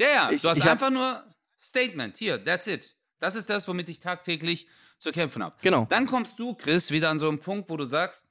Ja, 0.00 0.08
ja, 0.08 0.30
Ich- 0.30 0.42
du 0.42 0.48
hast 0.48 0.62
einfach 0.62 0.90
nur 0.90 1.24
Statement. 1.58 2.16
Hier, 2.16 2.42
that's 2.42 2.66
it. 2.66 2.94
Das 3.18 3.34
ist 3.34 3.48
das, 3.50 3.66
womit 3.68 3.88
ich 3.88 3.98
tagtäglich 4.00 4.66
zu 4.98 5.10
kämpfen 5.12 5.42
habe. 5.42 5.56
Genau. 5.62 5.86
Dann 5.88 6.06
kommst 6.06 6.38
du, 6.38 6.54
Chris, 6.54 6.90
wieder 6.90 7.10
an 7.10 7.18
so 7.18 7.28
einen 7.28 7.38
Punkt, 7.38 7.68
wo 7.68 7.76
du 7.76 7.84
sagst, 7.84 8.26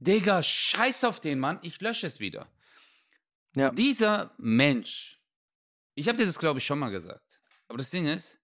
Digga, 0.00 0.42
scheiß 0.42 1.04
auf 1.04 1.20
den 1.20 1.38
Mann, 1.40 1.58
ich 1.62 1.80
lösche 1.80 2.06
es 2.06 2.20
wieder. 2.20 2.48
Ja. 3.54 3.70
Dieser 3.70 4.32
Mensch, 4.38 5.20
ich 5.94 6.06
habe 6.08 6.18
dir 6.18 6.26
das, 6.26 6.38
glaube 6.38 6.58
ich, 6.60 6.66
schon 6.66 6.78
mal 6.78 6.90
gesagt, 6.90 7.40
aber 7.66 7.78
das 7.78 7.90
Ding 7.90 8.06
ist, 8.06 8.37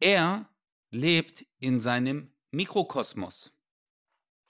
er 0.00 0.48
lebt 0.90 1.46
in 1.58 1.80
seinem 1.80 2.32
Mikrokosmos. 2.50 3.52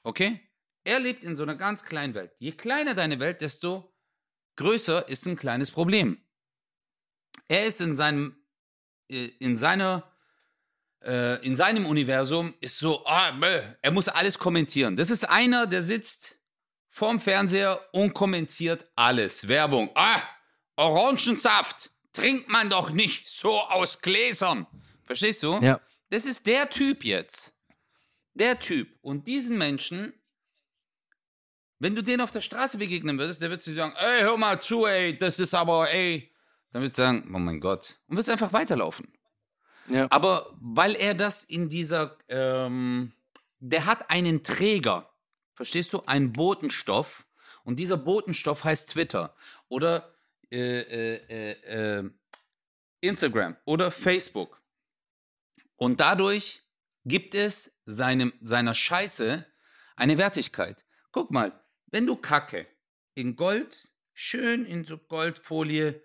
Okay? 0.03 0.41
Er 0.85 1.01
lebt 1.01 1.25
in 1.25 1.37
so 1.37 1.43
einer 1.43 1.57
ganz 1.57 1.85
kleinen 1.85 2.15
Welt. 2.15 2.33
Je 2.39 2.53
kleiner 2.53 2.95
deine 2.95 3.21
Welt, 3.21 3.41
desto 3.41 3.95
größer 4.57 5.09
ist 5.09 5.27
ein 5.27 5.37
kleines 5.37 5.71
Problem. 5.71 6.19
Er 7.49 7.67
ist 7.67 7.81
in 7.81 7.97
seinem, 7.97 8.37
äh, 9.11 9.27
in 9.39 9.57
seiner, 9.57 10.11
äh, 11.05 11.45
in 11.45 11.57
seinem 11.57 11.87
Universum 11.87 12.55
ist 12.61 12.79
so, 12.79 13.05
ah, 13.07 13.33
er 13.83 13.91
muss 13.91 14.09
alles 14.09 14.39
kommentieren. 14.39 14.97
Das 14.97 15.11
ist 15.11 15.29
einer, 15.29 15.67
der 15.67 15.83
sitzt 15.83 16.39
vorm 16.89 17.21
Fernseher 17.21 17.81
und 17.93 18.15
kommentiert 18.15 18.91
alles. 18.97 19.47
Werbung. 19.47 19.91
Ah, 19.95 20.23
Orangensaft 20.77 21.91
trinkt 22.13 22.49
man 22.49 22.71
doch 22.71 22.91
nicht 22.91 23.29
so 23.29 23.61
aus 23.61 24.01
Gläsern. 24.01 24.67
Verstehst 25.09 25.43
du? 25.43 25.59
Ja. 25.63 25.81
Das 26.11 26.27
ist 26.27 26.47
der 26.47 26.69
Typ 26.69 27.03
jetzt. 27.03 27.55
Der 28.35 28.59
Typ. 28.59 28.89
Und 29.01 29.27
diesen 29.27 29.57
Menschen, 29.57 30.13
wenn 31.79 31.97
du 31.97 32.03
den 32.03 32.21
auf 32.21 32.31
der 32.31 32.43
Straße 32.43 32.77
begegnen 32.77 33.19
würdest, 33.19 33.41
der 33.41 33.49
wird 33.49 33.63
zu 33.63 33.73
sagen, 33.73 33.95
ey, 33.97 34.21
hör 34.21 34.37
mal 34.37 34.61
zu, 34.61 34.85
ey, 34.85 35.17
das 35.17 35.41
ist 35.41 35.55
aber, 35.55 35.91
ey. 35.91 36.31
Dann 36.73 36.83
wird 36.83 36.95
sagen, 36.95 37.25
oh 37.35 37.39
mein 37.39 37.59
Gott. 37.59 37.99
Und 38.07 38.19
wird 38.19 38.29
einfach 38.29 38.53
weiterlaufen. 38.53 39.11
Ja. 39.89 40.07
Aber 40.11 40.55
weil 40.61 40.95
er 40.95 41.15
das 41.15 41.43
in 41.43 41.71
dieser, 41.71 42.19
ähm, 42.29 43.13
der 43.59 43.87
hat 43.87 44.11
einen 44.11 44.45
Träger, 44.45 45.11
verstehst 45.55 45.95
du, 45.95 46.03
einen 46.05 46.35
Botenstoff. 46.35 47.27
Und 47.65 47.79
dieser 47.79 47.97
Botenstoff 47.97 48.65
heißt 48.65 48.91
Twitter 48.91 49.35
oder 49.69 50.15
äh, 50.51 50.81
äh, 50.81 51.15
äh, 51.29 52.01
äh, 52.01 52.11
Instagram 53.01 53.57
oder 53.65 53.91
Facebook. 53.91 54.61
Und 55.79 56.01
dadurch 56.01 56.63
gibt 57.05 57.35
es 57.35 57.73
seinem, 57.87 58.33
seiner 58.43 58.75
Scheiße 58.75 59.47
eine 59.97 60.19
Wertigkeit. 60.19 60.85
Guck 61.13 61.31
mal, 61.31 61.65
wenn 61.87 62.05
du 62.05 62.17
Kacke 62.17 62.67
in 63.15 63.37
Gold, 63.37 63.89
schön 64.13 64.67
in 64.67 64.85
so 64.85 64.99
Goldfolie 64.99 66.03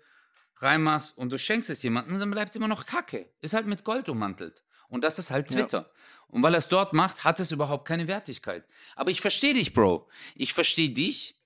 reinmachst 0.56 1.18
und 1.18 1.30
du 1.30 1.38
schenkst 1.38 1.68
es 1.70 1.82
jemandem, 1.82 2.20
dann 2.20 2.30
bleibt 2.30 2.50
es 2.50 2.56
immer 2.56 2.68
noch 2.68 2.86
Kacke. 2.86 3.28
Ist 3.40 3.52
halt 3.52 3.66
mit 3.66 3.84
Gold 3.84 4.08
ummantelt. 4.08 4.64
Und 4.88 5.02
das 5.02 5.18
ist 5.18 5.30
halt 5.30 5.50
Ja. 5.50 5.58
Twitter. 5.58 5.90
Und 6.28 6.42
weil 6.42 6.54
er 6.54 6.58
es 6.58 6.68
dort 6.68 6.92
macht, 6.92 7.24
hat 7.24 7.40
es 7.40 7.50
überhaupt 7.50 7.86
keine 7.86 8.06
Wertigkeit. 8.06 8.64
Aber 8.94 9.10
ich 9.10 9.20
verstehe 9.20 9.54
dich, 9.54 9.72
Bro. 9.72 10.08
Ich 10.36 10.52
verstehe 10.52 10.90
dich. 10.90 11.40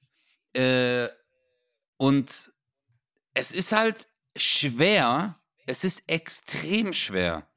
Äh, 0.52 1.08
und 1.96 2.52
es 3.34 3.52
ist 3.52 3.72
halt 3.72 4.06
schwer. 4.36 5.40
Es 5.66 5.84
ist 5.84 6.02
extrem 6.06 6.92
schwer. 6.92 7.48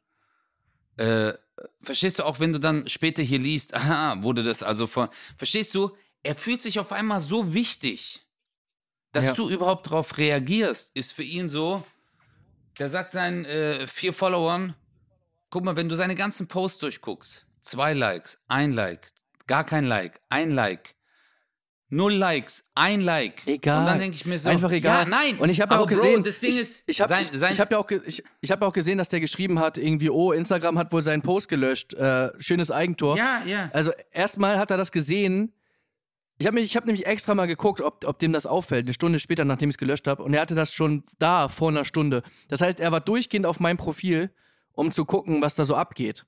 Äh, 1.01 1.33
verstehst 1.81 2.19
du 2.19 2.25
auch, 2.25 2.39
wenn 2.39 2.53
du 2.53 2.59
dann 2.59 2.87
später 2.87 3.23
hier 3.23 3.39
liest, 3.39 3.73
aha, 3.75 4.21
wurde 4.21 4.43
das 4.43 4.61
also 4.63 4.87
von. 4.87 5.09
Verstehst 5.37 5.73
du? 5.73 5.95
Er 6.23 6.35
fühlt 6.35 6.61
sich 6.61 6.79
auf 6.79 6.91
einmal 6.91 7.19
so 7.19 7.53
wichtig, 7.53 8.21
dass 9.11 9.25
Ja. 9.27 9.33
du 9.33 9.49
überhaupt 9.49 9.87
darauf 9.87 10.17
reagierst, 10.17 10.95
ist 10.95 11.13
für 11.13 11.23
ihn 11.23 11.49
so. 11.49 11.83
Der 12.77 12.89
sagt 12.89 13.11
seinen 13.11 13.45
äh, 13.45 13.87
vier 13.87 14.13
Followern, 14.13 14.75
guck 15.49 15.63
mal, 15.63 15.75
wenn 15.75 15.89
du 15.89 15.95
seine 15.95 16.15
ganzen 16.15 16.47
Posts 16.47 16.79
durchguckst, 16.79 17.45
zwei 17.61 17.93
Likes, 17.93 18.39
ein 18.47 18.71
Like, 18.73 19.07
gar 19.47 19.63
kein 19.63 19.85
Like, 19.85 20.21
ein 20.29 20.51
Like, 20.51 20.95
null 21.91 22.13
Likes, 22.13 22.63
ein 22.73 23.01
Like. 23.01 23.45
Egal. 23.45 23.81
Und 23.81 23.85
dann 23.85 23.99
denke 23.99 24.15
ich 24.15 24.25
mir 24.25 24.39
so, 24.39 24.49
Einfach 24.49 24.71
egal. 24.71 25.03
Ja, 25.03 25.09
nein. 25.09 25.37
Und 25.37 25.49
ich 25.49 25.61
habe 25.61 25.75
ja 25.75 25.79
auch 25.81 25.85
gesehen, 25.87 26.15
Bro, 26.15 26.23
das 26.23 26.39
Ding 26.39 26.49
ich, 26.51 26.59
ist, 26.59 26.83
ich 26.87 26.99
habe 27.01 27.15
ich, 27.21 27.31
ich 27.31 27.59
hab 27.59 27.69
ja 27.71 27.77
auch, 27.77 27.89
ich, 27.91 28.23
ich 28.39 28.51
hab 28.51 28.61
ja 28.61 28.67
auch 28.67 28.73
gesehen, 28.73 28.97
dass 28.97 29.09
der 29.09 29.19
geschrieben 29.19 29.59
hat, 29.59 29.77
irgendwie, 29.77 30.09
oh, 30.09 30.31
Instagram 30.31 30.79
hat 30.79 30.91
wohl 30.91 31.03
seinen 31.03 31.21
Post 31.21 31.49
gelöscht. 31.49 31.93
Äh, 31.93 32.31
schönes 32.39 32.71
Eigentor. 32.71 33.17
ja, 33.17 33.41
ja. 33.45 33.69
Also 33.73 33.91
erstmal 34.11 34.57
hat 34.57 34.71
er 34.71 34.77
das 34.77 34.91
gesehen. 34.91 35.53
Ich 36.37 36.47
habe 36.47 36.59
hab 36.59 36.85
nämlich 36.85 37.05
extra 37.05 37.35
mal 37.35 37.45
geguckt, 37.45 37.81
ob, 37.81 38.03
ob 38.07 38.17
dem 38.17 38.31
das 38.31 38.47
auffällt, 38.47 38.87
eine 38.87 38.95
Stunde 38.95 39.19
später, 39.19 39.45
nachdem 39.45 39.69
ich 39.69 39.75
es 39.75 39.77
gelöscht 39.77 40.07
habe. 40.07 40.23
Und 40.23 40.33
er 40.33 40.41
hatte 40.41 40.55
das 40.55 40.73
schon 40.73 41.03
da, 41.19 41.47
vor 41.49 41.69
einer 41.69 41.85
Stunde. 41.85 42.23
Das 42.47 42.61
heißt, 42.61 42.79
er 42.79 42.91
war 42.91 42.99
durchgehend 43.01 43.45
auf 43.45 43.59
meinem 43.59 43.77
Profil, 43.77 44.31
um 44.71 44.91
zu 44.91 45.05
gucken, 45.05 45.41
was 45.41 45.53
da 45.53 45.65
so 45.65 45.75
abgeht. 45.75 46.25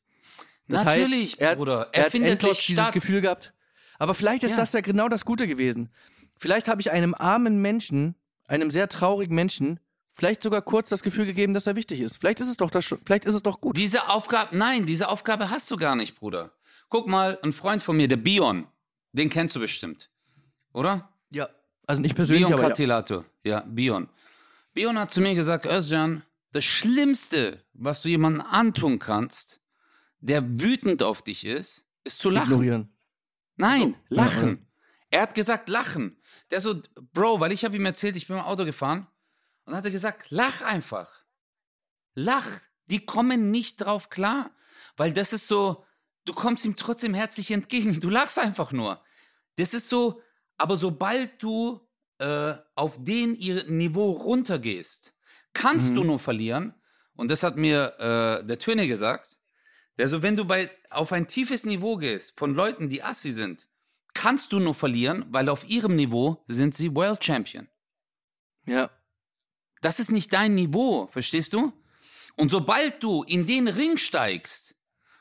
Das 0.68 0.84
Natürlich, 0.84 1.32
heißt, 1.34 1.42
er, 1.42 1.50
hat- 1.52 1.58
Bruder. 1.58 1.90
Er, 1.92 2.00
Er 2.00 2.04
hat 2.06 2.12
findet 2.12 2.32
endlos 2.34 2.58
dich 2.58 2.68
dieses. 2.68 2.92
Gefühl 2.92 3.22
gehabt. 3.22 3.53
Aber 4.00 4.14
vielleicht 4.14 4.44
ist 4.44 4.52
Ja. 4.52 4.58
das 4.58 4.74
ja 4.74 4.82
genau 4.82 5.08
das 5.10 5.26
Gute 5.26 5.48
gewesen. 5.48 5.90
Vielleicht 6.38 6.68
habe 6.68 6.82
ich 6.82 6.92
einem 6.92 7.14
armen 7.14 7.62
Menschen, 7.62 8.16
einem 8.48 8.72
sehr 8.72 8.90
traurigen 8.90 9.36
Menschen, 9.36 9.80
vielleicht 10.14 10.44
sogar 10.44 10.62
kurz 10.62 10.90
das 10.90 11.04
Gefühl 11.04 11.26
gegeben, 11.26 11.54
dass 11.54 11.68
er 11.68 11.76
wichtig 11.76 12.00
ist. 12.02 12.18
Vielleicht 12.18 12.40
ist 12.40 12.48
es 12.50 12.58
doch 12.58 12.70
das 12.70 12.86
schon, 12.86 13.00
vielleicht 13.06 13.26
ist 13.26 13.36
es 13.36 13.44
doch 13.44 13.62
gut. 13.62 13.78
Diese 13.78 14.10
Aufgabe, 14.10 14.56
nein, 14.58 14.86
diese 14.86 15.10
Aufgabe 15.10 15.50
hast 15.50 15.70
du 15.72 15.78
gar 15.78 15.96
nicht, 15.96 16.16
Bruder. 16.20 16.52
Guck 16.90 17.08
mal, 17.08 17.40
ein 17.44 17.54
Freund 17.54 17.82
von 17.82 17.98
mir, 17.98 18.08
der 18.08 18.18
Bion, 18.18 18.68
den 19.14 19.30
kennst 19.30 19.56
du 19.56 19.60
bestimmt. 19.60 20.10
Oder? 20.74 21.10
Ja. 21.32 21.50
Also 21.88 22.02
nicht 22.02 22.16
persönlich, 22.16 22.44
Bion 22.46 22.54
aber 22.54 22.64
ja. 22.64 22.70
Katilato. 22.70 23.26
Ja. 23.44 23.62
Bion. 23.62 24.10
Bion 24.74 24.98
hat 24.98 25.12
zu 25.12 25.22
mir 25.22 25.36
gesagt, 25.36 25.66
Özcan, 25.66 26.24
das 26.52 26.64
Schlimmste, 26.66 27.62
was 27.74 28.02
du 28.02 28.10
jemandem 28.10 28.42
antun 28.50 29.00
kannst, 29.00 29.60
der 30.20 30.44
wütend 30.62 31.04
auf 31.04 31.22
dich 31.22 31.46
ist, 31.46 31.86
ist 32.04 32.20
zu 32.20 32.30
lachen. 32.30 32.52
ignorieren. 32.52 32.90
Nein, 33.56 33.96
so. 34.10 34.16
Lachen. 34.16 34.68
Er 35.10 35.22
hat 35.22 35.36
gesagt, 35.36 35.70
lachen. 35.70 36.18
Der 36.52 36.60
so, 36.62 36.82
Bro, 37.14 37.40
weil 37.40 37.52
ich 37.52 37.64
habe 37.66 37.76
ihm 37.76 37.86
erzählt, 37.86 38.16
ich 38.16 38.28
bin 38.28 38.38
im 38.38 38.44
Auto 38.44 38.66
gefahren 38.66 39.08
und 39.66 39.76
hat 39.76 39.86
er 39.86 39.92
gesagt, 39.92 40.26
lach 40.30 40.62
einfach. 40.62 41.10
Lach. 42.16 42.48
Die 42.88 43.06
kommen 43.06 43.50
nicht 43.52 43.78
drauf 43.78 44.10
klar, 44.10 44.52
weil 44.98 45.14
das 45.14 45.32
ist 45.34 45.48
so, 45.48 45.86
du 46.26 46.34
kommst 46.34 46.66
ihm 46.66 46.76
trotzdem 46.76 47.14
herzlich 47.14 47.50
entgegen. 47.52 48.00
Du 48.00 48.10
lachst 48.10 48.38
einfach 48.38 48.72
nur. 48.72 49.02
Das 49.56 49.74
ist 49.74 49.88
so, 49.90 50.22
aber 50.58 50.78
sobald 50.78 51.42
du 51.42 51.80
äh, 52.20 52.56
auf 52.76 53.04
den 53.04 53.36
ihr 53.36 53.64
Niveau 53.72 54.12
runtergehst, 54.12 55.16
kannst 55.54 55.90
Mhm. 55.92 55.96
du 55.96 56.04
nur 56.04 56.20
verlieren. 56.20 56.74
Und 57.16 57.30
das 57.32 57.44
hat 57.44 57.56
mir 57.58 57.94
äh, 58.00 58.46
der 58.46 58.60
Töne 58.60 58.88
gesagt. 58.88 59.40
Also 60.00 60.22
wenn 60.22 60.36
du 60.36 60.46
bei, 60.46 60.70
auf 60.90 61.12
ein 61.12 61.28
tiefes 61.28 61.66
Niveau 61.66 61.98
gehst 61.98 62.34
von 62.38 62.56
Leuten, 62.56 62.90
die 62.90 63.04
Assi 63.04 63.32
sind, 63.32 63.68
kannst 64.14 64.52
du 64.52 64.60
nur 64.60 64.74
verlieren, 64.74 65.26
weil 65.30 65.50
auf 65.50 65.68
ihrem 65.68 65.96
Niveau 65.96 66.44
sind 66.48 66.76
sie 66.76 66.96
World 66.96 67.24
Champion. 67.24 67.68
Ja. 68.66 68.90
Das 69.82 70.00
ist 70.00 70.12
nicht 70.12 70.32
dein 70.34 70.56
Niveau, 70.56 71.08
verstehst 71.08 71.54
du? 71.54 71.74
Und 72.36 72.50
sobald 72.50 73.04
du 73.04 73.24
in 73.24 73.46
den 73.46 73.68
Ring 73.68 73.98
steigst, 73.98 74.76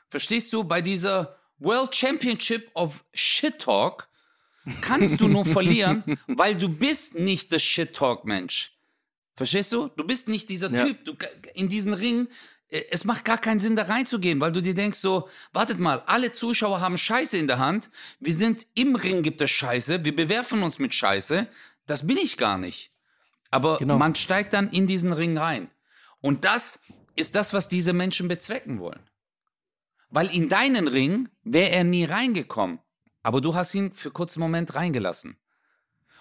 verstehst 0.09 0.53
du, 0.53 0.63
bei 0.63 0.81
dieser 0.81 1.37
World 1.59 1.95
Championship 1.95 2.71
of 2.73 3.03
Shit 3.13 3.59
Talk, 3.59 4.09
kannst 4.81 5.19
du 5.19 5.27
nur 5.27 5.45
verlieren, 5.57 6.19
weil 6.27 6.55
du 6.55 6.69
bist 6.69 7.15
nicht 7.15 7.51
der 7.51 7.59
Shit 7.59 7.93
Talk 7.93 8.25
Mensch. 8.25 8.71
Verstehst 9.35 9.73
du? 9.73 9.89
Du 9.89 10.05
bist 10.05 10.27
nicht 10.27 10.49
dieser 10.49 10.71
Ja. 10.71 10.85
Typ. 10.85 11.05
Du, 11.05 11.15
in 11.55 11.67
diesen 11.67 11.93
Ring, 11.93 12.27
es 12.73 13.05
macht 13.05 13.23
gar 13.23 13.37
keinen 13.37 13.59
Sinn, 13.59 13.75
da 13.75 13.83
reinzugehen, 13.83 14.39
weil 14.39 14.51
du 14.51 14.61
dir 14.61 14.73
denkst 14.73 14.97
so, 14.97 15.29
wartet 15.51 15.79
mal, 15.79 16.01
alle 16.07 16.33
Zuschauer 16.33 16.81
haben 16.81 16.97
Scheiße 16.97 17.37
in 17.37 17.47
der 17.47 17.59
Hand. 17.59 17.91
Wir 18.19 18.33
sind 18.33 18.65
im 18.73 18.95
Ring, 18.95 19.21
gibt 19.21 19.41
es 19.41 19.51
Scheiße. 19.51 20.03
Wir 20.03 20.15
bewerfen 20.15 20.63
uns 20.63 20.79
mit 20.79 20.93
Scheiße. 20.93 21.47
Das 21.85 22.07
bin 22.07 22.17
ich 22.17 22.37
gar 22.37 22.57
nicht. 22.57 22.91
Aber 23.51 23.77
Genau. 23.77 23.97
man 23.97 24.15
steigt 24.15 24.53
dann 24.53 24.69
in 24.69 24.87
diesen 24.87 25.13
Ring 25.13 25.37
rein. 25.37 25.69
Und 26.21 26.45
das 26.45 26.79
ist 27.15 27.35
das, 27.35 27.53
was 27.53 27.67
diese 27.67 27.93
Menschen 27.93 28.27
bezwecken 28.27 28.79
wollen. 28.79 29.07
Weil 30.09 30.33
in 30.35 30.49
deinen 30.49 30.87
Ring 30.87 31.29
wäre 31.43 31.69
er 31.69 31.83
nie 31.83 32.05
reingekommen. 32.05 32.79
Aber 33.21 33.39
du 33.39 33.53
hast 33.53 33.75
ihn 33.75 33.93
für 33.93 34.09
kurzen 34.09 34.39
Moment 34.39 34.73
reingelassen. 34.73 35.37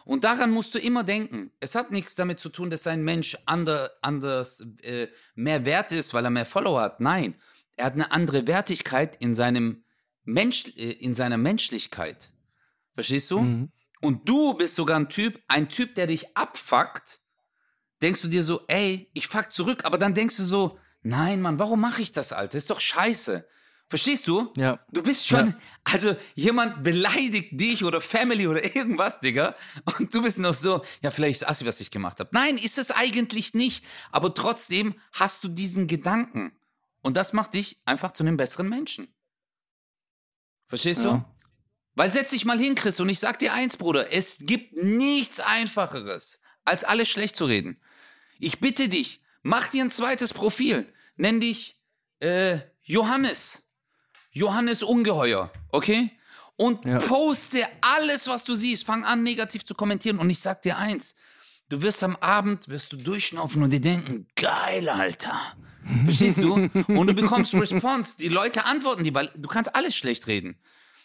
Und 0.05 0.25
daran 0.25 0.51
musst 0.51 0.75
du 0.75 0.79
immer 0.79 1.05
denken. 1.05 1.53
Es 1.61 1.75
hat 1.75 1.91
nichts 1.91 2.15
damit 2.15 2.41
zu 2.41 2.49
tun, 2.49 2.71
dass 2.71 2.87
ein 2.87 3.05
Mensch 3.05 3.37
ander, 3.47 3.91
anders 4.03 4.65
äh, 4.83 5.09
mehr 5.35 5.65
wert 5.65 5.93
ist, 5.93 6.13
weil 6.15 6.25
er 6.25 6.31
mehr 6.31 6.47
Follower 6.47 6.81
hat. 6.81 7.01
Nein, 7.01 7.35
er 7.77 7.87
hat 7.87 7.95
eine 7.95 8.11
andere 8.13 8.47
Wertigkeit 8.47 9.17
in 9.17 9.35
seinem 9.35 9.85
Mensch, 10.25 10.67
äh, 10.77 10.93
in 10.93 11.15
seiner 11.15 11.37
Menschlichkeit. 11.37 12.33
Verstehst 12.95 13.31
du? 13.31 13.41
Mhm. 13.41 13.73
Und 14.01 14.29
du 14.29 14.55
bist 14.55 14.75
sogar 14.75 14.99
ein 14.99 15.09
Typ, 15.09 15.41
ein 15.47 15.69
Typ, 15.69 15.95
der 15.95 16.09
dich 16.09 16.37
abfuckt, 16.37 17.21
denkst 18.03 18.21
du 18.21 18.29
dir 18.29 18.43
so, 18.43 18.63
ey, 18.67 19.09
ich 19.15 19.29
fuck 19.29 19.53
zurück, 19.53 19.85
aber 19.85 19.97
dann 19.97 20.15
denkst 20.15 20.37
du 20.37 20.45
so, 20.45 20.79
nein, 21.03 21.41
Mann, 21.41 21.59
warum 21.59 21.81
mache 21.81 22.03
ich 22.03 22.11
das, 22.11 22.33
Alter? 22.33 22.59
Ist 22.59 22.71
doch 22.71 22.81
scheiße. 22.81 23.47
Verstehst 23.93 24.27
du? 24.27 24.51
Ja. 24.57 24.79
Du 24.91 25.03
bist 25.03 25.27
schon, 25.27 25.49
Ja. 25.49 25.55
also 25.85 26.17
jemand 26.35 26.83
beleidigt 26.83 27.61
dich 27.61 27.85
oder 27.85 28.01
Family 28.01 28.47
oder 28.47 28.65
irgendwas, 28.75 29.21
Digga, 29.21 29.55
und 29.99 30.15
du 30.15 30.23
bist 30.23 30.39
noch 30.39 30.55
so, 30.55 30.83
ja, 31.03 31.11
vielleicht 31.11 31.43
ist 31.43 31.47
Assi, 31.47 31.67
was 31.67 31.79
ich 31.79 31.91
gemacht 31.91 32.19
habe. 32.19 32.31
Nein, 32.33 32.57
ist 32.57 32.79
es 32.79 32.91
eigentlich 32.91 33.53
nicht, 33.53 33.85
aber 34.11 34.33
trotzdem 34.33 34.95
hast 35.13 35.45
du 35.45 35.49
diesen 35.49 35.89
Gedanken. 35.89 36.57
Und 37.03 37.19
das 37.19 37.35
macht 37.35 37.53
dich 37.53 37.83
einfach 37.85 38.13
zu 38.13 38.23
einem 38.23 38.39
besseren 38.39 38.71
Menschen. 38.71 39.15
Verstehst 40.69 41.05
du? 41.05 41.09
Ja. 41.09 41.31
Weil 41.95 42.11
setz 42.13 42.31
dich 42.31 42.47
mal 42.47 42.59
hin, 42.59 42.75
Chris, 42.75 42.99
und 42.99 43.11
ich 43.11 43.19
sag 43.19 43.41
dir 43.41 43.53
eins, 43.53 43.77
Bruder, 43.77 44.11
es 44.11 44.39
gibt 44.39 44.73
nichts 44.83 45.39
Einfacheres, 45.39 46.41
als 46.65 46.83
alles 46.85 47.11
schlecht 47.11 47.37
zu 47.37 47.45
reden. 47.45 47.79
Ich 48.39 48.59
bitte 48.59 48.89
dich, 48.89 49.21
mach 49.43 49.69
dir 49.69 49.85
ein 49.85 49.91
zweites 49.91 50.33
Profil. 50.33 50.91
Nenn 51.17 51.41
dich 51.41 51.79
äh, 52.21 52.61
Johannes. 52.85 53.65
Johannes 54.33 54.83
Ungeheuer, 54.83 55.51
okay? 55.71 56.11
Und 56.57 56.85
Ja. 56.85 56.99
poste 56.99 57.67
alles, 57.81 58.27
was 58.29 58.45
du 58.45 58.55
siehst. 58.55 58.85
Fang 58.85 59.05
an, 59.05 59.23
negativ 59.23 59.65
zu 59.65 59.75
kommentieren. 59.75 60.19
Und 60.19 60.29
ich 60.31 60.41
sag 60.41 60.63
dir 60.63 60.77
eins, 60.77 61.15
du 61.69 61.83
wirst 61.83 62.03
am 62.03 62.17
Abend, 62.17 62.69
wirst 62.69 62.93
du 62.93 62.97
durchschnaufen 62.97 63.63
und 63.63 63.71
dir 63.71 63.81
denken, 63.81 64.27
geil, 64.37 64.89
Alter. 64.89 65.39
Verstehst 66.05 66.39
du? 66.39 66.55
Und 66.55 67.07
du 67.07 67.15
bekommst 67.15 67.55
Response. 67.55 68.17
Die 68.19 68.29
Leute 68.29 68.65
antworten 68.67 69.03
dir, 69.05 69.15
weil 69.15 69.31
du 69.37 69.49
kannst 69.49 69.75
alles 69.75 69.97
schlecht 69.97 70.27
reden. 70.29 70.57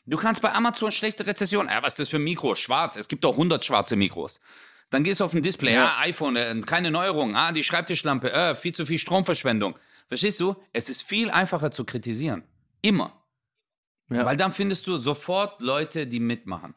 Du 0.06 0.18
kannst 0.18 0.42
bei 0.42 0.54
Amazon 0.54 0.92
schlechte 0.92 1.26
Rezession. 1.26 1.68
Ja, 1.68 1.82
was 1.82 1.94
ist 1.94 2.00
das 2.00 2.10
für 2.10 2.18
ein 2.18 2.24
Mikro? 2.24 2.56
Schwarz. 2.56 2.96
Es 2.96 3.08
gibt 3.08 3.24
doch 3.24 3.34
100 3.36 3.66
schwarze 3.66 3.96
Mikros. 3.96 4.40
Dann 4.90 5.04
gehst 5.04 5.20
du 5.20 5.26
auf 5.26 5.34
ein 5.34 5.42
Display. 5.42 5.74
Ja, 5.74 5.84
Ja. 5.84 5.98
iPhone, 6.00 6.36
äh, 6.38 6.62
keine 6.66 6.92
Neuerung. 6.92 7.36
Ah, 7.36 7.52
die 7.52 7.64
Schreibtischlampe. 7.64 8.32
Äh, 8.32 8.56
viel 8.56 8.74
zu 8.74 8.86
viel 8.86 9.00
Stromverschwendung. 9.00 9.76
Verstehst 10.08 10.40
du? 10.40 10.56
Es 10.72 10.88
ist 10.88 11.02
viel 11.04 11.30
einfacher 11.32 11.72
zu 11.72 11.84
kritisieren. 11.84 12.44
Immer. 12.82 13.17
Ja. 14.10 14.26
Weil 14.26 14.38
dann 14.38 14.54
findest 14.54 14.88
du 14.88 14.98
sofort 14.98 15.62
Leute, 15.62 16.08
die 16.08 16.20
mitmachen. 16.20 16.74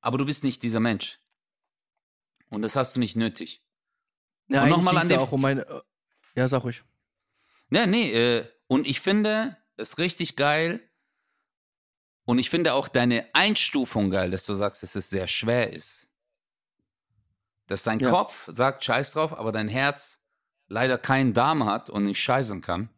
Aber 0.00 0.18
du 0.18 0.24
bist 0.24 0.44
nicht 0.44 0.62
dieser 0.62 0.80
Mensch. 0.80 1.18
Und 2.50 2.62
das 2.62 2.76
hast 2.76 2.94
du 2.96 3.00
nicht 3.00 3.16
nötig. 3.16 3.62
ja, 4.48 4.62
Und 4.62 4.68
nochmal 4.68 4.96
an 4.98 5.08
den- 5.08 5.18
ja 5.18 5.24
auch 5.24 5.32
um 5.32 5.40
meine. 5.40 5.66
äh, 5.66 5.80
Ja, 6.36 6.46
sag 6.48 6.62
ruhig. 6.64 6.82
Ja, 7.70 7.86
nee, 7.86 8.12
äh, 8.12 8.46
und 8.68 8.86
ich 8.86 9.00
finde 9.00 9.56
es 9.76 9.98
richtig 9.98 10.36
geil. 10.36 10.80
Und 12.26 12.38
ich 12.38 12.50
finde 12.50 12.74
auch 12.74 12.88
deine 12.88 13.28
Einstufung 13.34 14.10
geil, 14.10 14.30
dass 14.30 14.46
du 14.46 14.54
sagst, 14.54 14.82
dass 14.82 14.94
es 14.94 15.10
sehr 15.10 15.26
schwer 15.26 15.72
ist. 15.72 16.10
Dass 17.66 17.82
dein 17.82 17.98
Ja. 18.00 18.10
Kopf 18.10 18.44
sagt 18.52 18.84
Scheiß 18.84 19.12
drauf, 19.12 19.32
aber 19.32 19.50
dein 19.52 19.68
Herz 19.68 20.20
leider 20.68 20.98
keinen 20.98 21.32
Darm 21.34 21.64
hat 21.64 21.90
und 21.90 22.04
nicht 22.04 22.20
scheißen 22.22 22.60
kann. 22.60 22.88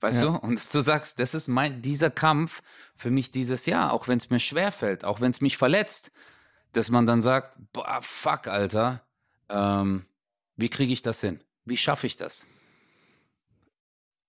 Weißt 0.00 0.22
Ja. 0.22 0.30
du? 0.30 0.38
Und 0.38 0.74
du 0.74 0.80
sagst, 0.80 1.18
das 1.18 1.34
ist 1.34 1.48
mein, 1.48 1.82
dieser 1.82 2.10
Kampf 2.10 2.62
für 2.94 3.10
mich 3.10 3.30
dieses 3.30 3.66
Jahr, 3.66 3.92
auch 3.92 4.06
wenn 4.08 4.18
es 4.18 4.30
mir 4.30 4.38
schwer 4.38 4.70
fällt, 4.72 5.04
auch 5.04 5.20
wenn 5.20 5.30
es 5.30 5.40
mich 5.40 5.56
verletzt, 5.56 6.12
dass 6.72 6.88
man 6.90 7.06
dann 7.06 7.22
sagt, 7.22 7.52
boah, 7.72 7.98
fuck, 8.02 8.46
Alter, 8.46 9.02
ähm, 9.48 10.04
wie 10.56 10.68
kriege 10.68 10.92
ich 10.92 11.02
das 11.02 11.20
hin? 11.20 11.40
Wie 11.64 11.76
schaffe 11.76 12.06
ich 12.06 12.16
das? 12.16 12.46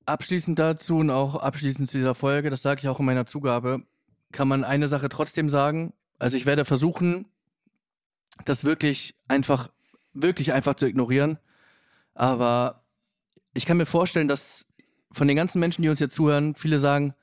Abschließend 0.06 0.58
dazu 0.58 0.98
und 0.98 1.12
auch 1.12 1.36
abschließend 1.36 1.90
zu 1.90 1.98
dieser 1.98 2.16
Folge, 2.16 2.50
das 2.50 2.64
sage 2.64 2.80
ich 2.82 2.88
auch 2.88 3.00
in 3.00 3.06
meiner 3.06 3.28
Zugabe, 3.28 3.84
kann 4.32 4.48
man 4.48 4.64
eine 4.64 4.88
Sache 4.88 5.10
trotzdem 5.10 5.50
sagen. 5.50 5.94
Also 6.18 6.36
ich 6.38 6.46
werde 6.46 6.66
versuchen, 6.66 7.28
das 8.46 8.64
wirklich 8.64 9.16
einfach, 9.28 9.70
wirklich 10.14 10.52
einfach 10.54 10.76
zu 10.76 10.88
ignorieren. 10.88 11.38
Aber 12.16 12.84
ich 13.54 13.66
kann 13.66 13.78
mir 13.78 13.86
vorstellen, 13.86 14.28
dass 14.28 14.66
von 15.12 15.28
den 15.28 15.38
ganzen 15.38 15.60
Menschen, 15.60 15.82
die 15.82 15.90
uns 15.90 16.00
jetzt 16.00 16.16
zuhören, 16.16 16.56
viele 16.56 16.80
sagen, 16.80 17.14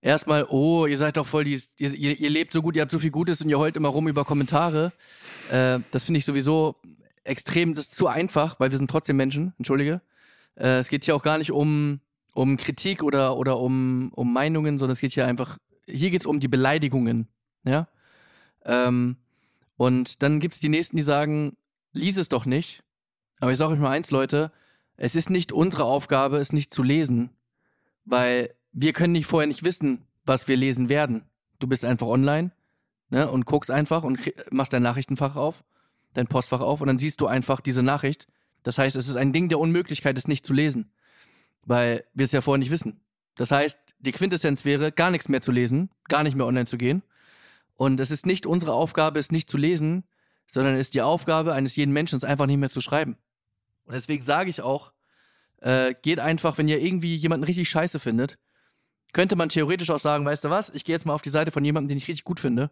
erstmal, 0.00 0.44
oh, 0.48 0.86
ihr 0.86 0.98
seid 0.98 1.16
doch 1.16 1.26
voll, 1.26 1.44
die, 1.44 1.60
ihr, 1.78 1.92
ihr, 1.92 2.30
lebt 2.30 2.52
so 2.52 2.62
gut, 2.62 2.76
ihr 2.76 2.82
habt 2.82 2.92
so 2.92 2.98
viel 2.98 3.10
Gutes 3.10 3.40
und 3.42 3.48
ihr 3.48 3.58
heult 3.58 3.76
immer 3.76 3.88
rum 3.88 4.08
über 4.08 4.24
Kommentare. 4.24 4.92
Äh, 5.50 5.80
das 5.90 6.04
finde 6.04 6.18
ich 6.18 6.24
sowieso 6.24 6.76
extrem, 7.24 7.74
das 7.74 7.86
ist 7.86 7.96
zu 7.96 8.06
einfach, 8.06 8.60
weil 8.60 8.70
wir 8.70 8.78
sind 8.78 8.90
trotzdem 8.90 9.16
Menschen, 9.16 9.54
entschuldige. 9.58 10.00
Äh, 10.56 10.78
es 10.78 10.88
geht 10.88 11.04
hier 11.04 11.16
auch 11.16 11.22
gar 11.22 11.38
nicht 11.38 11.52
um, 11.52 12.00
um 12.32 12.56
Kritik 12.56 13.02
oder, 13.02 13.36
oder 13.36 13.58
um, 13.58 14.12
um 14.14 14.32
Meinungen, 14.32 14.78
sondern 14.78 14.92
es 14.92 15.00
geht 15.00 15.12
hier 15.12 15.26
einfach, 15.26 15.58
hier 15.86 16.10
geht 16.10 16.20
es 16.20 16.26
um 16.26 16.40
die 16.40 16.48
Beleidigungen, 16.48 17.28
ja. 17.64 17.88
Ähm, 18.64 19.16
und 19.76 20.22
dann 20.22 20.40
gibt 20.40 20.54
es 20.54 20.60
die 20.60 20.68
Nächsten, 20.68 20.96
die 20.96 21.02
sagen, 21.02 21.56
lies 21.92 22.16
es 22.16 22.28
doch 22.28 22.46
nicht. 22.46 22.82
Aber 23.40 23.52
ich 23.52 23.58
sage 23.58 23.74
euch 23.74 23.78
mal 23.78 23.90
eins, 23.90 24.10
Leute, 24.10 24.50
es 24.96 25.14
ist 25.14 25.30
nicht 25.30 25.52
unsere 25.52 25.84
Aufgabe, 25.84 26.38
es 26.38 26.52
nicht 26.52 26.72
zu 26.72 26.82
lesen, 26.82 27.30
weil 28.04 28.54
wir 28.72 28.92
können 28.92 29.12
nicht 29.12 29.26
vorher 29.26 29.46
nicht 29.46 29.64
wissen, 29.64 30.06
was 30.24 30.48
wir 30.48 30.56
lesen 30.56 30.88
werden. 30.88 31.24
Du 31.58 31.66
bist 31.66 31.84
einfach 31.84 32.06
online 32.06 32.50
ne, 33.10 33.30
und 33.30 33.46
guckst 33.46 33.70
einfach 33.70 34.02
und 34.02 34.32
machst 34.50 34.72
dein 34.72 34.82
Nachrichtenfach 34.82 35.36
auf, 35.36 35.64
dein 36.14 36.26
Postfach 36.26 36.60
auf 36.60 36.80
und 36.80 36.86
dann 36.86 36.98
siehst 36.98 37.20
du 37.20 37.26
einfach 37.26 37.60
diese 37.60 37.82
Nachricht. 37.82 38.26
Das 38.62 38.78
heißt, 38.78 38.96
es 38.96 39.08
ist 39.08 39.16
ein 39.16 39.32
Ding 39.32 39.48
der 39.48 39.60
Unmöglichkeit, 39.60 40.18
es 40.18 40.28
nicht 40.28 40.46
zu 40.46 40.52
lesen, 40.52 40.90
weil 41.64 42.04
wir 42.14 42.24
es 42.24 42.32
ja 42.32 42.40
vorher 42.40 42.58
nicht 42.58 42.70
wissen. 42.70 43.00
Das 43.36 43.50
heißt, 43.50 43.78
die 43.98 44.12
Quintessenz 44.12 44.64
wäre, 44.64 44.92
gar 44.92 45.10
nichts 45.10 45.28
mehr 45.28 45.40
zu 45.40 45.52
lesen, 45.52 45.90
gar 46.08 46.22
nicht 46.22 46.36
mehr 46.36 46.46
online 46.46 46.66
zu 46.66 46.78
gehen. 46.78 47.02
Und 47.74 48.00
es 48.00 48.10
ist 48.10 48.26
nicht 48.26 48.46
unsere 48.46 48.72
Aufgabe, 48.72 49.18
es 49.18 49.30
nicht 49.30 49.50
zu 49.50 49.58
lesen, 49.58 50.04
sondern 50.50 50.74
es 50.74 50.80
ist 50.88 50.94
die 50.94 51.02
Aufgabe 51.02 51.52
eines 51.52 51.76
jeden 51.76 51.92
Menschen, 51.92 52.16
es 52.16 52.24
einfach 52.24 52.46
nicht 52.46 52.56
mehr 52.56 52.70
zu 52.70 52.80
schreiben. 52.80 53.16
Und 53.86 53.94
deswegen 53.94 54.22
sage 54.22 54.50
ich 54.50 54.60
auch, 54.60 54.92
äh, 55.58 55.94
geht 56.02 56.20
einfach, 56.20 56.58
wenn 56.58 56.68
ihr 56.68 56.82
irgendwie 56.82 57.14
jemanden 57.14 57.44
richtig 57.44 57.68
scheiße 57.68 57.98
findet, 57.98 58.38
könnte 59.12 59.36
man 59.36 59.48
theoretisch 59.48 59.90
auch 59.90 59.98
sagen, 59.98 60.24
weißt 60.24 60.44
du 60.44 60.50
was, 60.50 60.70
ich 60.70 60.84
gehe 60.84 60.94
jetzt 60.94 61.06
mal 61.06 61.14
auf 61.14 61.22
die 61.22 61.30
Seite 61.30 61.50
von 61.50 61.64
jemandem, 61.64 61.88
den 61.88 61.98
ich 61.98 62.08
richtig 62.08 62.24
gut 62.24 62.40
finde 62.40 62.70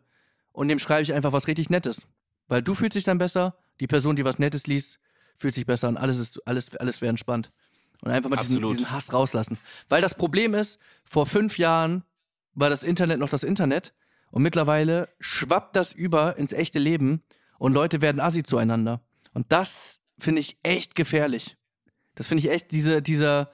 und 0.52 0.68
dem 0.68 0.78
schreibe 0.78 1.02
ich 1.02 1.14
einfach 1.14 1.32
was 1.32 1.46
richtig 1.46 1.70
Nettes. 1.70 2.06
Weil 2.48 2.62
du 2.62 2.74
fühlst 2.74 2.96
dich 2.96 3.04
dann 3.04 3.18
besser, 3.18 3.56
die 3.80 3.86
Person, 3.86 4.16
die 4.16 4.24
was 4.24 4.38
Nettes 4.38 4.66
liest, 4.66 4.98
fühlt 5.38 5.54
sich 5.54 5.66
besser 5.66 5.88
und 5.88 5.96
alles 5.96 6.18
ist, 6.18 6.46
alles, 6.46 6.74
alles 6.76 7.00
wäre 7.00 7.10
entspannt. 7.10 7.50
Und 8.02 8.10
einfach 8.10 8.28
mal 8.28 8.36
diesen, 8.36 8.66
diesen 8.66 8.90
Hass 8.90 9.12
rauslassen. 9.12 9.58
Weil 9.88 10.02
das 10.02 10.14
Problem 10.14 10.52
ist, 10.52 10.78
vor 11.04 11.26
fünf 11.26 11.58
Jahren 11.58 12.04
war 12.52 12.68
das 12.68 12.84
Internet 12.84 13.18
noch 13.18 13.30
das 13.30 13.42
Internet 13.42 13.94
und 14.30 14.42
mittlerweile 14.42 15.08
schwappt 15.20 15.74
das 15.76 15.92
über 15.92 16.36
ins 16.36 16.52
echte 16.52 16.78
Leben 16.78 17.22
und 17.58 17.72
Leute 17.72 18.02
werden 18.02 18.20
assi 18.20 18.42
zueinander. 18.42 19.00
Und 19.32 19.50
das 19.50 20.02
finde 20.18 20.40
ich 20.40 20.58
echt 20.62 20.94
gefährlich. 20.94 21.56
Das 22.14 22.28
finde 22.28 22.44
ich 22.44 22.50
echt, 22.50 22.70
diese, 22.70 23.02
dieser, 23.02 23.50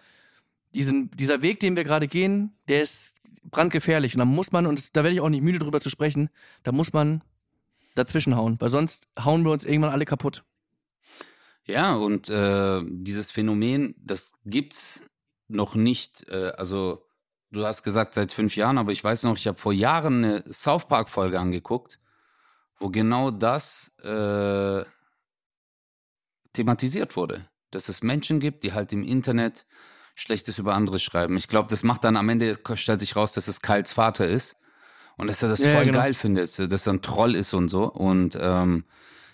diesen, 0.74 1.10
dieser 1.12 1.42
Weg, 1.42 1.60
den 1.60 1.76
wir 1.76 1.84
gerade 1.84 2.08
gehen, 2.08 2.52
der 2.68 2.82
ist 2.82 3.20
brandgefährlich. 3.44 4.14
Und 4.14 4.18
da 4.18 4.24
muss 4.24 4.52
man, 4.52 4.66
und 4.66 4.96
da 4.96 5.02
werde 5.02 5.14
ich 5.14 5.20
auch 5.20 5.28
nicht 5.28 5.42
müde 5.42 5.58
drüber 5.58 5.80
zu 5.80 5.90
sprechen, 5.90 6.30
da 6.62 6.72
muss 6.72 6.92
man 6.92 7.22
dazwischenhauen, 7.94 8.60
weil 8.60 8.70
sonst 8.70 9.06
hauen 9.18 9.44
wir 9.44 9.50
uns 9.50 9.64
irgendwann 9.64 9.92
alle 9.92 10.04
kaputt. 10.04 10.44
Ja, 11.64 11.94
und 11.94 12.28
äh, 12.28 12.82
dieses 12.84 13.30
Phänomen, 13.30 13.94
das 13.98 14.32
gibt's 14.44 15.10
noch 15.48 15.74
nicht, 15.74 16.28
äh, 16.28 16.52
also 16.56 17.06
du 17.50 17.64
hast 17.64 17.82
gesagt 17.82 18.14
seit 18.14 18.32
fünf 18.32 18.56
Jahren, 18.56 18.78
aber 18.78 18.92
ich 18.92 19.02
weiß 19.02 19.24
noch, 19.24 19.36
ich 19.36 19.46
habe 19.46 19.58
vor 19.58 19.72
Jahren 19.72 20.24
eine 20.24 20.52
South 20.52 20.86
Park-Folge 20.86 21.38
angeguckt, 21.38 22.00
wo 22.78 22.88
genau 22.88 23.30
das 23.30 23.92
äh, 24.02 24.84
thematisiert 26.52 27.16
wurde. 27.16 27.48
Dass 27.70 27.88
es 27.88 28.02
Menschen 28.02 28.40
gibt, 28.40 28.64
die 28.64 28.72
halt 28.72 28.92
im 28.92 29.04
Internet 29.04 29.66
Schlechtes 30.14 30.58
über 30.58 30.74
andere 30.74 30.98
schreiben. 30.98 31.36
Ich 31.36 31.48
glaube, 31.48 31.68
das 31.68 31.82
macht 31.82 32.04
dann 32.04 32.16
am 32.16 32.28
Ende, 32.28 32.58
stellt 32.74 33.00
sich 33.00 33.16
raus, 33.16 33.32
dass 33.32 33.48
es 33.48 33.62
Kyles 33.62 33.92
Vater 33.92 34.26
ist. 34.26 34.56
Und 35.16 35.26
dass 35.26 35.42
er 35.42 35.48
das 35.50 35.60
Ja, 35.60 35.74
voll 35.76 35.84
genau. 35.84 35.98
geil 35.98 36.14
findet, 36.14 36.58
dass 36.72 36.86
er 36.86 36.94
ein 36.94 37.02
Troll 37.02 37.34
ist 37.34 37.52
und 37.52 37.68
so. 37.68 37.84
Und 37.84 38.38
ähm, 38.40 38.84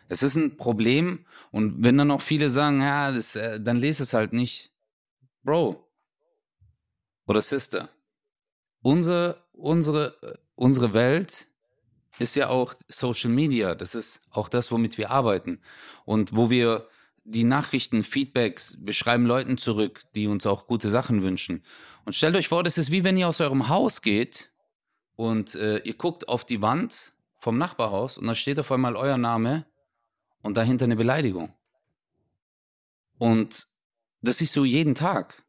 es 0.09 0.23
ist 0.23 0.37
ein 0.37 0.57
Problem. 0.57 1.25
Und 1.51 1.83
wenn 1.83 1.97
dann 1.97 2.11
auch 2.11 2.21
viele 2.21 2.51
sagen, 2.51 2.81
ja, 2.81 3.11
das, 3.13 3.37
äh, 3.37 3.61
dann 3.61 3.77
lese 3.77 4.03
es 4.03 4.13
halt 4.13 4.33
nicht. 4.33 4.73
Bro 5.43 5.89
oder 7.27 7.41
Sister, 7.41 7.89
unsere, 8.83 9.45
unsere, 9.53 10.17
äh, 10.23 10.35
unsere 10.55 10.95
Welt 10.95 11.49
ist 12.19 12.35
ja 12.35 12.49
auch 12.49 12.75
Social 12.89 13.31
Media. 13.31 13.75
Das 13.75 13.95
ist 13.95 14.23
auch 14.31 14.49
das, 14.49 14.71
womit 14.73 14.99
wir 14.99 15.11
arbeiten. 15.11 15.61
Und 16.05 16.35
wo 16.35 16.51
wir 16.51 16.89
die 17.27 17.45
Nachrichten, 17.45 18.05
Feedbacks, 18.05 18.79
wir 18.81 18.93
schreiben 18.93 19.27
Leuten 19.27 19.59
zurück, 19.59 20.05
die 20.15 20.29
uns 20.29 20.47
auch 20.47 20.67
gute 20.67 20.89
Sachen 20.89 21.23
wünschen. 21.23 21.65
Und 22.05 22.15
stellt 22.15 22.37
euch 22.37 22.49
vor, 22.49 22.63
das 22.63 22.79
ist 22.79 22.93
wie 22.93 23.03
wenn 23.03 23.17
ihr 23.17 23.29
aus 23.29 23.41
eurem 23.41 23.69
Haus 23.69 24.01
geht 24.01 24.51
und 25.17 25.57
äh, 25.57 25.79
ihr 25.79 25.95
guckt 25.95 26.29
auf 26.29 26.45
die 26.45 26.63
Wand 26.63 27.13
vom 27.37 27.59
Nachbarhaus 27.59 28.17
und 28.17 28.27
da 28.27 28.35
steht 28.35 28.61
auf 28.61 28.71
einmal 28.71 28.95
euer 28.95 29.19
Name 29.19 29.67
und 30.43 30.57
dahinter 30.57 30.85
eine 30.85 30.97
Beleidigung. 30.97 31.53
Und 33.19 33.67
das 34.23 34.41
ist 34.41 34.53
so 34.53 34.65
jeden 34.65 34.95
Tag. 34.95 35.43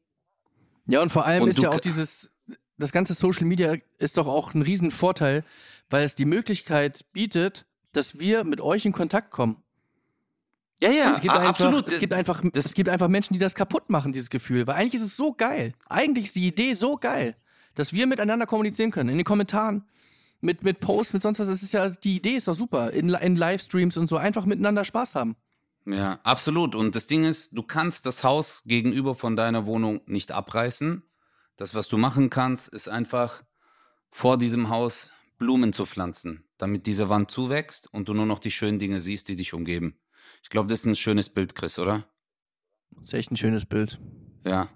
Ja, 0.88 1.02
und 1.02 1.12
vor 1.12 1.26
allem 1.26 1.44
Und 1.44 1.50
ist 1.50 1.60
ja 1.60 1.70
auch 1.70 1.80
dieses, 1.80 2.32
das 2.78 2.92
ganze 2.92 3.14
Social 3.14 3.46
Media 3.46 3.76
ist 4.00 4.18
doch 4.18 4.28
auch 4.28 4.54
ein 4.56 4.64
Riesenvorteil, 4.64 5.46
weil 5.90 6.06
es 6.06 6.16
die 6.16 6.26
Möglichkeit 6.26 7.06
bietet, 7.14 7.66
dass 7.92 8.20
wir 8.20 8.44
mit 8.44 8.62
euch 8.62 8.86
in 8.86 8.94
Kontakt 8.94 9.32
kommen. 9.32 9.64
Ja, 10.82 10.92
ja, 10.92 11.12
es 11.12 11.22
gibt 11.22 11.34
einfach, 11.34 11.50
absolut. 11.50 11.92
Es 11.92 12.00
gibt, 12.00 12.14
einfach, 12.14 12.42
Das- 12.54 12.66
es 12.66 12.74
gibt 12.74 12.90
einfach 12.90 13.08
Menschen, 13.08 13.34
die 13.34 13.40
das 13.40 13.56
kaputt 13.56 13.90
machen, 13.90 14.12
dieses 14.14 14.30
Gefühl. 14.30 14.68
Weil 14.68 14.76
eigentlich 14.76 14.96
ist 14.96 15.02
es 15.08 15.16
so 15.18 15.34
geil. 15.34 15.74
Eigentlich 15.88 16.26
ist 16.26 16.36
die 16.36 16.46
Idee 16.48 16.74
so 16.76 16.98
geil, 16.98 17.36
dass 17.76 17.94
wir 17.94 18.06
miteinander 18.08 18.46
kommunizieren 18.46 18.92
können. 18.92 19.10
In 19.10 19.18
den 19.18 19.26
Kommentaren, 19.26 19.84
mit, 20.40 20.64
mit 20.64 20.80
Posts, 20.80 21.14
mit 21.14 21.22
sonst 21.24 21.40
was. 21.40 21.48
Es 21.48 21.64
ist 21.64 21.74
ja, 21.74 21.90
die 21.90 22.18
Idee 22.18 22.36
ist 22.36 22.48
doch 22.48 22.54
super. 22.54 22.92
In, 22.92 23.10
in 23.10 23.36
Livestreams 23.36 23.98
und 23.98 24.08
so 24.08 24.18
einfach 24.18 24.46
miteinander 24.46 24.86
Spaß 24.86 25.16
haben. 25.16 25.36
Ja, 25.86 26.20
absolut. 26.24 26.76
Und 26.76 26.96
das 26.96 27.08
Ding 27.08 27.24
ist, 27.24 27.58
du 27.58 27.64
kannst 27.64 28.06
das 28.06 28.24
Haus 28.24 28.62
gegenüber 28.66 29.16
von 29.16 29.36
deiner 29.36 29.66
Wohnung 29.66 30.02
nicht 30.06 30.32
abreißen. 30.32 31.02
Das, 31.56 31.74
was 31.74 31.88
du 31.88 31.98
machen 31.98 32.30
kannst, 32.30 32.68
ist 32.68 32.88
einfach 32.88 33.42
vor 34.12 34.38
diesem 34.38 34.70
Haus 34.70 35.10
Blumen 35.40 35.74
zu 35.74 35.86
pflanzen, 35.86 36.44
damit 36.58 36.86
diese 36.88 37.10
Wand 37.10 37.32
zuwächst 37.32 37.92
und 37.94 38.10
du 38.10 38.14
nur 38.14 38.26
noch 38.26 38.40
die 38.40 38.52
schönen 38.52 38.80
Dinge 38.80 39.02
siehst, 39.02 39.28
die 39.30 39.36
dich 39.36 39.54
umgeben. 39.54 39.96
Ich 40.44 40.50
glaube, 40.50 40.68
das 40.68 40.80
ist 40.80 40.86
ein 40.86 40.96
schönes 40.96 41.30
Bild, 41.30 41.56
Chris, 41.56 41.78
oder? 41.80 42.06
Das 42.92 43.06
ist 43.06 43.14
echt 43.14 43.32
ein 43.32 43.38
schönes 43.38 43.66
Bild. 43.66 44.00
Ja. 44.46 44.70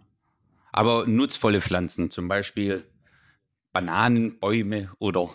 Aber 0.72 1.06
nutzvolle 1.08 1.62
Pflanzen, 1.62 2.12
zum 2.12 2.28
Beispiel 2.28 2.86
Bananenbäume 3.74 4.92
oder 5.00 5.30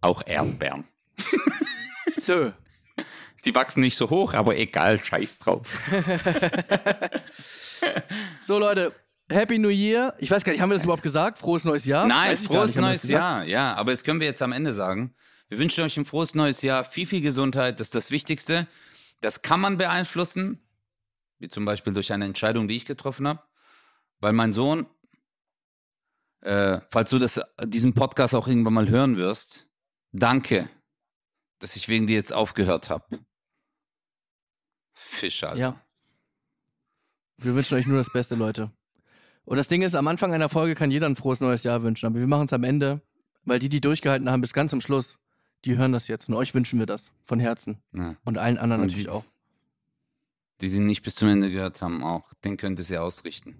auch 0.00 0.22
Erdbeeren. 0.26 0.84
So. 2.18 2.52
Die 3.44 3.52
wachsen 3.52 3.80
nicht 3.80 3.96
so 3.96 4.08
hoch, 4.08 4.34
aber 4.34 4.56
egal, 4.56 5.02
scheiß 5.02 5.40
drauf. 5.40 5.66
So, 8.42 8.58
Leute. 8.58 8.92
Happy 9.28 9.58
New 9.58 9.70
Year. 9.70 10.14
Ich 10.18 10.30
weiß 10.30 10.44
gar 10.44 10.52
nicht, 10.52 10.60
haben 10.60 10.70
wir 10.70 10.74
das 10.74 10.84
überhaupt 10.84 11.02
gesagt? 11.02 11.38
Frohes 11.38 11.64
neues 11.64 11.84
Jahr? 11.84 12.06
Nein, 12.06 12.36
frohes 12.36 12.76
neues? 12.76 13.08
Jahr. 13.08 13.44
Ja, 13.44 13.74
aber 13.74 13.90
das 13.90 14.04
können 14.04 14.20
wir 14.20 14.26
jetzt 14.26 14.42
am 14.42 14.52
Ende 14.52 14.72
sagen. 14.72 15.14
Wir 15.48 15.58
wünschen 15.58 15.84
euch 15.84 15.96
ein 15.96 16.04
frohes 16.04 16.34
neues 16.34 16.62
Jahr, 16.62 16.84
viel, 16.84 17.06
viel 17.06 17.20
Gesundheit, 17.20 17.80
das 17.80 17.88
ist 17.88 17.94
das 17.94 18.10
Wichtigste. 18.10 18.66
Das 19.22 19.40
kann 19.40 19.60
man 19.60 19.78
beeinflussen, 19.78 20.60
wie 21.38 21.48
zum 21.48 21.64
Beispiel 21.64 21.92
durch 21.92 22.12
eine 22.12 22.24
Entscheidung, 22.24 22.66
die 22.66 22.76
ich 22.76 22.84
getroffen 22.84 23.26
habe, 23.26 23.42
weil 24.18 24.32
mein 24.32 24.52
Sohn, 24.52 24.86
äh, 26.40 26.80
falls 26.90 27.10
du 27.10 27.18
das, 27.20 27.40
diesen 27.64 27.94
Podcast 27.94 28.34
auch 28.34 28.48
irgendwann 28.48 28.74
mal 28.74 28.88
hören 28.88 29.16
wirst, 29.16 29.68
danke, 30.10 30.68
dass 31.60 31.76
ich 31.76 31.88
wegen 31.88 32.08
dir 32.08 32.16
jetzt 32.16 32.32
aufgehört 32.32 32.90
habe. 32.90 33.20
Fisch, 34.92 35.44
Alter. 35.44 35.56
Ja. 35.56 35.80
Wir 37.36 37.54
wünschen 37.54 37.76
euch 37.78 37.86
nur 37.86 37.98
das 37.98 38.12
Beste, 38.12 38.34
Leute. 38.34 38.72
Und 39.44 39.56
das 39.56 39.68
Ding 39.68 39.82
ist, 39.82 39.94
am 39.94 40.08
Anfang 40.08 40.34
einer 40.34 40.48
Folge 40.48 40.74
kann 40.74 40.90
jeder 40.90 41.06
ein 41.06 41.16
frohes 41.16 41.40
neues 41.40 41.62
Jahr 41.62 41.82
wünschen, 41.84 42.06
aber 42.06 42.18
wir 42.18 42.26
machen 42.26 42.46
es 42.46 42.52
am 42.52 42.64
Ende, 42.64 43.02
weil 43.44 43.60
die, 43.60 43.68
die 43.68 43.80
durchgehalten 43.80 44.28
haben 44.28 44.40
bis 44.40 44.52
ganz 44.52 44.70
zum 44.70 44.80
Schluss, 44.80 45.18
die 45.64 45.76
hören 45.76 45.92
das 45.92 46.08
jetzt. 46.08 46.28
Und 46.28 46.34
euch 46.34 46.54
wünschen 46.54 46.78
wir 46.78 46.86
das 46.86 47.10
von 47.24 47.40
Herzen. 47.40 47.78
Ja. 47.92 48.16
Und 48.24 48.38
allen 48.38 48.58
anderen 48.58 48.82
Und 48.82 48.88
natürlich 48.88 49.04
die- 49.06 49.10
auch. 49.10 49.24
Die 50.60 50.68
sie 50.68 50.80
nicht 50.80 51.02
bis 51.02 51.16
zum 51.16 51.28
Ende 51.28 51.50
gehört 51.50 51.82
haben, 51.82 52.04
auch. 52.04 52.32
Den 52.44 52.56
könnt 52.56 52.78
ihr 52.78 52.84
sie 52.84 52.98
ausrichten. 52.98 53.56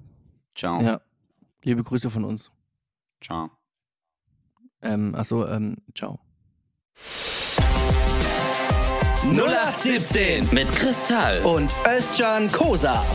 Ciao. 0.55 0.80
Ja. 0.82 1.00
Liebe 1.64 1.82
Grüße 1.82 2.11
von 2.11 2.24
uns. 2.24 2.50
Ciao. 3.20 3.50
Ähm, 4.82 5.14
achso, 5.14 5.46
ähm, 5.46 5.76
ciao. 5.96 6.20
0817 9.24 10.48
Mit 10.53 10.70
Kristall. 10.72 11.42
und 11.44 11.72
Özcan 11.86 12.50
Kosa. 12.53 13.05